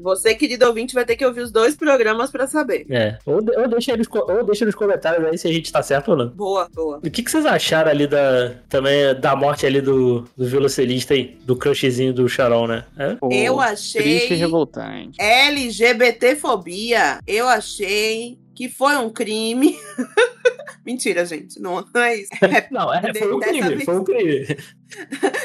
[0.00, 2.86] Você, querido ouvinte, vai ter que ouvir os dois programas pra saber.
[2.90, 3.18] É.
[3.24, 6.10] Ou, de- ou, deixa co- ou deixa nos comentários aí se a gente tá certo
[6.12, 6.28] ou não.
[6.28, 6.98] Boa, boa.
[6.98, 8.52] O que, que vocês acharam ali da.
[8.68, 11.38] Também da morte ali do, do velocelista aí?
[11.44, 12.84] Do crushzinho do Charon, né?
[12.98, 13.16] É?
[13.30, 15.20] Eu Triste e achei revoltante.
[15.20, 17.03] LGBTfobia.
[17.26, 19.76] Eu achei que foi um crime.
[20.84, 21.58] Mentira, gente.
[21.60, 22.30] Não, não é isso.
[22.42, 24.46] É- Não, é, foi um crime, vez- foi um crime.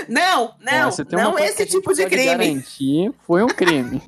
[0.08, 2.26] Não, não, não esse tipo de crime.
[2.26, 4.00] garantir, foi um crime.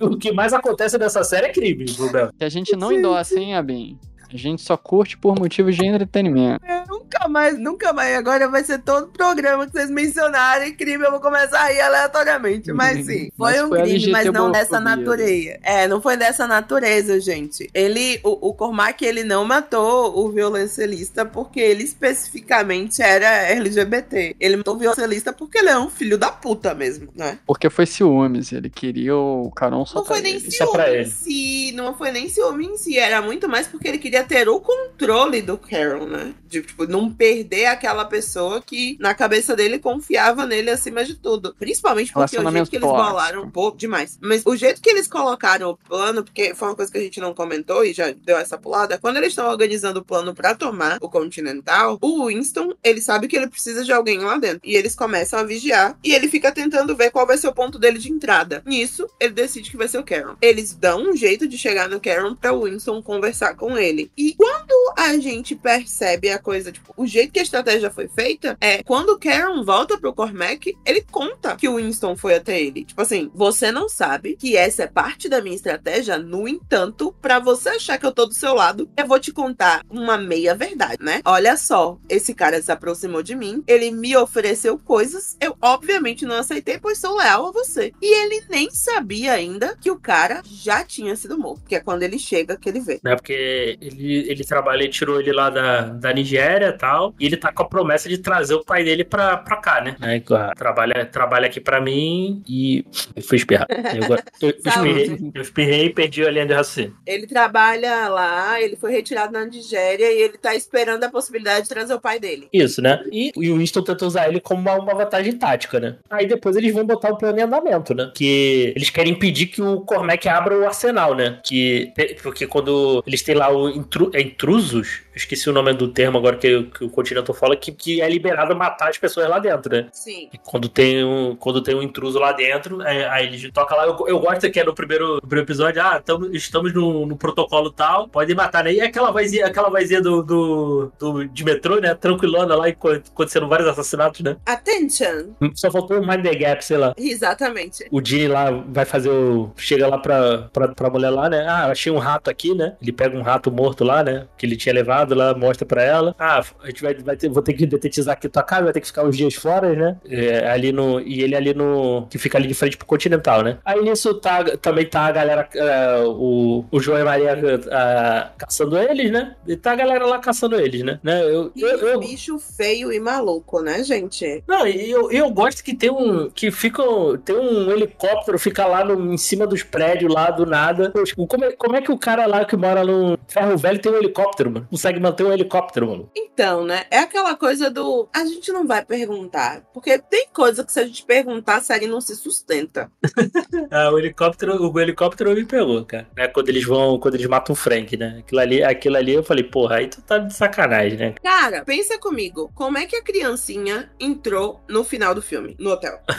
[0.00, 2.30] o que mais acontece nessa série é crime, Rubel.
[2.38, 3.98] que a gente não endossa, hein, Abin?
[4.32, 6.64] A gente só curte por motivos de entretenimento.
[6.88, 8.16] Nunca mais, nunca mais.
[8.16, 11.04] Agora vai ser todo programa que vocês mencionarem crime.
[11.04, 12.72] Eu vou começar a ir aleatoriamente.
[12.72, 15.58] Mas sim, foi Mas um foi crime, mas não dessa natureza.
[15.62, 17.68] É, não foi dessa natureza, gente.
[17.74, 24.36] Ele, o, o Cormac, ele não matou o violoncelista porque ele especificamente era LGBT.
[24.38, 27.38] Ele matou o violoncelista porque ele é um filho da puta mesmo, né?
[27.46, 30.50] Porque foi ciúmes, ele queria o Caron só Não foi nem ele.
[30.50, 34.19] ciúme em si, não foi nem ciúme em si, era muito mais porque ele queria
[34.22, 36.34] ter o controle do Carol, né?
[36.46, 41.54] De, tipo, não perder aquela pessoa que na cabeça dele confiava nele acima de tudo.
[41.58, 44.18] Principalmente porque o jeito que eles bolaram um pouco demais.
[44.20, 47.20] Mas o jeito que eles colocaram o plano, porque foi uma coisa que a gente
[47.20, 50.98] não comentou e já deu essa pulada, quando eles estão organizando o plano pra tomar
[51.00, 54.60] o Continental, o Winston, ele sabe que ele precisa de alguém lá dentro.
[54.64, 57.78] E eles começam a vigiar e ele fica tentando ver qual vai ser o ponto
[57.78, 58.62] dele de entrada.
[58.66, 60.36] Nisso, ele decide que vai ser o Caron.
[60.40, 64.09] Eles dão um jeito de chegar no Caron pra o Winston conversar com ele.
[64.16, 68.56] E quando a gente percebe a coisa, tipo, o jeito que a estratégia foi feita,
[68.60, 72.84] é quando o Karen volta pro Cormac, ele conta que o Winston foi até ele.
[72.84, 77.38] Tipo assim, você não sabe que essa é parte da minha estratégia, no entanto, pra
[77.38, 81.02] você achar que eu tô do seu lado, eu vou te contar uma meia verdade,
[81.02, 81.20] né?
[81.24, 86.36] Olha só, esse cara se aproximou de mim, ele me ofereceu coisas, eu obviamente não
[86.36, 87.92] aceitei, pois sou leal a você.
[88.02, 92.02] E ele nem sabia ainda que o cara já tinha sido morto, que é quando
[92.02, 93.00] ele chega que ele vê.
[93.02, 93.16] Né?
[93.16, 97.36] Porque ele, ele trabalha, ele tirou ele lá da, da Nigéria e tal, e ele
[97.36, 99.96] tá com a promessa de trazer o pai dele pra, pra cá, né?
[100.00, 100.22] Aí,
[100.56, 102.84] trabalha, trabalha aqui pra mim e.
[103.14, 103.66] Eu fui espirrar.
[103.90, 106.96] Eu, eu, eu, espirrei, eu espirrei e perdi a linha de raciocínio.
[107.04, 111.68] Ele trabalha lá, ele foi retirado na Nigéria e ele tá esperando a possibilidade de
[111.68, 112.48] trazer o pai dele.
[112.52, 113.02] Isso, né?
[113.10, 115.96] E, e o Winston tenta usar ele como uma, uma vantagem tática, né?
[116.08, 118.10] Aí depois eles vão botar o plano em andamento, né?
[118.14, 121.40] Que eles querem impedir que o Cormac abra o arsenal, né?
[121.44, 121.92] Que,
[122.22, 126.16] porque quando eles têm lá o intru, é intrusos, eu esqueci o nome do termo
[126.16, 129.74] agora que, que o Continental fala, que, que é liberado matar as pessoas lá dentro,
[129.74, 129.88] né?
[129.92, 130.28] Sim.
[130.32, 133.86] E quando tem um, quando tem um intruso lá dentro, é, aí eles tocam lá.
[133.86, 137.16] Eu, eu gosto que é no primeiro, no primeiro episódio, ah, tamo, estamos no, no
[137.16, 138.72] protocolo tal, pode matar, né?
[138.72, 141.92] E aquela vozinha, aquela vozinha do, do, do, de metrô, né?
[141.94, 144.36] Tranquilona lá, acontecendo vários assassinatos, né?
[144.46, 145.34] Attention!
[145.54, 146.94] Só faltou o Mind the Gap, sei lá.
[146.96, 147.84] Exatamente.
[147.90, 149.50] O Gene lá vai fazer o.
[149.56, 151.44] Chega lá pra, pra, pra mulher lá, né?
[151.48, 152.76] Ah, achei um rato aqui, né?
[152.80, 154.26] Ele pega um rato morto lá, né?
[154.36, 156.14] Que ele tinha levado lá, mostra pra ela.
[156.18, 158.80] Ah, a gente vai, vai ter, vou ter que detetizar aqui tua casa, vai ter
[158.80, 159.96] que ficar uns dias fora, né?
[160.08, 161.00] É, ali no.
[161.00, 162.06] E ele ali no.
[162.08, 163.58] Que fica ali de frente pro Continental, né?
[163.64, 165.48] Aí nisso tá, também tá a galera.
[165.54, 169.34] Uh, o, o João e Maria uh, caçando eles, né?
[169.46, 170.98] E tá a galera lá caçando eles, né?
[171.02, 171.22] né?
[171.22, 174.42] Eu, eu, eu, bicho feio e maluco, né, gente?
[174.46, 176.30] não, e eu, eu gosto que tem um.
[176.30, 176.82] Que fica.
[177.24, 180.92] Tem um helicóptero, fica lá no, em cima dos prédios lá do nada.
[181.28, 183.96] Como, é, como é que o cara lá que mora no Ferro Velho tem um
[183.96, 184.66] helicóptero, mano?
[184.70, 186.10] Consegue manter um helicóptero, mano?
[186.16, 186.84] Então, né?
[186.90, 188.08] É aquela coisa do.
[188.14, 189.62] A gente não vai perguntar.
[189.72, 192.90] Porque tem coisa que se a gente perguntar, a série não se sustenta.
[193.72, 196.06] Ah, o helicóptero, o helicóptero me pegou, cara.
[196.16, 198.16] Né, quando eles vão, quando eles matam o Frank, né?
[198.20, 201.14] Aquilo ali, aquilo ali eu falei, porra, aí tu tá de sacanagem, né?
[201.22, 202.50] Cara, pensa comigo.
[202.54, 206.00] Como é que a criancinha entrou no final do filme, no hotel?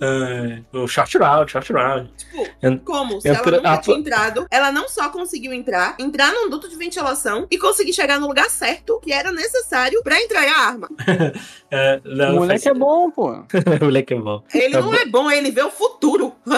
[0.00, 2.10] Ah, o short round, short round.
[2.16, 3.20] Tipo, como?
[3.20, 6.76] Se entra- ela nunca tinha entrado, ela não só conseguiu entrar, entrar num duto de
[6.76, 10.88] ventilação e conseguir chegar no lugar certo que era necessário pra entregar a arma.
[11.70, 13.30] É, O não, moleque é faz- bom, pô.
[13.80, 14.42] o moleque é bom.
[14.54, 14.94] Ele Tá não bom.
[14.96, 16.34] é bom, ele vê o futuro.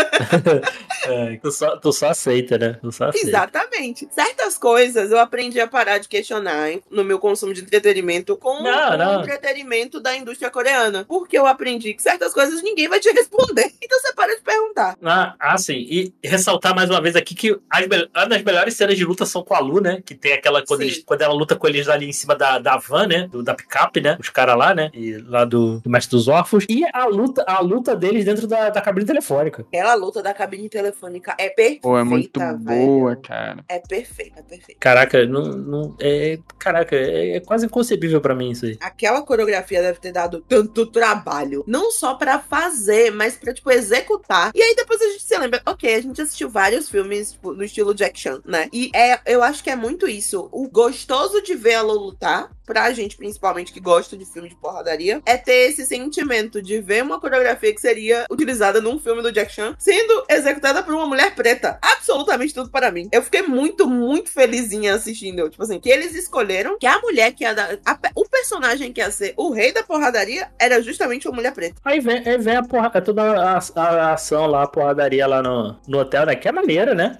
[1.06, 2.76] É, tu, só, tu só aceita, né?
[2.80, 3.26] Tu só aceita.
[3.26, 4.06] Exatamente.
[4.10, 8.62] Certas coisas eu aprendi a parar de questionar hein, no meu consumo de entretenimento com
[8.62, 9.20] Não, o não.
[9.22, 11.06] entretenimento da indústria coreana.
[11.08, 13.70] Porque eu aprendi que certas coisas ninguém vai te responder.
[13.82, 14.96] Então você para de perguntar.
[15.02, 15.74] Ah, ah, sim.
[15.90, 19.42] E ressaltar mais uma vez aqui que as, uma das melhores cenas de luta são
[19.42, 20.00] com a Lu, né?
[20.04, 20.64] Que tem aquela.
[20.64, 23.26] Quando, eles- quando ela luta com eles ali em cima da, da van, né?
[23.26, 24.16] Do- da picape, né?
[24.20, 24.90] Os caras lá, né?
[24.94, 26.64] E lá do, do Mestre dos Órfãos.
[26.68, 29.66] E a luta, a luta deles dentro da, da cabine telefônica.
[29.90, 31.82] Aquela luta da cabine telefônica é perfeita.
[31.82, 32.86] Pô, é muito velho.
[32.86, 33.64] boa, cara.
[33.68, 34.78] É perfeita, é perfeita.
[34.78, 35.46] Caraca, não.
[35.46, 38.78] não é, caraca, é, é quase inconcebível pra mim isso aí.
[38.80, 41.64] Aquela coreografia deve ter dado tanto trabalho.
[41.66, 44.52] Não só pra fazer, mas pra, tipo, executar.
[44.54, 47.64] E aí depois a gente se lembra, ok, a gente assistiu vários filmes, tipo, no
[47.64, 48.68] estilo Jack Chan, né?
[48.72, 50.48] E é, eu acho que é muito isso.
[50.52, 55.20] O gostoso de ver ela lutar, pra gente principalmente que gosta de filme de porradaria,
[55.26, 59.52] é ter esse sentimento de ver uma coreografia que seria utilizada num filme do Jack
[59.52, 61.80] Chan sendo executada por uma mulher preta.
[61.82, 63.08] Absolutamente tudo para mim.
[63.10, 65.50] Eu fiquei muito, muito felizinha assistindo.
[65.50, 67.76] Tipo assim, que eles escolheram que a mulher que ia dar.
[67.84, 71.74] a o personagem que ia ser o rei da porradaria era justamente uma mulher preta.
[71.84, 75.26] Aí vem, aí vem a porra, é toda a, a- a ação lá, a porradaria
[75.26, 76.36] lá no, no hotel, né?
[76.36, 77.18] Que é maneira, né?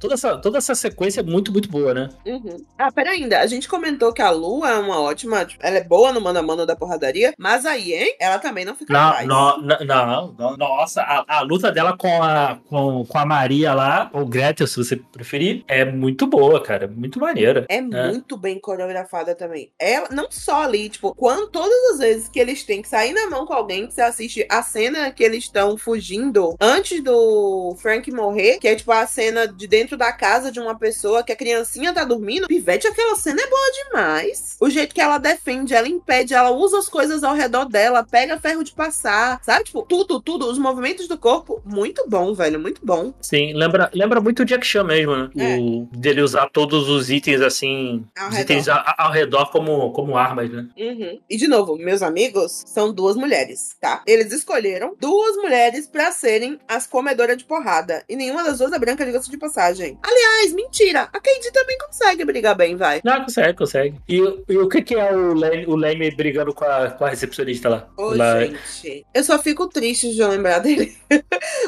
[0.00, 2.08] Toda, essa, toda essa sequência é muito, muito boa, né?
[2.24, 2.64] Uhum.
[2.78, 3.40] Ah, pera ainda.
[3.40, 5.44] A gente comentou que a Lu é uma ótima.
[5.44, 7.32] tipo, ela é boa no mano a mano da porradaria.
[7.38, 9.26] Mas a Yen, ela também não fica Não, atrás.
[9.28, 14.10] não, não, não, nossa, a, a luta dela com a, com, com a Maria lá,
[14.12, 16.86] ou Gretel, se você preferir, é muito boa, cara.
[16.88, 17.66] Muito maneira.
[17.68, 19.70] É muito bem coreografada também.
[19.78, 23.28] Ela, não só ali, tipo, quando todas as vezes que eles têm que sair na
[23.28, 28.10] mão com alguém, que você assiste a cena que eles estão fugindo antes do Frank
[28.12, 31.36] morrer, que é tipo a cena de dentro da casa de uma pessoa que a
[31.36, 32.46] criancinha tá dormindo.
[32.46, 34.56] Pivete, aquela cena é boa demais.
[34.60, 38.38] Os jeito que ela defende, ela impede, ela usa as coisas ao redor dela, pega
[38.38, 39.64] ferro de passar, sabe?
[39.64, 43.12] Tipo, tudo, tudo, os movimentos do corpo, muito bom, velho, muito bom.
[43.20, 45.30] Sim, lembra, lembra muito o Jack Chan mesmo, né?
[45.36, 45.58] É.
[45.58, 50.16] O, dele usar todos os itens assim, Ao os itens a- ao redor como, como
[50.16, 50.66] armas, né?
[50.76, 51.20] Uhum.
[51.28, 54.02] E de novo, meus amigos são duas mulheres, tá?
[54.06, 58.04] Eles escolheram duas mulheres pra serem as comedoras de porrada.
[58.08, 59.98] E nenhuma das duas é branca, diga-se de passagem.
[60.02, 61.02] Aliás, mentira.
[61.12, 63.00] A Katie também consegue brigar bem, vai.
[63.04, 64.00] Não, consegue, consegue.
[64.08, 64.16] E,
[64.48, 67.68] e o que que é o Leme, o Leme brigando com a, com a recepcionista
[67.68, 67.88] lá?
[67.96, 69.06] Ô, Lá- gente.
[69.14, 70.94] Eu só fico triste de eu lembrar dele.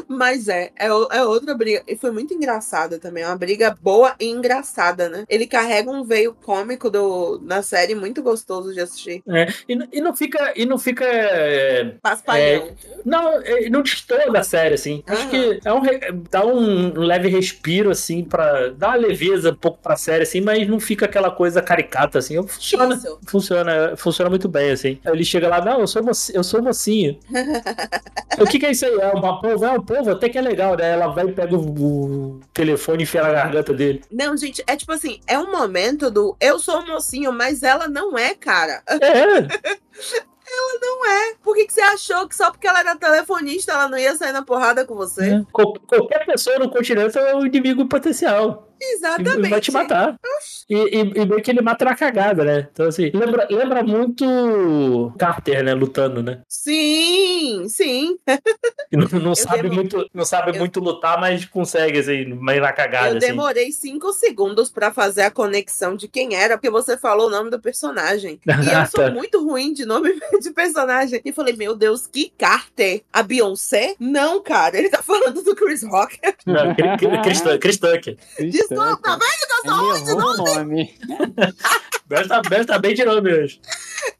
[0.09, 1.83] Mas é, é, é outra briga.
[1.87, 3.23] E foi muito engraçada também.
[3.23, 5.25] É uma briga boa e engraçada, né?
[5.29, 9.23] Ele carrega um veio cômico do, na série muito gostoso de assistir.
[9.29, 10.53] É, e, e não fica.
[10.57, 11.05] E não fica.
[11.05, 12.71] é, Paspalhão.
[13.05, 15.03] Não, é, não destoa da série, assim.
[15.07, 15.83] Acho que é um,
[16.31, 20.67] dá um leve respiro, assim, pra dar uma leveza um pouco pra série, assim, mas
[20.69, 22.37] não fica aquela coisa caricata, assim.
[22.79, 22.95] Funciona.
[22.95, 23.19] Isso.
[23.27, 24.99] Funciona, funciona muito bem, assim.
[25.05, 27.19] Aí ele chega lá, não, eu sou, moci- eu sou mocinho.
[28.41, 28.95] o que, que é isso aí?
[28.95, 29.65] É uma povo?
[29.65, 30.93] É um povo, até que é legal, né?
[30.93, 31.61] Ela vai e pega o,
[32.37, 34.03] o telefone e enfia na garganta dele.
[34.11, 38.17] Não, gente, é tipo assim, é um momento do eu sou mocinho, mas ela não
[38.17, 38.83] é, cara.
[40.51, 41.35] É, Não é.
[41.43, 44.33] Por que, que você achou que só porque ela era telefonista ela não ia sair
[44.33, 45.35] na porrada com você?
[45.35, 45.43] é.
[45.53, 48.68] Qual- qualquer pessoa no continente é um inimigo potencial.
[48.81, 49.49] E Exatamente.
[49.51, 50.17] vai te matar.
[50.69, 52.69] E, e, e meio que ele mata na cagada, né?
[52.73, 55.75] Então, assim, lembra, lembra muito Carter, né?
[55.75, 56.43] Lutando, né?
[56.49, 58.17] Sim, sim.
[58.91, 62.73] E não, não sabe, muito, não sabe eu- muito lutar, mas consegue, assim, meio na
[62.73, 63.27] cagada, Eu assim.
[63.27, 67.51] demorei cinco segundos pra fazer a conexão de quem era, porque você falou o nome
[67.51, 68.41] do personagem.
[68.47, 69.11] E eu sou Tá.
[69.11, 70.11] muito ruim de nome
[70.41, 71.21] de personagem.
[71.25, 73.03] E falei, meu Deus, que Carter?
[73.13, 73.95] A Beyoncé?
[73.99, 76.19] Não, cara, ele tá falando do Chris Rock.
[76.47, 76.75] Não,
[77.61, 78.17] Chris Tucker.
[78.77, 80.55] Tá vendo que eu sou ruim de nome?
[80.55, 80.99] nome.
[82.09, 83.61] Bel tá, Bel tá bem de nome hoje.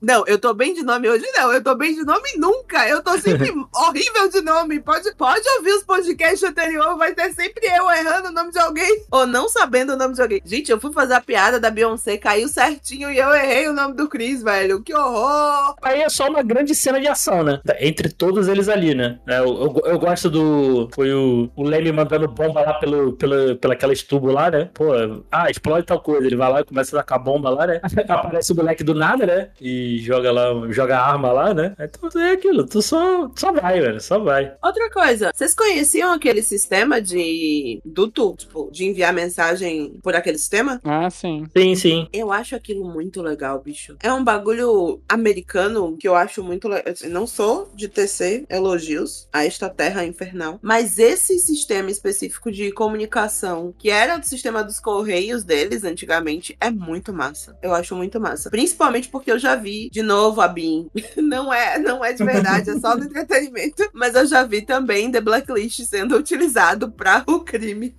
[0.01, 1.51] Não, eu tô bem de nome hoje, não.
[1.51, 2.87] Eu tô bem de nome nunca.
[2.87, 4.79] Eu tô sempre horrível de nome.
[4.81, 9.05] Pode, pode ouvir os podcasts anteriores, vai ter sempre eu errando o nome de alguém
[9.11, 10.43] ou não sabendo o nome de alguém.
[10.45, 13.95] Gente, eu fui fazer a piada da Beyoncé, caiu certinho e eu errei o nome
[13.95, 14.83] do Chris, velho.
[14.83, 15.75] Que horror!
[15.83, 17.61] Aí é só uma grande cena de ação, né?
[17.81, 19.19] Entre todos eles ali, né?
[19.27, 20.91] É, Eu, eu, eu gosto do.
[20.95, 24.69] Foi o, o Leme mandando bomba lá pelo, pela, pela aquela tubo lá, né?
[24.75, 24.89] Pô,
[25.31, 26.27] ah, explode tal coisa.
[26.27, 27.78] Ele vai lá e começa a tacar bomba lá, né?
[28.09, 29.51] Aparece o moleque do nada, né?
[29.61, 31.75] E joga lá, joga a arma lá, né?
[31.79, 34.53] Então é aquilo, tu só, só vai, velho, só vai.
[34.63, 40.81] Outra coisa, vocês conheciam aquele sistema de duto, tipo, de enviar mensagem por aquele sistema?
[40.85, 41.47] Ah, sim.
[41.57, 42.09] Sim, sim.
[42.13, 43.97] Eu acho aquilo muito legal, bicho.
[44.03, 46.95] É um bagulho americano que eu acho muito legal.
[47.09, 53.75] Não sou de tecer elogios a esta terra infernal, mas esse sistema específico de comunicação,
[53.79, 57.57] que era do sistema dos correios deles antigamente, é muito massa.
[57.63, 58.51] Eu acho muito massa.
[58.51, 60.89] Principalmente porque eu já vi, de novo, a BIM.
[61.17, 63.89] Não é, não é de verdade, é só do entretenimento.
[63.93, 67.95] Mas eu já vi também The Blacklist sendo utilizado para o crime.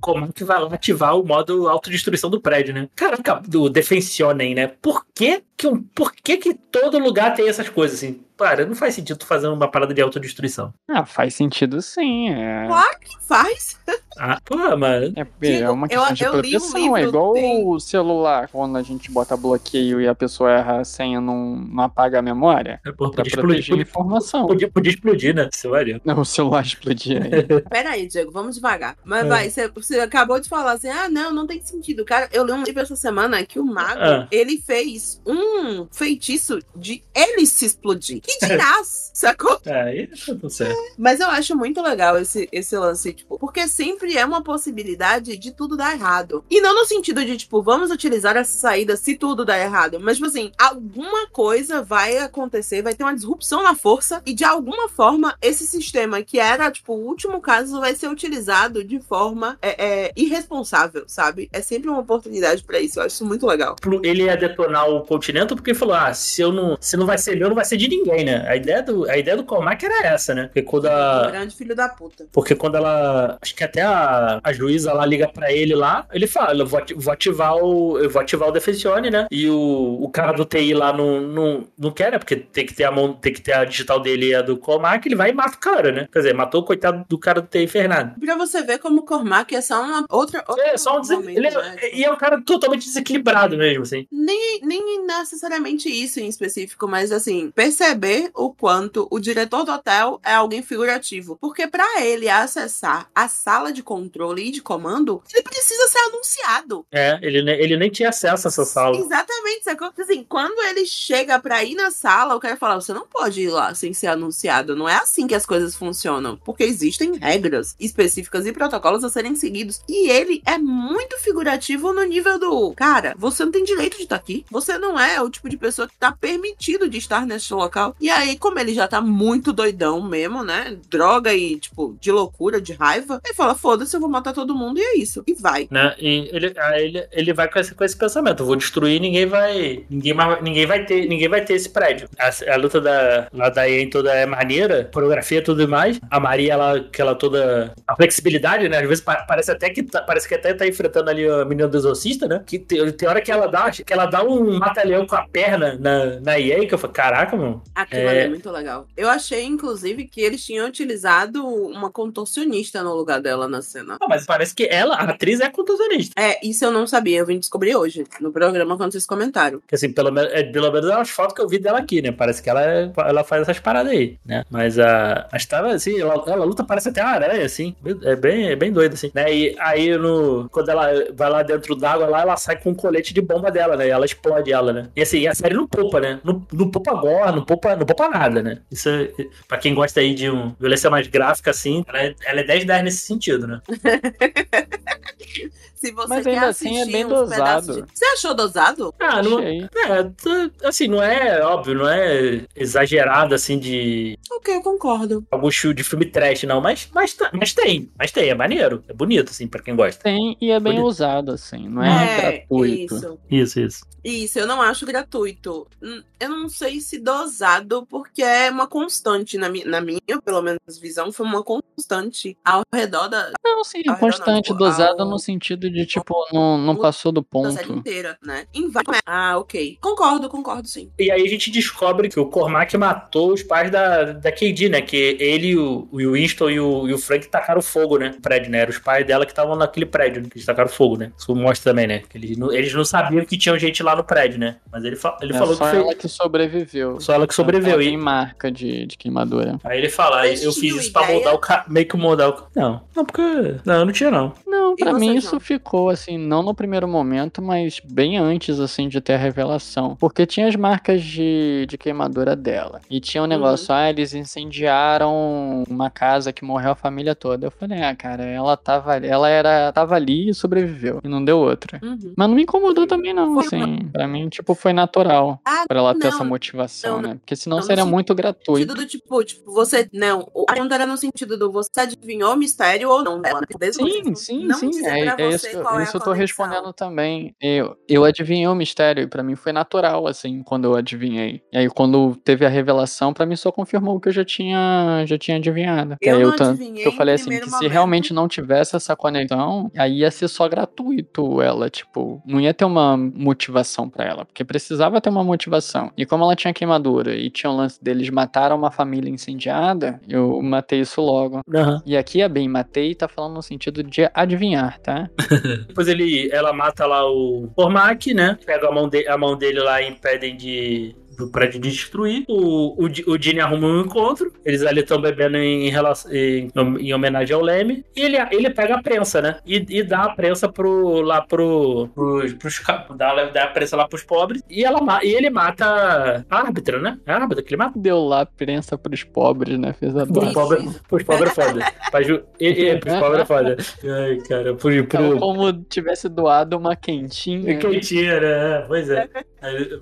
[0.00, 2.88] Como que vai ativar o modo autodestruição do prédio, né?
[2.94, 4.68] Caraca, do Defensionem, né?
[4.68, 8.20] Por que que, por que que todo lugar tem essas coisas assim?
[8.38, 10.72] Cara, não faz sentido tu fazer uma parada de autodestruição.
[10.88, 12.30] Ah, faz sentido sim.
[12.30, 13.78] É, Claro que faz.
[14.18, 15.12] Ah, pô, mano.
[15.42, 16.96] é, é uma eu- questão de eu um proteção.
[16.96, 20.80] é livro, igual tem- o celular, quando a gente bota bloqueio e a pessoa erra
[20.80, 22.80] a senha, não, não apaga a memória.
[22.86, 24.46] É, pô, Pra podia, proteger explodir, a informação.
[24.46, 25.50] podia, podia explodir, né?
[25.66, 26.00] Maria.
[26.16, 27.20] O celular explodia.
[27.22, 27.30] aí.
[27.68, 28.96] Peraí, Diego, vamos devagar.
[29.04, 29.28] Mas É.
[29.28, 32.04] vai, você, você acabou de falar assim: ah, não, não tem sentido.
[32.06, 34.26] Cara, eu li um livro essa semana que o mago Ah.
[34.30, 35.49] ele fez um
[35.90, 38.20] feitiço de ele se explodir.
[38.20, 39.60] Que dirás, sacou?
[39.64, 40.76] É, aí tá certo.
[40.98, 45.50] Mas eu acho muito legal esse, esse lance, tipo, porque sempre é uma possibilidade de
[45.52, 46.44] tudo dar errado.
[46.50, 49.98] E não no sentido de, tipo, vamos utilizar essa saída se tudo dar errado.
[50.00, 54.44] Mas, tipo assim, alguma coisa vai acontecer, vai ter uma disrupção na força, e de
[54.44, 59.58] alguma forma, esse sistema que era, tipo, o último caso, vai ser utilizado de forma
[59.62, 61.48] é, é, irresponsável, sabe?
[61.52, 62.98] É sempre uma oportunidade pra isso.
[62.98, 63.76] Eu acho isso muito legal.
[64.02, 66.76] Ele ia detonar o continente porque falou: ah, se eu não.
[66.80, 68.46] Se não vai ser meu, não vai ser de ninguém, né?
[68.48, 70.44] A ideia do, a ideia do Cormac era essa, né?
[70.46, 71.28] Porque quando a.
[71.30, 72.26] Grande filho da puta.
[72.32, 73.38] Porque quando ela.
[73.40, 76.80] Acho que até a, a juíza lá liga pra ele lá, ele fala: eu vou,
[76.96, 77.98] vou ativar o.
[77.98, 79.26] Eu vou ativar o Defensione, né?
[79.30, 82.18] E o, o cara do TI lá não, não, não quer, né?
[82.18, 84.56] Porque tem que ter a mão, tem que ter a digital dele e a do
[84.56, 86.08] Cormac, ele vai e mata o cara, né?
[86.12, 88.14] Quer dizer, matou o coitado do cara do TI Fernando.
[88.20, 90.44] Pra você ver como o Cormac é só uma outra.
[90.46, 91.76] outra É, só um momento, ele né?
[91.78, 94.06] é, E é um cara totalmente desequilibrado mesmo, assim.
[94.10, 99.72] nem, nem na necessariamente isso em específico, mas assim, perceber o quanto o diretor do
[99.72, 101.38] hotel é alguém figurativo.
[101.40, 106.84] Porque pra ele acessar a sala de controle e de comando, ele precisa ser anunciado.
[106.90, 108.96] É, ele, ele nem tinha acesso a essa sala.
[108.96, 109.92] Exatamente, sacou?
[109.96, 113.50] Assim, quando ele chega pra ir na sala, o cara fala: você não pode ir
[113.50, 114.74] lá sem ser anunciado.
[114.74, 116.36] Não é assim que as coisas funcionam.
[116.44, 119.80] Porque existem regras específicas e protocolos a serem seguidos.
[119.88, 124.16] E ele é muito figurativo no nível do cara, você não tem direito de estar
[124.16, 124.44] aqui.
[124.50, 127.94] Você não é o tipo de pessoa que tá permitido de estar neste local.
[128.00, 130.76] E aí, como ele já tá muito doidão mesmo, né?
[130.88, 134.78] Droga e, tipo, de loucura, de raiva, ele fala: foda-se, eu vou matar todo mundo
[134.78, 135.22] e é isso.
[135.26, 135.68] E vai.
[135.70, 135.94] Né?
[135.98, 139.84] E ele, ele, ele vai com esse, com esse pensamento: vou destruir, ninguém vai.
[139.90, 142.08] Ninguém, mais- ninguém vai ter, ninguém vai ter esse prédio.
[142.18, 146.00] A, a luta da, lá da Ian toda é maneira, coreografia tudo mais.
[146.10, 147.72] A Maria, ela, aquela toda.
[147.86, 148.78] A flexibilidade, né?
[148.78, 151.68] Às vezes pa- parece até que tá, parece que até tá enfrentando ali a menina
[151.68, 152.42] do exorcista, né?
[152.46, 155.76] Que tem, tem hora que ela dá, que ela dá um mata-leão com a perna
[155.78, 157.62] na, na EA, que eu falo, caraca, mano.
[157.74, 158.24] Aquilo É.
[158.24, 158.86] é muito legal.
[158.96, 163.96] Eu achei, inclusive, que eles tinham utilizado uma contorcionista no lugar dela na cena.
[164.00, 166.12] Não, mas parece que ela, a atriz, é contorcionista.
[166.20, 169.60] É, isso eu não sabia, eu vim descobrir hoje, no programa, quando vocês comentaram.
[169.72, 172.12] Assim, pelo menos, é, pelo menos é umas fotos que eu vi dela aqui, né?
[172.12, 174.44] Parece que ela, é- ela faz essas paradas aí, né?
[174.50, 175.28] Mas a.
[175.32, 177.74] Mas tava assim, ela, ela luta, parece até uma aranha, assim.
[178.02, 179.10] É bem, é bem doido, assim.
[179.14, 179.32] Né?
[179.34, 183.14] E aí, no, quando ela vai lá dentro d'água, lá, ela sai com um colete
[183.14, 183.86] de bomba dela, né?
[183.86, 184.88] E ela explode ela, né?
[184.94, 186.20] E assim, a série não poupa, né?
[186.24, 186.40] Não,
[186.70, 188.60] poupa gore, não poupa, não poupa nada, né?
[188.70, 189.10] Isso é,
[189.46, 192.64] pra quem gosta aí de um violência mais gráfica, assim, ela é, ela é 10
[192.64, 193.60] 10 nesse sentido, né?
[195.80, 197.72] Se você Mas quer ainda assim é assistir bem dosado.
[197.86, 198.94] de- Você achou dosado?
[199.00, 199.62] Ah, não, Achei.
[199.62, 205.24] é, assim, não é óbvio, não é exagerado, assim, de Ok, eu concordo.
[205.30, 208.92] algum show de filme trash, não, mas, mas, mas tem, mas tem, é maneiro, é
[208.92, 210.02] bonito, assim, pra quem gosta.
[210.02, 210.86] Tem e é bem Bonito.
[210.86, 212.94] usado, assim, não é, gratuito.
[212.94, 213.18] Isso.
[213.30, 213.80] Isso, isso.
[214.04, 215.66] Isso, eu não acho gratuito.
[215.82, 220.40] Hum, Eu não sei se dosado, porque é uma constante, na, mi na minha, pelo
[220.42, 225.02] menos, visão, foi uma constante ao redor da, Não, sim, Ah, não, constante, tipo, dosado
[225.02, 227.78] ao- no sentido de, tipo, não, não passou do da série ponto.
[227.80, 228.44] inteira, né?
[228.54, 229.78] Em vários- Ah, ok.
[229.80, 230.90] Concordo, concordo, sim.
[230.98, 234.80] E aí a gente descobre que o Cormac matou os pais da, da KD, né?
[234.82, 238.10] Que ele, o, o Winston e o, e o Frank tacaram fogo, né?
[238.14, 238.58] No prédio, né?
[238.60, 240.28] Eram os pais dela que estavam naquele prédio, né?
[240.30, 241.12] Que eles tacaram fogo, né?
[241.16, 242.02] Isso mostra também, né?
[242.08, 244.56] Que eles, não, eles não sabiam que tinha gente lá no prédio, né?
[244.70, 247.00] Mas ele, fa- ele É falou só que foi ela que sobreviveu.
[247.00, 247.74] só ela que sobreviveu.
[247.74, 249.58] Ela E, marca de, de queimadura.
[249.64, 251.64] Aí ele fala, Vocês eu fiz isso pra moldar o ca...
[251.68, 252.42] meio que moldar o.
[252.54, 253.22] Não, não, porque.
[253.64, 254.32] Não, não tinha, não.
[254.46, 255.40] Não, pra mim isso João?
[255.60, 259.96] Ficou assim, não no primeiro momento, mas bem antes assim de ter a revelação.
[260.00, 262.80] Porque tinha as marcas de, de queimadura dela.
[262.90, 263.28] E tinha um Uhum.
[263.30, 267.46] negócio, ah, eles incendiaram uma casa que morreu a família toda.
[267.46, 271.00] Eu falei, ah, cara, ela tava, ela era, tava ali e sobreviveu.
[271.04, 271.78] E não deu outra.
[271.82, 272.12] Uhum.
[272.16, 273.88] Mas não me incomodou também, não, Foi assim.
[273.92, 275.40] Pra mim, tipo, foi natural.
[275.44, 277.14] Ah, Pra ela ter não, essa motivação, não, né?
[277.20, 278.58] Porque senão não, no seria muito No gratuito.
[278.60, 279.88] sentido do tipo, tipo, você.
[279.92, 283.40] Não, a pergunta era no sentido do você adivinhou o mistério ou não dela.
[283.40, 283.72] né?
[283.72, 284.70] Sim, você sim, não sim.
[284.70, 285.16] dizer É, pra
[285.56, 286.46] é isso, qual é a isso eu tô conexão.
[286.46, 287.34] respondendo também.
[287.40, 291.42] Eu, eu adivinhei o mistério e pra mim foi natural, assim, quando eu adivinhei.
[291.52, 295.04] E aí, quando teve a revelação, pra mim só confirmou o que eu já tinha,
[295.06, 295.96] já tinha adivinhado.
[296.00, 298.74] Que Eu aí não tan- adivinhei eu falei em assim, que se realmente não tivesse
[298.76, 304.04] essa conexão, aí ia ser só gratuito ela, tipo, não ia ter uma motivação pra
[304.04, 305.90] ela, porque precisava ter uma motivação.
[305.96, 310.40] E como ela tinha queimadura e tinha o lance deles mataram uma família incendiada, eu
[310.42, 311.40] matei isso logo.
[311.54, 311.82] Aham.
[311.84, 315.08] E aqui é bem matei, tá falando no sentido de adivinhar, tá?
[315.68, 318.38] Depois ele, ela mata lá o Cormac, né?
[318.44, 322.24] Pega a mão, de- a mão dele lá e impedem de do prédio de destruir.
[322.28, 324.32] O, o, o Dini arruma um encontro.
[324.44, 327.84] Eles ali estão bebendo em, relação, em, em homenagem ao Leme.
[327.94, 329.38] E ele, ele pega a prensa, né?
[329.46, 332.62] E, e dá a prensa pro, lá pro, pros, pros,
[332.96, 334.42] dá, dá a prensa lá pros pobres.
[334.48, 336.98] E, ela, e ele mata a árbitra, né?
[337.06, 337.78] É a árbitra que ele mata.
[337.78, 339.72] Deu lá prensa pros pobres, né?
[339.74, 341.72] Fez a Pros pobres, pros pobres é foda.
[341.90, 343.56] Pra ju- e, e, pros pobres é foda.
[343.84, 347.52] Ai, cara, pro, É pro, Como tivesse doado uma quentinha.
[347.52, 348.64] É quentinha, né?
[348.66, 349.08] Pois é.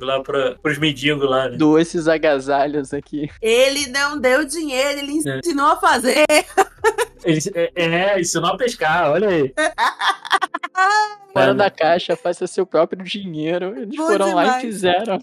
[0.00, 1.56] Lá pra, pros mendigos lá, né?
[1.56, 3.28] Doou esses agasalhos aqui.
[3.42, 5.38] Ele não deu dinheiro, ele É.
[5.38, 6.24] ensinou a fazer.
[7.24, 9.52] Eles, é, é, ensinou a pescar, olha aí.
[11.32, 13.74] Fora É, da caixa, faça seu próprio dinheiro.
[13.76, 14.64] Eles Bom foram lá demais.
[14.64, 15.18] e fizeram.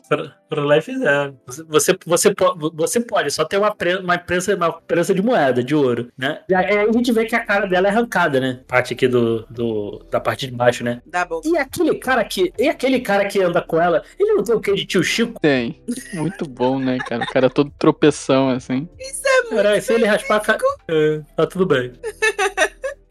[0.48, 1.36] Pra lá e fizeram.
[1.48, 5.22] Você, você, você, po- você pode, só tem uma, pre, uma, prensa, uma prensa de
[5.22, 6.42] moeda, de ouro, né?
[6.48, 8.60] E aí a gente vê que a cara dela é arrancada, né?
[8.68, 11.02] Parte aqui do, do, da parte de baixo, né?
[11.08, 11.42] Dá bom.
[11.44, 12.54] E aquele cara que.
[12.60, 15.40] E aquele cara que anda com ela, ele não tem o quê de tio Chico?
[15.42, 15.82] Tem.
[16.14, 17.24] Muito bom, né, cara?
[17.24, 18.88] O cara todo tropeção, assim.
[19.00, 20.60] Isso é Caralho, se ele raspar a cara.
[20.88, 21.94] É, tá tudo bem.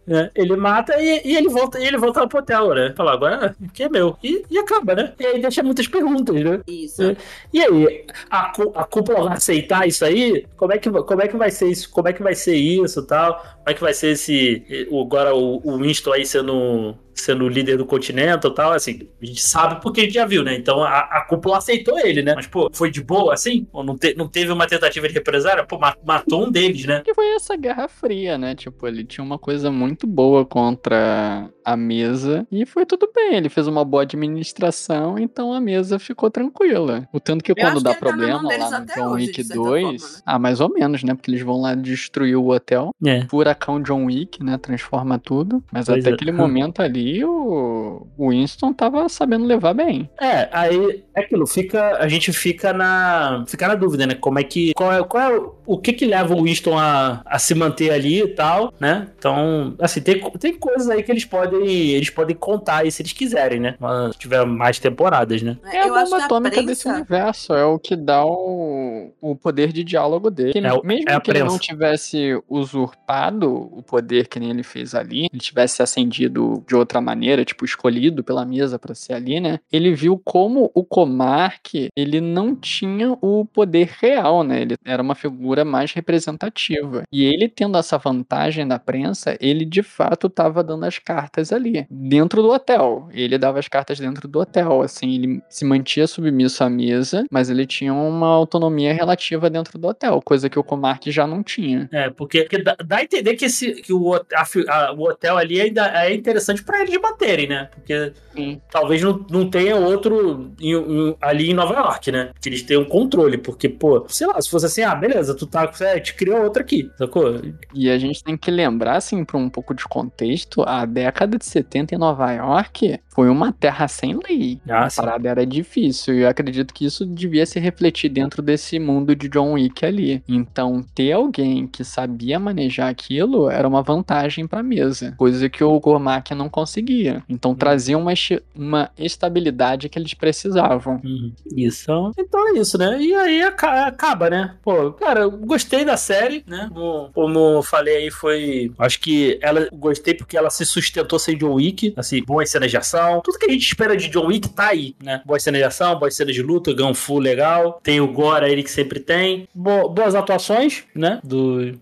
[0.07, 0.31] né?
[0.37, 2.93] Ele mata e, e ele volta e ele volta pro hotel, né?
[2.95, 4.17] Fala, agora que é meu.
[4.23, 5.15] E, e acaba, né?
[5.19, 6.61] E aí deixa muitas perguntas, né?
[6.67, 7.03] Isso.
[7.03, 7.17] É.
[7.53, 10.47] E aí, a, a cúpula vai aceitar isso aí?
[10.57, 11.91] Como é que, como é que vai ser isso?
[11.91, 13.43] Como é que vai ser isso e tal?
[13.65, 14.87] Como é que vai ser esse.
[14.93, 16.95] Agora o, o Winston aí sendo.
[17.17, 20.27] Sendo o líder do continente e tal, assim, a gente sabe porque a gente já
[20.27, 20.57] viu, né?
[20.57, 22.35] Então a, a cúpula aceitou ele, né?
[22.35, 23.69] Mas, pô, foi de boa assim?
[23.73, 25.65] Ou não, te- não teve uma tentativa de represária?
[25.65, 27.03] Pô, ma- matou um deles, né?
[27.05, 28.57] Que foi essa Guerra Fria, né?
[28.57, 33.37] Tipo, ele tinha uma coisa muito boa contra a mesa e foi tudo bem.
[33.37, 37.09] Ele fez uma boa administração, então a mesa ficou tranquila.
[37.13, 39.49] O tanto que acho quando que dá ele tá problema lá no John Wick de
[39.49, 40.23] certa 2, forma, né?
[40.27, 41.15] ah, mais ou menos, né?
[41.15, 42.91] Porque eles vão lá destruir o hotel.
[43.07, 43.25] É.
[43.55, 44.59] Furacão John Wick, né?
[44.59, 45.63] Transforma tudo.
[45.73, 46.15] Mas Pois até é.
[46.15, 50.09] aquele momento ali, o Winston tava sabendo levar bem.
[50.21, 54.15] É, aí é aquilo, fica, a gente fica na, fica na dúvida, né?
[54.15, 57.39] Como é que, qual é, qual é o- que que leva o Winston a, a
[57.39, 59.09] se manter ali e tal, né?
[59.19, 63.13] Então, assim, tem, tem coisas aí que eles podem, eles podem contar aí se eles
[63.13, 63.77] quiserem, né?
[64.13, 65.57] Se tiver mais temporadas, né?
[65.73, 66.99] É a acho que bomba a atômica desse prensa...
[66.99, 70.53] universo, é o que dá o, o poder de diálogo dele.
[70.53, 74.51] Que É o- Mesmo é a que ele não tivesse usurpado o poder que nem
[74.51, 79.15] ele fez ali, ele tivesse ascendido de outra maneira, tipo, escolhido pela mesa pra ser
[79.15, 79.59] ali, né?
[79.73, 84.63] Ele viu como o Comark, ele não tinha o poder real, né?
[84.63, 87.05] Ele era uma figura mais representativa.
[87.13, 91.87] E ele tendo essa vantagem da prensa, ele de fato tava dando as cartas ali,
[91.91, 93.09] dentro do hotel.
[93.13, 97.51] Ele dava as cartas dentro do hotel, assim, ele se mantia submisso à mesa, mas
[97.51, 101.89] ele tinha uma autonomia relativa dentro do hotel, coisa que o Comark já não tinha.
[101.93, 104.23] É, porque, porque dá, dá a entender que, esse, que o, a
[104.69, 107.69] a- o hotel ali ainda é interessante pra eles manterem, né?
[107.75, 108.61] Porque Sim.
[108.71, 112.31] talvez não, não tenha outro em- em- ali em Nova York, né?
[112.41, 115.71] Que eles tenham controle, porque, pô, sei lá, se fosse assim, ah, beleza, tu tá,
[115.81, 117.41] é, te criou outra aqui, sacou?
[117.75, 121.45] E a gente tem que lembrar, assim, para um pouco de contexto, a década de
[121.45, 124.61] 70 em Nova York foi uma terra sem lei.
[124.69, 124.97] Ah, a sim.
[125.01, 129.29] parada era difícil e eu acredito que isso devia se refletir dentro desse mundo de
[129.29, 130.23] John Wick ali.
[130.29, 135.79] Então, ter alguém que sabia manejar aquilo era uma vantagem pra mesa, coisa que o
[135.81, 137.23] Gormak não conseguia.
[137.29, 138.13] Então, trazia uma,
[138.55, 141.01] uma estabilidade que eles precisavam.
[141.05, 141.33] Uhum.
[141.57, 141.85] Isso.
[142.19, 143.01] Então é isso, né?
[143.01, 144.55] E aí aca- acaba, né?
[144.63, 146.69] Pô, cara, eu gostei da série, né?
[146.73, 148.73] Como, como eu falei aí, foi.
[148.79, 151.93] Acho que ela gostei porque ela se sustentou sem John Wick.
[151.97, 153.04] Assim, boas cenas de ação.
[153.25, 155.23] Tudo que a gente espera de John Wick tá aí, né?
[155.25, 157.81] Boas cenas de ação, boas cenas de luta, Gunfu legal.
[157.83, 159.49] Tem o Gore aí que sempre tem.
[159.55, 161.21] Bo- boas atuações, né?
[161.25, 161.79] Do.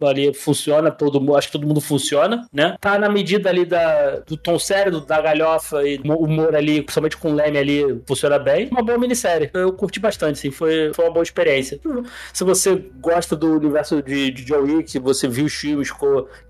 [0.00, 2.76] Ali funciona, todo acho que todo mundo funciona, né?
[2.80, 7.16] Tá na medida ali da, do tom sério, da galhofa e do humor ali, principalmente
[7.16, 8.68] com o Leme ali, funciona bem.
[8.70, 9.50] Uma boa minissérie.
[9.52, 10.50] Eu curti bastante, sim.
[10.50, 11.80] Foi, foi uma boa experiência.
[12.32, 15.90] Se você gosta do universo de, de John Wick, você viu os filmes,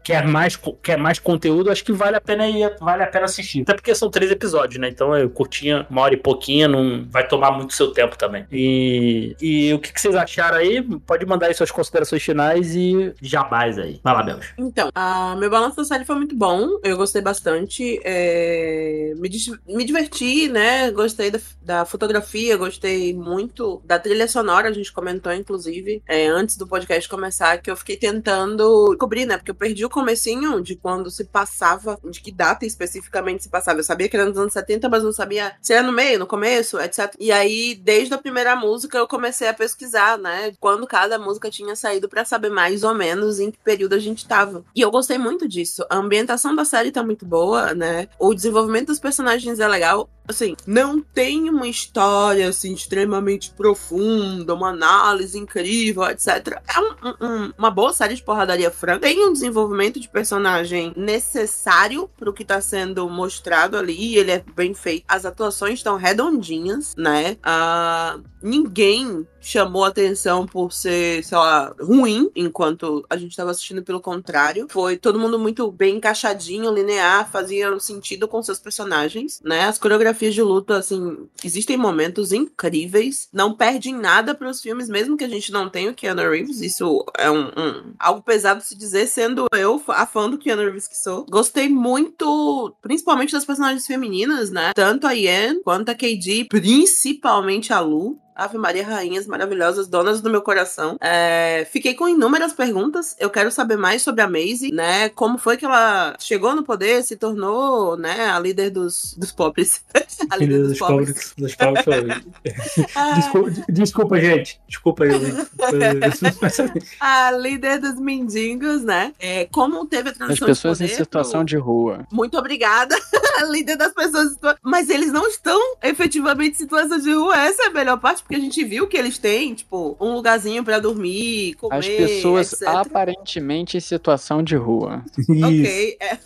[0.03, 3.63] quer mais, quer mais conteúdo, acho que vale a pena ir, vale a pena assistir.
[3.63, 4.89] Até porque são três episódios, né?
[4.89, 8.47] Então eu curtinha uma hora e pouquinho, não vai tomar muito seu tempo também.
[8.51, 10.83] E, e o que, que vocês acharam aí?
[11.07, 14.01] Pode mandar aí suas considerações finais e jabás aí.
[14.03, 14.47] Vai lá, Belos.
[14.59, 16.79] Então, a, meu balanço da série foi muito bom.
[16.83, 18.01] Eu gostei bastante.
[18.05, 19.31] é, me,
[19.67, 20.91] me diverti, né?
[20.91, 24.69] Gostei da, da fotografia, gostei muito da trilha sonora.
[24.69, 29.37] A gente comentou, inclusive, é, antes do podcast começar, que eu fiquei tentando cobrir, né?
[29.37, 33.81] Porque eu perdi o comecinho de quando se passava, de que data especificamente se passava.
[33.81, 36.27] Eu sabia que era nos anos 70, mas não sabia se era no meio, no
[36.27, 37.15] começo, etc.
[37.19, 40.53] E aí, desde a primeira música, eu comecei a pesquisar, né?
[40.61, 44.27] Quando cada música tinha saído pra saber mais ou menos em que período a gente
[44.27, 44.65] tava.
[44.77, 45.85] E eu gostei muito disso.
[45.91, 48.09] A ambientação da série tá muito boa, né?
[48.19, 50.09] O desenvolvimento dos personagens é legal.
[50.29, 56.61] Assim, não tem uma história assim extremamente profunda, uma análise incrível, etc.
[56.69, 59.01] É um- um- um- uma boa série de porradaria franca.
[59.01, 64.17] Tem um desenvolvimento de personagem necessário pro que tá sendo mostrado ali.
[64.17, 65.05] Ele é bem feito.
[65.09, 67.37] As atuações estão redondinhas, né?
[67.43, 74.01] Ah, ninguém chamou atenção por ser, sei lá, ruim, enquanto a gente tava assistindo pelo
[74.01, 74.67] contrário.
[74.71, 79.65] Foi todo mundo muito bem encaixadinho, linear, fazia sentido com seus personagens, né?
[79.65, 85.25] As coreografias de luta, assim, existem momentos incríveis, não perdem nada pros filmes, mesmo que
[85.25, 89.07] a gente não tenha o Keanu Reeves, isso é um, um- algo pesado se dizer,
[89.09, 91.27] sendo eu a fã do Keanu Reeves que sou.
[91.29, 94.73] Gostei muito, principalmente das personagens femininas, né?
[94.75, 98.19] Tanto a Yen quanto a KD, principalmente a Lu.
[98.35, 100.97] Ave Maria, rainhas maravilhosas, donas do meu coração.
[101.01, 103.15] É, fiquei com inúmeras perguntas.
[103.19, 105.09] Eu quero saber mais sobre a Maisie, né?
[105.11, 109.85] Como foi que ela chegou no poder, se tornou, né, a líder dos, dos pobres.
[110.31, 111.09] a líder dos, Dos pobres.
[111.09, 111.35] pobres.
[111.37, 114.61] Dos pobres foi- Ah, Desculpa, desculpa, gente.
[114.69, 115.11] Desculpa aí.
[117.01, 119.13] a líder dos mendigos, né?
[119.19, 122.07] É, como teve a As transição pessoas de em poder situação de rua.
[122.11, 122.97] Muito obrigada,
[123.39, 124.37] a líder das pessoas.
[124.63, 127.37] Mas eles não estão efetivamente em situação de rua.
[127.37, 130.65] Essa é a melhor parte, porque a gente viu que eles têm, tipo, um lugarzinho
[130.65, 131.77] pra dormir, comer.
[131.77, 132.69] As pessoas etc.
[132.69, 135.05] aparentemente em situação de rua.
[135.19, 135.45] Isso.
[135.45, 136.19] Ok, é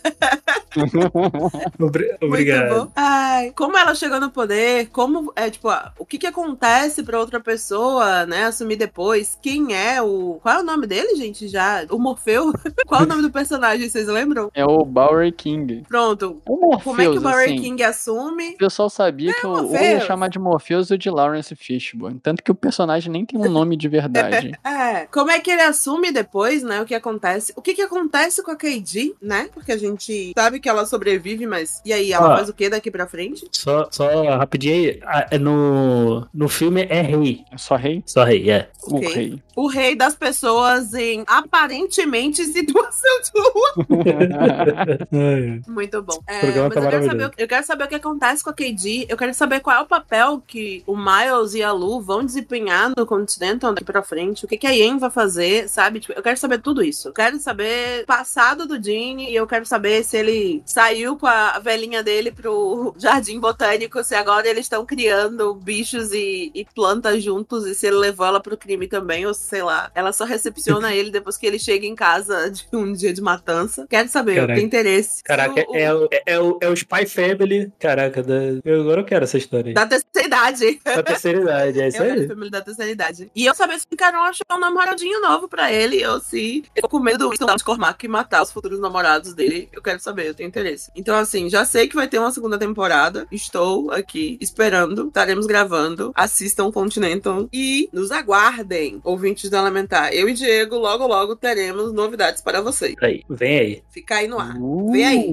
[2.25, 2.91] Obrigado.
[2.95, 7.39] Ai, como ela chegou no poder, como é, tipo, o que que acontece pra outra
[7.39, 9.37] pessoa, né, assumir depois?
[9.41, 10.39] Quem é o.
[10.41, 11.47] Qual é o nome dele, gente?
[11.47, 11.85] Já?
[11.89, 12.53] O Morfeu?
[12.85, 14.49] Qual é o nome do personagem, vocês lembram?
[14.53, 15.83] É o Bowery King.
[15.87, 16.41] Pronto.
[16.47, 18.49] O Morpheus, Como é que o Barry assim, King assume?
[18.51, 21.55] O pessoal sabia que eu, ou ia chamar de Morpheus ou de Lawrence
[21.91, 22.19] Fishburne.
[22.21, 24.51] Tanto que o personagem nem tem um nome de verdade.
[24.87, 26.81] É, como é que ele assume depois, né?
[26.81, 27.51] O que acontece?
[27.55, 29.49] O que que acontece com a KD, né?
[29.53, 32.37] Porque a gente sabe que ela sobrevive, mas e aí, ela Ah.
[32.37, 33.47] faz o que daqui pra frente?
[33.51, 35.25] Só, só rapidinho aí.
[35.31, 37.43] É No, no filme é rei.
[37.51, 38.03] É só rei?
[38.05, 38.69] Só rei, é.
[38.83, 39.13] O Ok.
[39.13, 39.43] rei.
[39.55, 43.87] O rei das pessoas em aparentemente situação de rua.
[45.67, 46.19] Muito bom.
[46.27, 48.53] É, mas tá eu, quero saber, o- eu quero saber o que acontece com a
[48.53, 49.05] KD.
[49.09, 51.71] Eu quero saber qual é o papel que o Miles e a
[52.01, 54.45] Vão desempenhar no Continental daqui pra frente.
[54.45, 55.99] O que, que a Yen vai fazer, sabe?
[55.99, 57.07] Tipo, eu quero saber tudo isso.
[57.09, 61.27] Eu quero saber o passado do Gene e eu quero saber se ele saiu com
[61.27, 67.23] a velhinha dele pro Jardim Botânico, se agora eles estão criando bichos e, e plantas
[67.23, 69.91] juntos e se ele levou ela pro crime também, ou sei lá.
[69.95, 73.85] Ela só recepciona ele depois que ele chega em casa de um dia de matança.
[73.89, 74.53] Quero saber, eu Caraca.
[74.55, 75.23] tenho interesse.
[75.23, 77.71] Caraca, O- o- é, o- é, o, é o Spy Family.
[77.79, 79.73] Caraca, da, eu, agora eu quero essa história aí.
[79.73, 80.79] Da terceira idade.
[80.83, 82.27] Da terceira idade, é isso Eu aí.
[82.27, 83.31] família da terceira idade.
[83.35, 86.83] E eu saber se o Carol achou um namoradinho novo pra ele, ou se eu
[86.83, 89.69] tô com medo do Winston Cormac e matar os futuros namorados dele.
[89.71, 90.91] Eu quero saber, eu tenho interesse.
[90.95, 93.27] Então, assim, já sei que vai ter uma segunda temporada.
[93.31, 95.07] Estou aqui esperando.
[95.07, 96.11] Estaremos gravando.
[96.15, 100.13] Assistam Continental e nos aguardem, ouvintes do Elementar.
[100.13, 102.95] Eu e Diego, logo, logo teremos novidades para vocês.
[103.01, 103.83] Aí, vem aí.
[103.89, 104.55] Fica aí no ar.
[104.57, 105.27] Uh, Vem aí.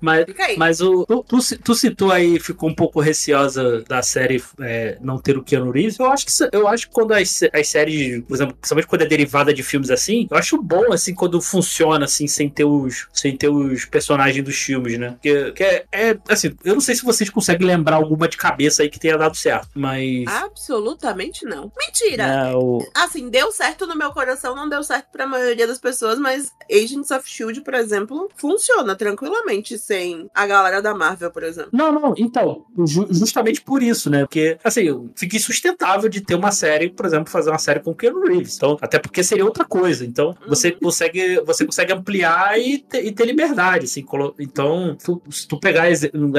[0.00, 0.56] Mas, Fica aí.
[0.56, 5.18] mas o, tu, tu, tu citou aí, ficou um pouco receosa da série é, não
[5.18, 5.98] ter o Keanu Reeves.
[5.98, 9.06] Eu acho que, eu acho que quando as, as séries, por exemplo, principalmente quando é
[9.06, 13.36] derivada de filmes assim, eu acho bom, assim, quando funciona, assim, sem ter os, sem
[13.36, 15.10] ter os personagens dos filmes, né?
[15.12, 18.82] Porque, que é, é, assim, eu não sei se vocês conseguem lembrar alguma de cabeça
[18.82, 20.24] aí que tenha dado certo, mas...
[20.62, 21.70] Absolutamente não.
[21.78, 22.26] Mentira!
[22.26, 26.18] né, o- Assim, deu certo no meu coração, não deu certo pra maioria das pessoas,
[26.18, 31.70] mas Agents of Shield, por exemplo, funciona tranquilamente sem a galera da Marvel, por exemplo.
[31.72, 34.20] Não, não, então, ju- justamente por isso, né?
[34.20, 37.94] Porque, assim, fica insustentável de ter uma série, por exemplo, fazer uma série com o
[37.94, 38.56] Keanu Reeves.
[38.56, 40.04] Então, até porque seria outra coisa.
[40.04, 44.04] Então, você consegue, você consegue ampliar e ter, e ter liberdade, assim.
[44.38, 45.86] Então, tu- se tu pegar,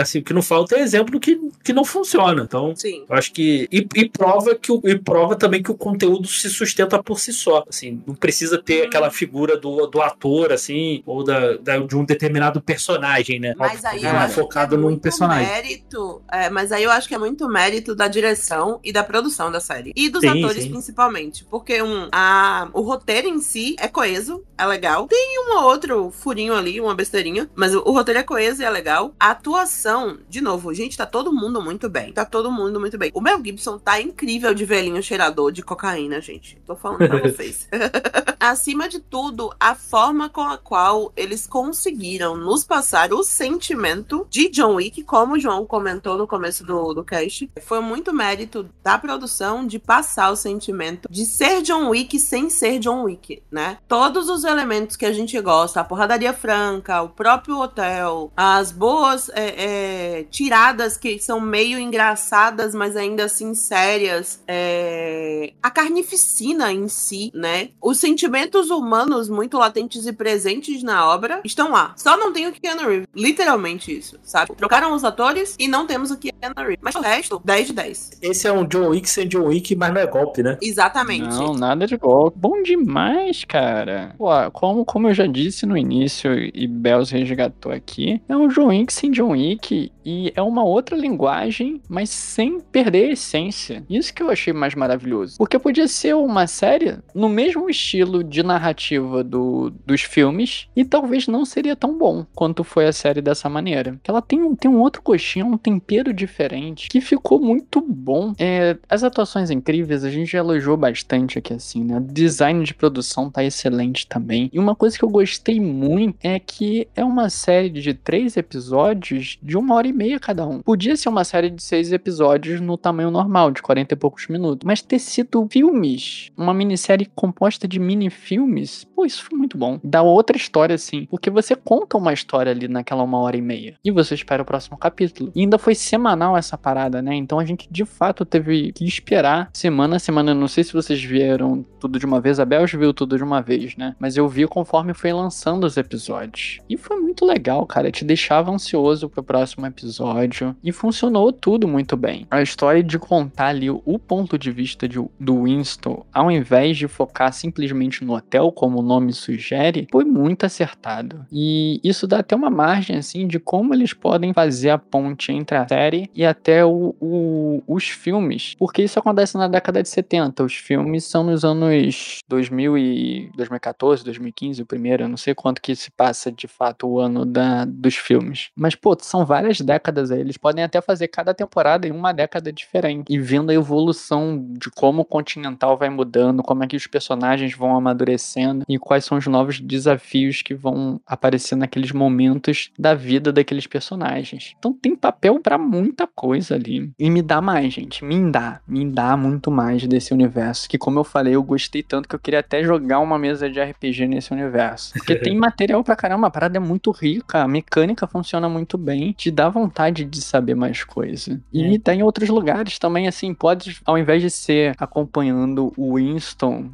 [0.01, 2.43] assim, o que não falta é exemplo que, que não funciona.
[2.43, 3.05] Então, Sim.
[3.09, 3.67] eu acho que.
[3.71, 7.33] E, e prova que o, e prova também que o conteúdo se sustenta por si
[7.33, 7.63] só.
[7.67, 8.85] Assim, não precisa ter Hum.
[8.85, 13.53] aquela figura do, do ator, assim, ou da, da- de um determinado personagem, né?
[13.57, 15.47] Mas aí eu Ah, acho focado é num personagem.
[15.47, 16.21] mérito.
[16.31, 19.59] é, mas aí eu acho que é muito mérito da direção e da produção da
[19.59, 19.91] série.
[19.95, 20.69] E dos Sim, atores, sim.
[20.71, 21.45] principalmente.
[21.45, 25.07] Porque um, a, o roteiro em si é coeso, é legal.
[25.07, 27.49] Tem um ou outro furinho ali, uma besteirinha.
[27.55, 29.13] Mas o, o roteiro é coeso e é legal.
[29.19, 32.13] A atuação, de novo, gente, tá todo mundo muito bem.
[32.13, 33.11] Tá todo mundo muito bem.
[33.13, 36.61] O Mel Gibson tá incrível de velhinho cheirador de cocaína, gente.
[36.65, 37.67] Tô falando pra vocês.
[38.39, 44.49] Acima de tudo, a forma com a qual eles conseguiram nos passar o sentimento de
[44.49, 48.88] John Wick, como o João comentou no começo do, do cast, foi muito mérito da
[48.97, 53.77] produção de passar o sentimento de ser John Wick sem ser John Wick, né?
[53.87, 59.29] Todos os elementos que a gente gosta, a porradaria franca, o próprio hotel, as boas
[59.29, 66.87] é, é, tiradas que são meio engraçadas, mas ainda assim sérias, é, a carnificina em
[66.87, 67.69] si, né?
[67.81, 71.93] Os sentimentos humanos muito latentes e presentes na obra estão lá.
[71.97, 73.07] Só não tem o Keanu Reeves.
[73.15, 74.53] Literalmente isso, sabe?
[74.55, 76.79] Trocaram os atores e não temos o Keanu Reeves.
[76.81, 78.11] Mas o resto, 10 de 10.
[78.21, 80.57] Esse é um John Wick sem John Wick, mas não é golpe, né?
[80.61, 81.27] Exatamente.
[81.27, 82.37] Não, nada de golpe.
[82.39, 84.15] Bom demais, cara.
[84.17, 88.67] Pô, como, como eu já disse no início, e Bells resgatou aqui é um John
[88.67, 93.83] Wick sem John Wick e é uma outra linguagem, mas sem perder a essência.
[93.89, 95.37] Isso que eu achei mais maravilhoso.
[95.37, 101.27] Porque podia ser uma série no mesmo estilo de narrativa do, dos filmes e talvez
[101.27, 103.99] não seria tão bom quanto foi a série dessa maneira.
[104.01, 108.33] Que ela tem um, tem um outro coxinha, um tempero diferente que ficou muito bom.
[108.37, 108.58] É,
[108.89, 111.97] as atuações incríveis, a gente já elogiou bastante aqui assim, né?
[111.97, 114.49] O design de produção tá excelente também.
[114.53, 119.37] E uma coisa que eu gostei muito é que é uma série de três episódios
[119.41, 120.61] de uma hora e meia cada um.
[120.61, 124.65] Podia ser uma série de seis episódios no tamanho normal, de 40 e poucos minutos.
[124.65, 129.79] Mas ter sido filmes, uma minissérie composta de mini-filmes, pô, isso foi muito bom.
[129.83, 131.05] Dá outra história, assim.
[131.09, 133.75] Porque você conta uma história ali naquela uma hora e meia.
[133.83, 135.31] E você espera o próximo capítulo.
[135.35, 137.15] E ainda foi semanal essa parada, né?
[137.15, 140.33] Então a gente de fato teve que esperar semana a semana.
[140.33, 142.39] Não sei se vocês vieram tudo de uma vez.
[142.39, 143.95] A Belge viu tudo de uma vez, né?
[143.99, 146.59] Mas eu vi conforme foi lançando os episódios.
[146.69, 147.91] E foi muito legal, cara.
[147.91, 150.55] Te deixava ansioso pro próximo episódio.
[150.63, 152.25] E funcionou tudo muito bem.
[152.29, 156.87] A história de contar ali o ponto de vista de, do Winston, ao invés de
[156.87, 161.25] focar simplesmente no hotel, como o nome sugere, foi muito acertado.
[161.31, 165.57] E isso dá até uma margem, assim, de como eles podem fazer a ponte entre
[165.57, 168.38] a série e até o, o, os filmes.
[168.57, 170.43] Porque isso acontece na década de 70.
[170.43, 175.03] Os filmes são nos anos 2000 e 2014, 2015, o primeiro.
[175.03, 178.49] Eu não sei quanto que se passa de fato o ano da, dos filmes.
[178.55, 180.19] Mas, pô, são várias décadas aí.
[180.19, 183.05] Eles podem até fazer cada temporada em uma década diferente.
[183.09, 187.55] E vendo a evolução de como o Continental vai mudando, como é que os personagens
[187.55, 193.31] vão amadurecendo e quais são os novos desafios que vão aparecer naqueles momentos da vida
[193.31, 194.53] daqueles personagens.
[194.57, 196.91] Então tem papel para muita coisa ali.
[196.97, 198.03] E me dá mais, gente.
[198.03, 198.59] Me dá.
[198.67, 200.67] Me dá muito mais desse universo.
[200.69, 203.59] Que, como eu falei, eu gostei tanto que eu queria até jogar uma mesa de
[203.61, 204.93] RPG nesse universo.
[204.93, 206.27] Porque tem material pra caramba.
[206.27, 207.41] A parada é muito rica.
[207.43, 209.11] A mecânica funciona muito bem.
[209.13, 211.39] Te dá vontade de saber mais coisa.
[211.53, 211.93] E É.
[211.93, 213.33] em outros lugares também, assim.
[213.33, 216.69] Pode, ao invés de ser acompanhando o Winston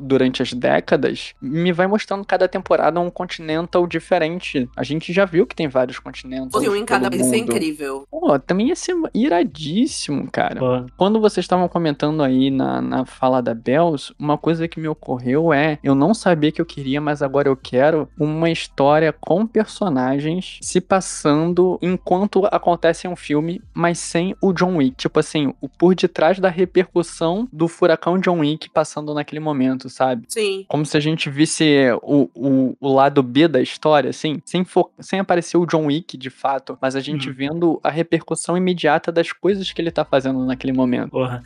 [0.00, 4.68] durante as décadas, me vai mostrando cada temporada um continental diferente.
[4.76, 6.66] A gente já viu que tem vários continentals.
[6.66, 8.06] Um em cada vez, isso é incrível.
[8.10, 10.60] Pô, também ia ser iradíssimo, cara.
[10.60, 14.88] Pô, Quando vocês estavam comentando aí na, na fala da Bells, uma coisa que me
[14.88, 19.46] ocorreu é: eu não sabia que eu queria, mas agora eu quero uma história com
[19.46, 24.96] personagens se passando enquanto acontece um filme, mas sem o John Wick.
[24.96, 30.24] Tipo assim, o por detrás da repercussão do furacão John Wick passando naquele momento, sabe?
[30.28, 30.64] Sim.
[30.68, 31.64] Como se a gente visse
[32.02, 36.16] o, o, o lado B da história, assim, sem, fo- sem aparecer o John Wick
[36.16, 37.34] de fato, mas a gente Uhum.
[37.34, 41.10] vendo a repercussão imediata das coisas que ele tá fazendo naquele momento.
[41.10, 41.44] Porra.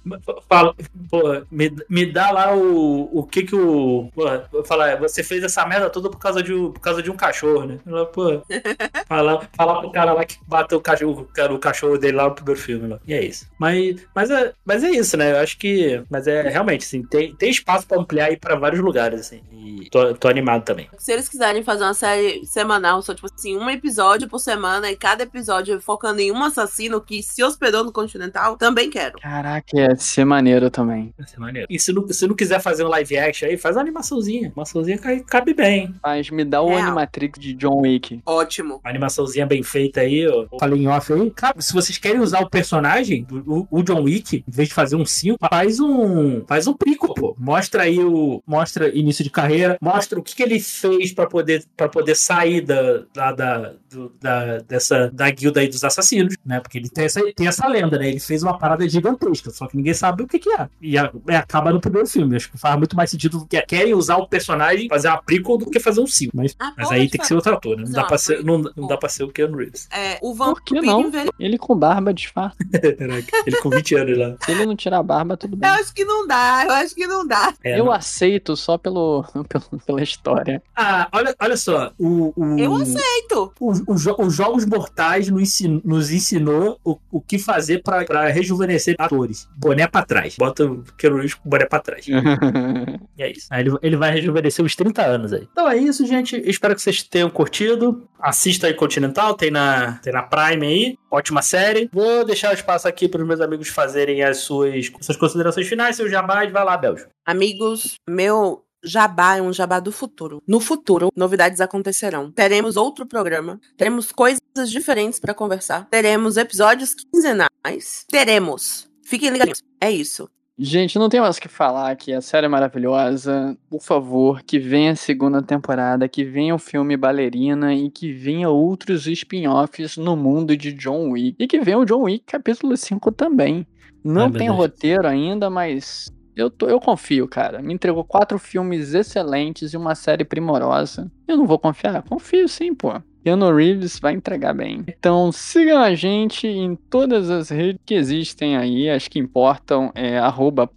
[0.48, 0.74] Fala,
[1.10, 4.08] porra, me, me dá lá o, o que que o.
[4.14, 7.16] Porra, falar, você fez essa merda toda por causa de, um- por causa de um
[7.16, 7.78] cachorro, né?
[8.12, 8.42] Porra.
[9.08, 12.60] Falar fala pro cara lá que bateu o cachorro, o cachorro dele lá no primeiro
[12.60, 12.88] filme.
[12.88, 13.00] Lá.
[13.06, 13.48] E é isso.
[13.58, 15.32] Mas, mas, é, mas é isso, né?
[15.32, 16.02] Eu acho que.
[16.10, 19.40] Mas é realmente, assim, tem, tem espaço pra ampliar aí pra vários lugares, assim.
[19.52, 20.88] E tô, tô animado também.
[20.98, 24.96] Se eles quiserem fazer uma série semanal, só tipo assim, um episódio por semana e
[24.96, 29.18] cada episódio focando em um assassino que se hospedou no Continental, também quero.
[29.18, 31.12] Caraca, ia ser maneiro também.
[31.18, 31.66] Vai ser maneiro.
[31.70, 34.40] E se não, se não quiser fazer um live action aí, faz uma animaçãozinha.
[34.42, 35.94] Uma animaçãozinha cai- cabe bem.
[36.02, 36.82] Mas me dá o Real.
[36.82, 38.20] Animatrix de John Wick.
[38.26, 38.80] Ótimo.
[38.84, 40.46] Uma animaçãozinha bem feita aí, ó.
[40.58, 41.30] Falei em off aí.
[41.30, 44.96] Cara, se vocês querem usar o personagem, o, o John Wick, em vez de fazer
[44.96, 46.44] um 5, faz um.
[46.46, 47.34] Faz um pico, pô.
[47.38, 48.42] Mostra aí o.
[48.46, 53.04] Mostra início de carreira, mostra o que, que ele fez pra poder, poder sair da,
[53.14, 56.60] da, da, do- da- dessa, da guilda aí dos assassinos, né?
[56.60, 58.08] Porque ele tem essa, tem essa lenda, né?
[58.08, 60.68] Ele fez uma parada gigantesca, só que ninguém sabe o que, que é.
[60.82, 62.36] E a- é, acaba no primeiro filme.
[62.36, 65.70] Acho que faz muito mais sentido que querem usar o personagem, fazer uma prequel do
[65.70, 66.36] que fazer um 5.
[66.36, 67.84] Mas, Ah, mas aí tem que ser outro ator, né?
[67.84, 69.88] Não dá pra ser, não, não dá pra ser o Keanu Reeves.
[69.92, 71.30] É, o Por que vampiro não?
[71.38, 72.56] Ele com barba disfarça.
[72.98, 74.36] Caraca, ele com 20 anos lá.
[74.44, 75.70] Se ele não tirar a barba, tudo Eu bem.
[75.70, 77.54] acho que não dá, eu acho que não dá.
[77.62, 80.62] É, Eu não- aceito só pelo, pelo- pela história.
[80.76, 81.92] Ah, olha, olha só.
[81.98, 83.52] O, o, Eu aceito.
[83.60, 88.04] o- o jo- os Jogos Mortais nos ensin- nos ensinou o, o que fazer pra,
[88.04, 89.48] pra rejuvenescer atores.
[89.56, 90.36] Boné pra trás.
[90.38, 92.06] Bota o Keanu com o boné pra trás.
[92.06, 92.12] E
[93.22, 93.46] é isso.
[93.50, 95.48] Aí ele, ele vai rejuvenescer uns 30 anos aí.
[95.50, 96.36] Então é isso, gente.
[96.48, 98.08] Espero que vocês tenham curtido.
[98.20, 100.98] Assista aí Continental, tem na, tem na Prime aí.
[101.10, 101.88] Ótima série.
[101.92, 105.96] Vou deixar o espaço aqui para os meus amigos fazerem as suas, suas considerações finais,
[105.96, 107.06] seu jabá, e vai lá, Beljo.
[107.26, 110.42] Amigos, meu jabá é um jabá do futuro.
[110.46, 112.30] No futuro, novidades acontecerão.
[112.30, 114.40] Teremos outro programa, teremos coisas
[114.70, 118.88] diferentes pra conversar, teremos episódios quinzenais, teremos.
[119.02, 119.62] Fiquem ligados.
[119.80, 120.28] É isso.
[120.56, 122.12] Gente, não tem mais o que falar aqui.
[122.12, 123.58] A série é maravilhosa.
[123.68, 128.48] Por favor, que venha a segunda temporada, que venha o filme Ballerina e que venha
[128.48, 131.34] outros spin-offs no mundo de John Wick.
[131.40, 133.66] E que venha o John Wick capítulo 5 também.
[134.04, 137.62] Não meu tem roteiro ainda, mas eu, tô, eu confio, cara.
[137.62, 141.10] Me entregou quatro filmes excelentes e uma série primorosa.
[141.26, 142.02] Eu não vou confiar?
[142.02, 142.92] Confio sim, pô.
[143.24, 144.84] Keanu Reeves vai entregar bem.
[144.86, 150.18] Então sigam a gente em todas as redes que existem aí, as que importam é
[150.18, 150.70] arroba.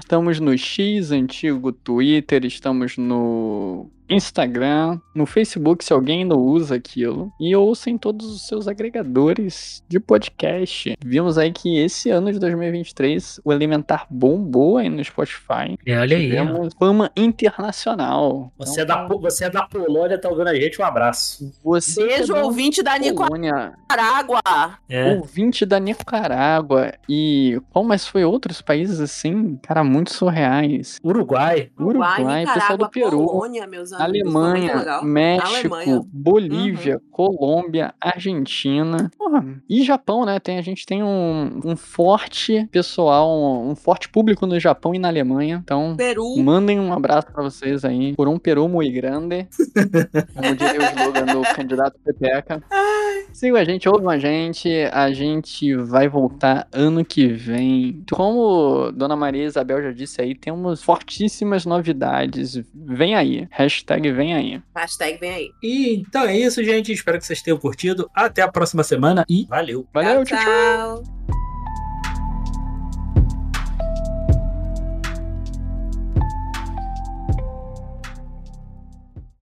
[0.00, 7.32] Estamos no X antigo Twitter, estamos no Instagram, no Facebook, se alguém ainda usa aquilo.
[7.40, 10.96] E ouça em todos os seus agregadores de podcast.
[11.04, 15.76] Vimos aí que esse ano de 2023 o Elementar bombou aí no Spotify.
[15.86, 16.26] É, olha aí.
[16.26, 16.28] ó.
[16.44, 18.52] Tivemos fama internacional.
[18.58, 20.80] Você, é Então, da, Po- você é da Polônia, tá ouvindo a gente?
[20.80, 21.52] Um abraço.
[21.62, 24.40] você Beijo, é da ouvinte da Polônia, Nicarágua.
[24.88, 25.14] É.
[25.14, 30.98] ouvinte da Nicarágua e qual mais foi outros países assim, cara, muito surreais.
[31.02, 31.70] Uruguai.
[31.78, 33.95] Uruguai, pessoal do Peru, Polônia, meus amigos.
[34.04, 35.04] Alemanha, muito legal.
[35.04, 36.02] México, Alemanha.
[36.12, 40.38] Bolívia, Colômbia, Argentina Porra, e Japão, né?
[40.38, 44.98] Tem, a gente tem um, um forte pessoal, um, um forte público no Japão e
[44.98, 45.60] na Alemanha.
[45.62, 46.36] Então, Peru.
[46.38, 48.14] mandem um abraço pra vocês aí.
[48.14, 49.46] Por um Peru muito grande.
[50.34, 52.62] Como diria o slogan do candidato Pepeca.
[53.32, 54.68] Sigam a gente, ouvam a gente.
[54.92, 58.02] A gente vai voltar ano que vem.
[58.10, 62.60] Como Dona Maria Isabel já disse aí, temos fortíssimas novidades.
[62.74, 63.46] Vem aí.
[63.86, 64.62] Hashtag vem aí.
[64.74, 65.50] Hashtag vem aí.
[65.62, 66.92] E então é isso, gente.
[66.92, 68.10] Espero que vocês tenham curtido.
[68.12, 69.86] Até a próxima semana e valeu.
[69.92, 71.02] Valeu, tchau, tchau.
[71.04, 71.15] tchau.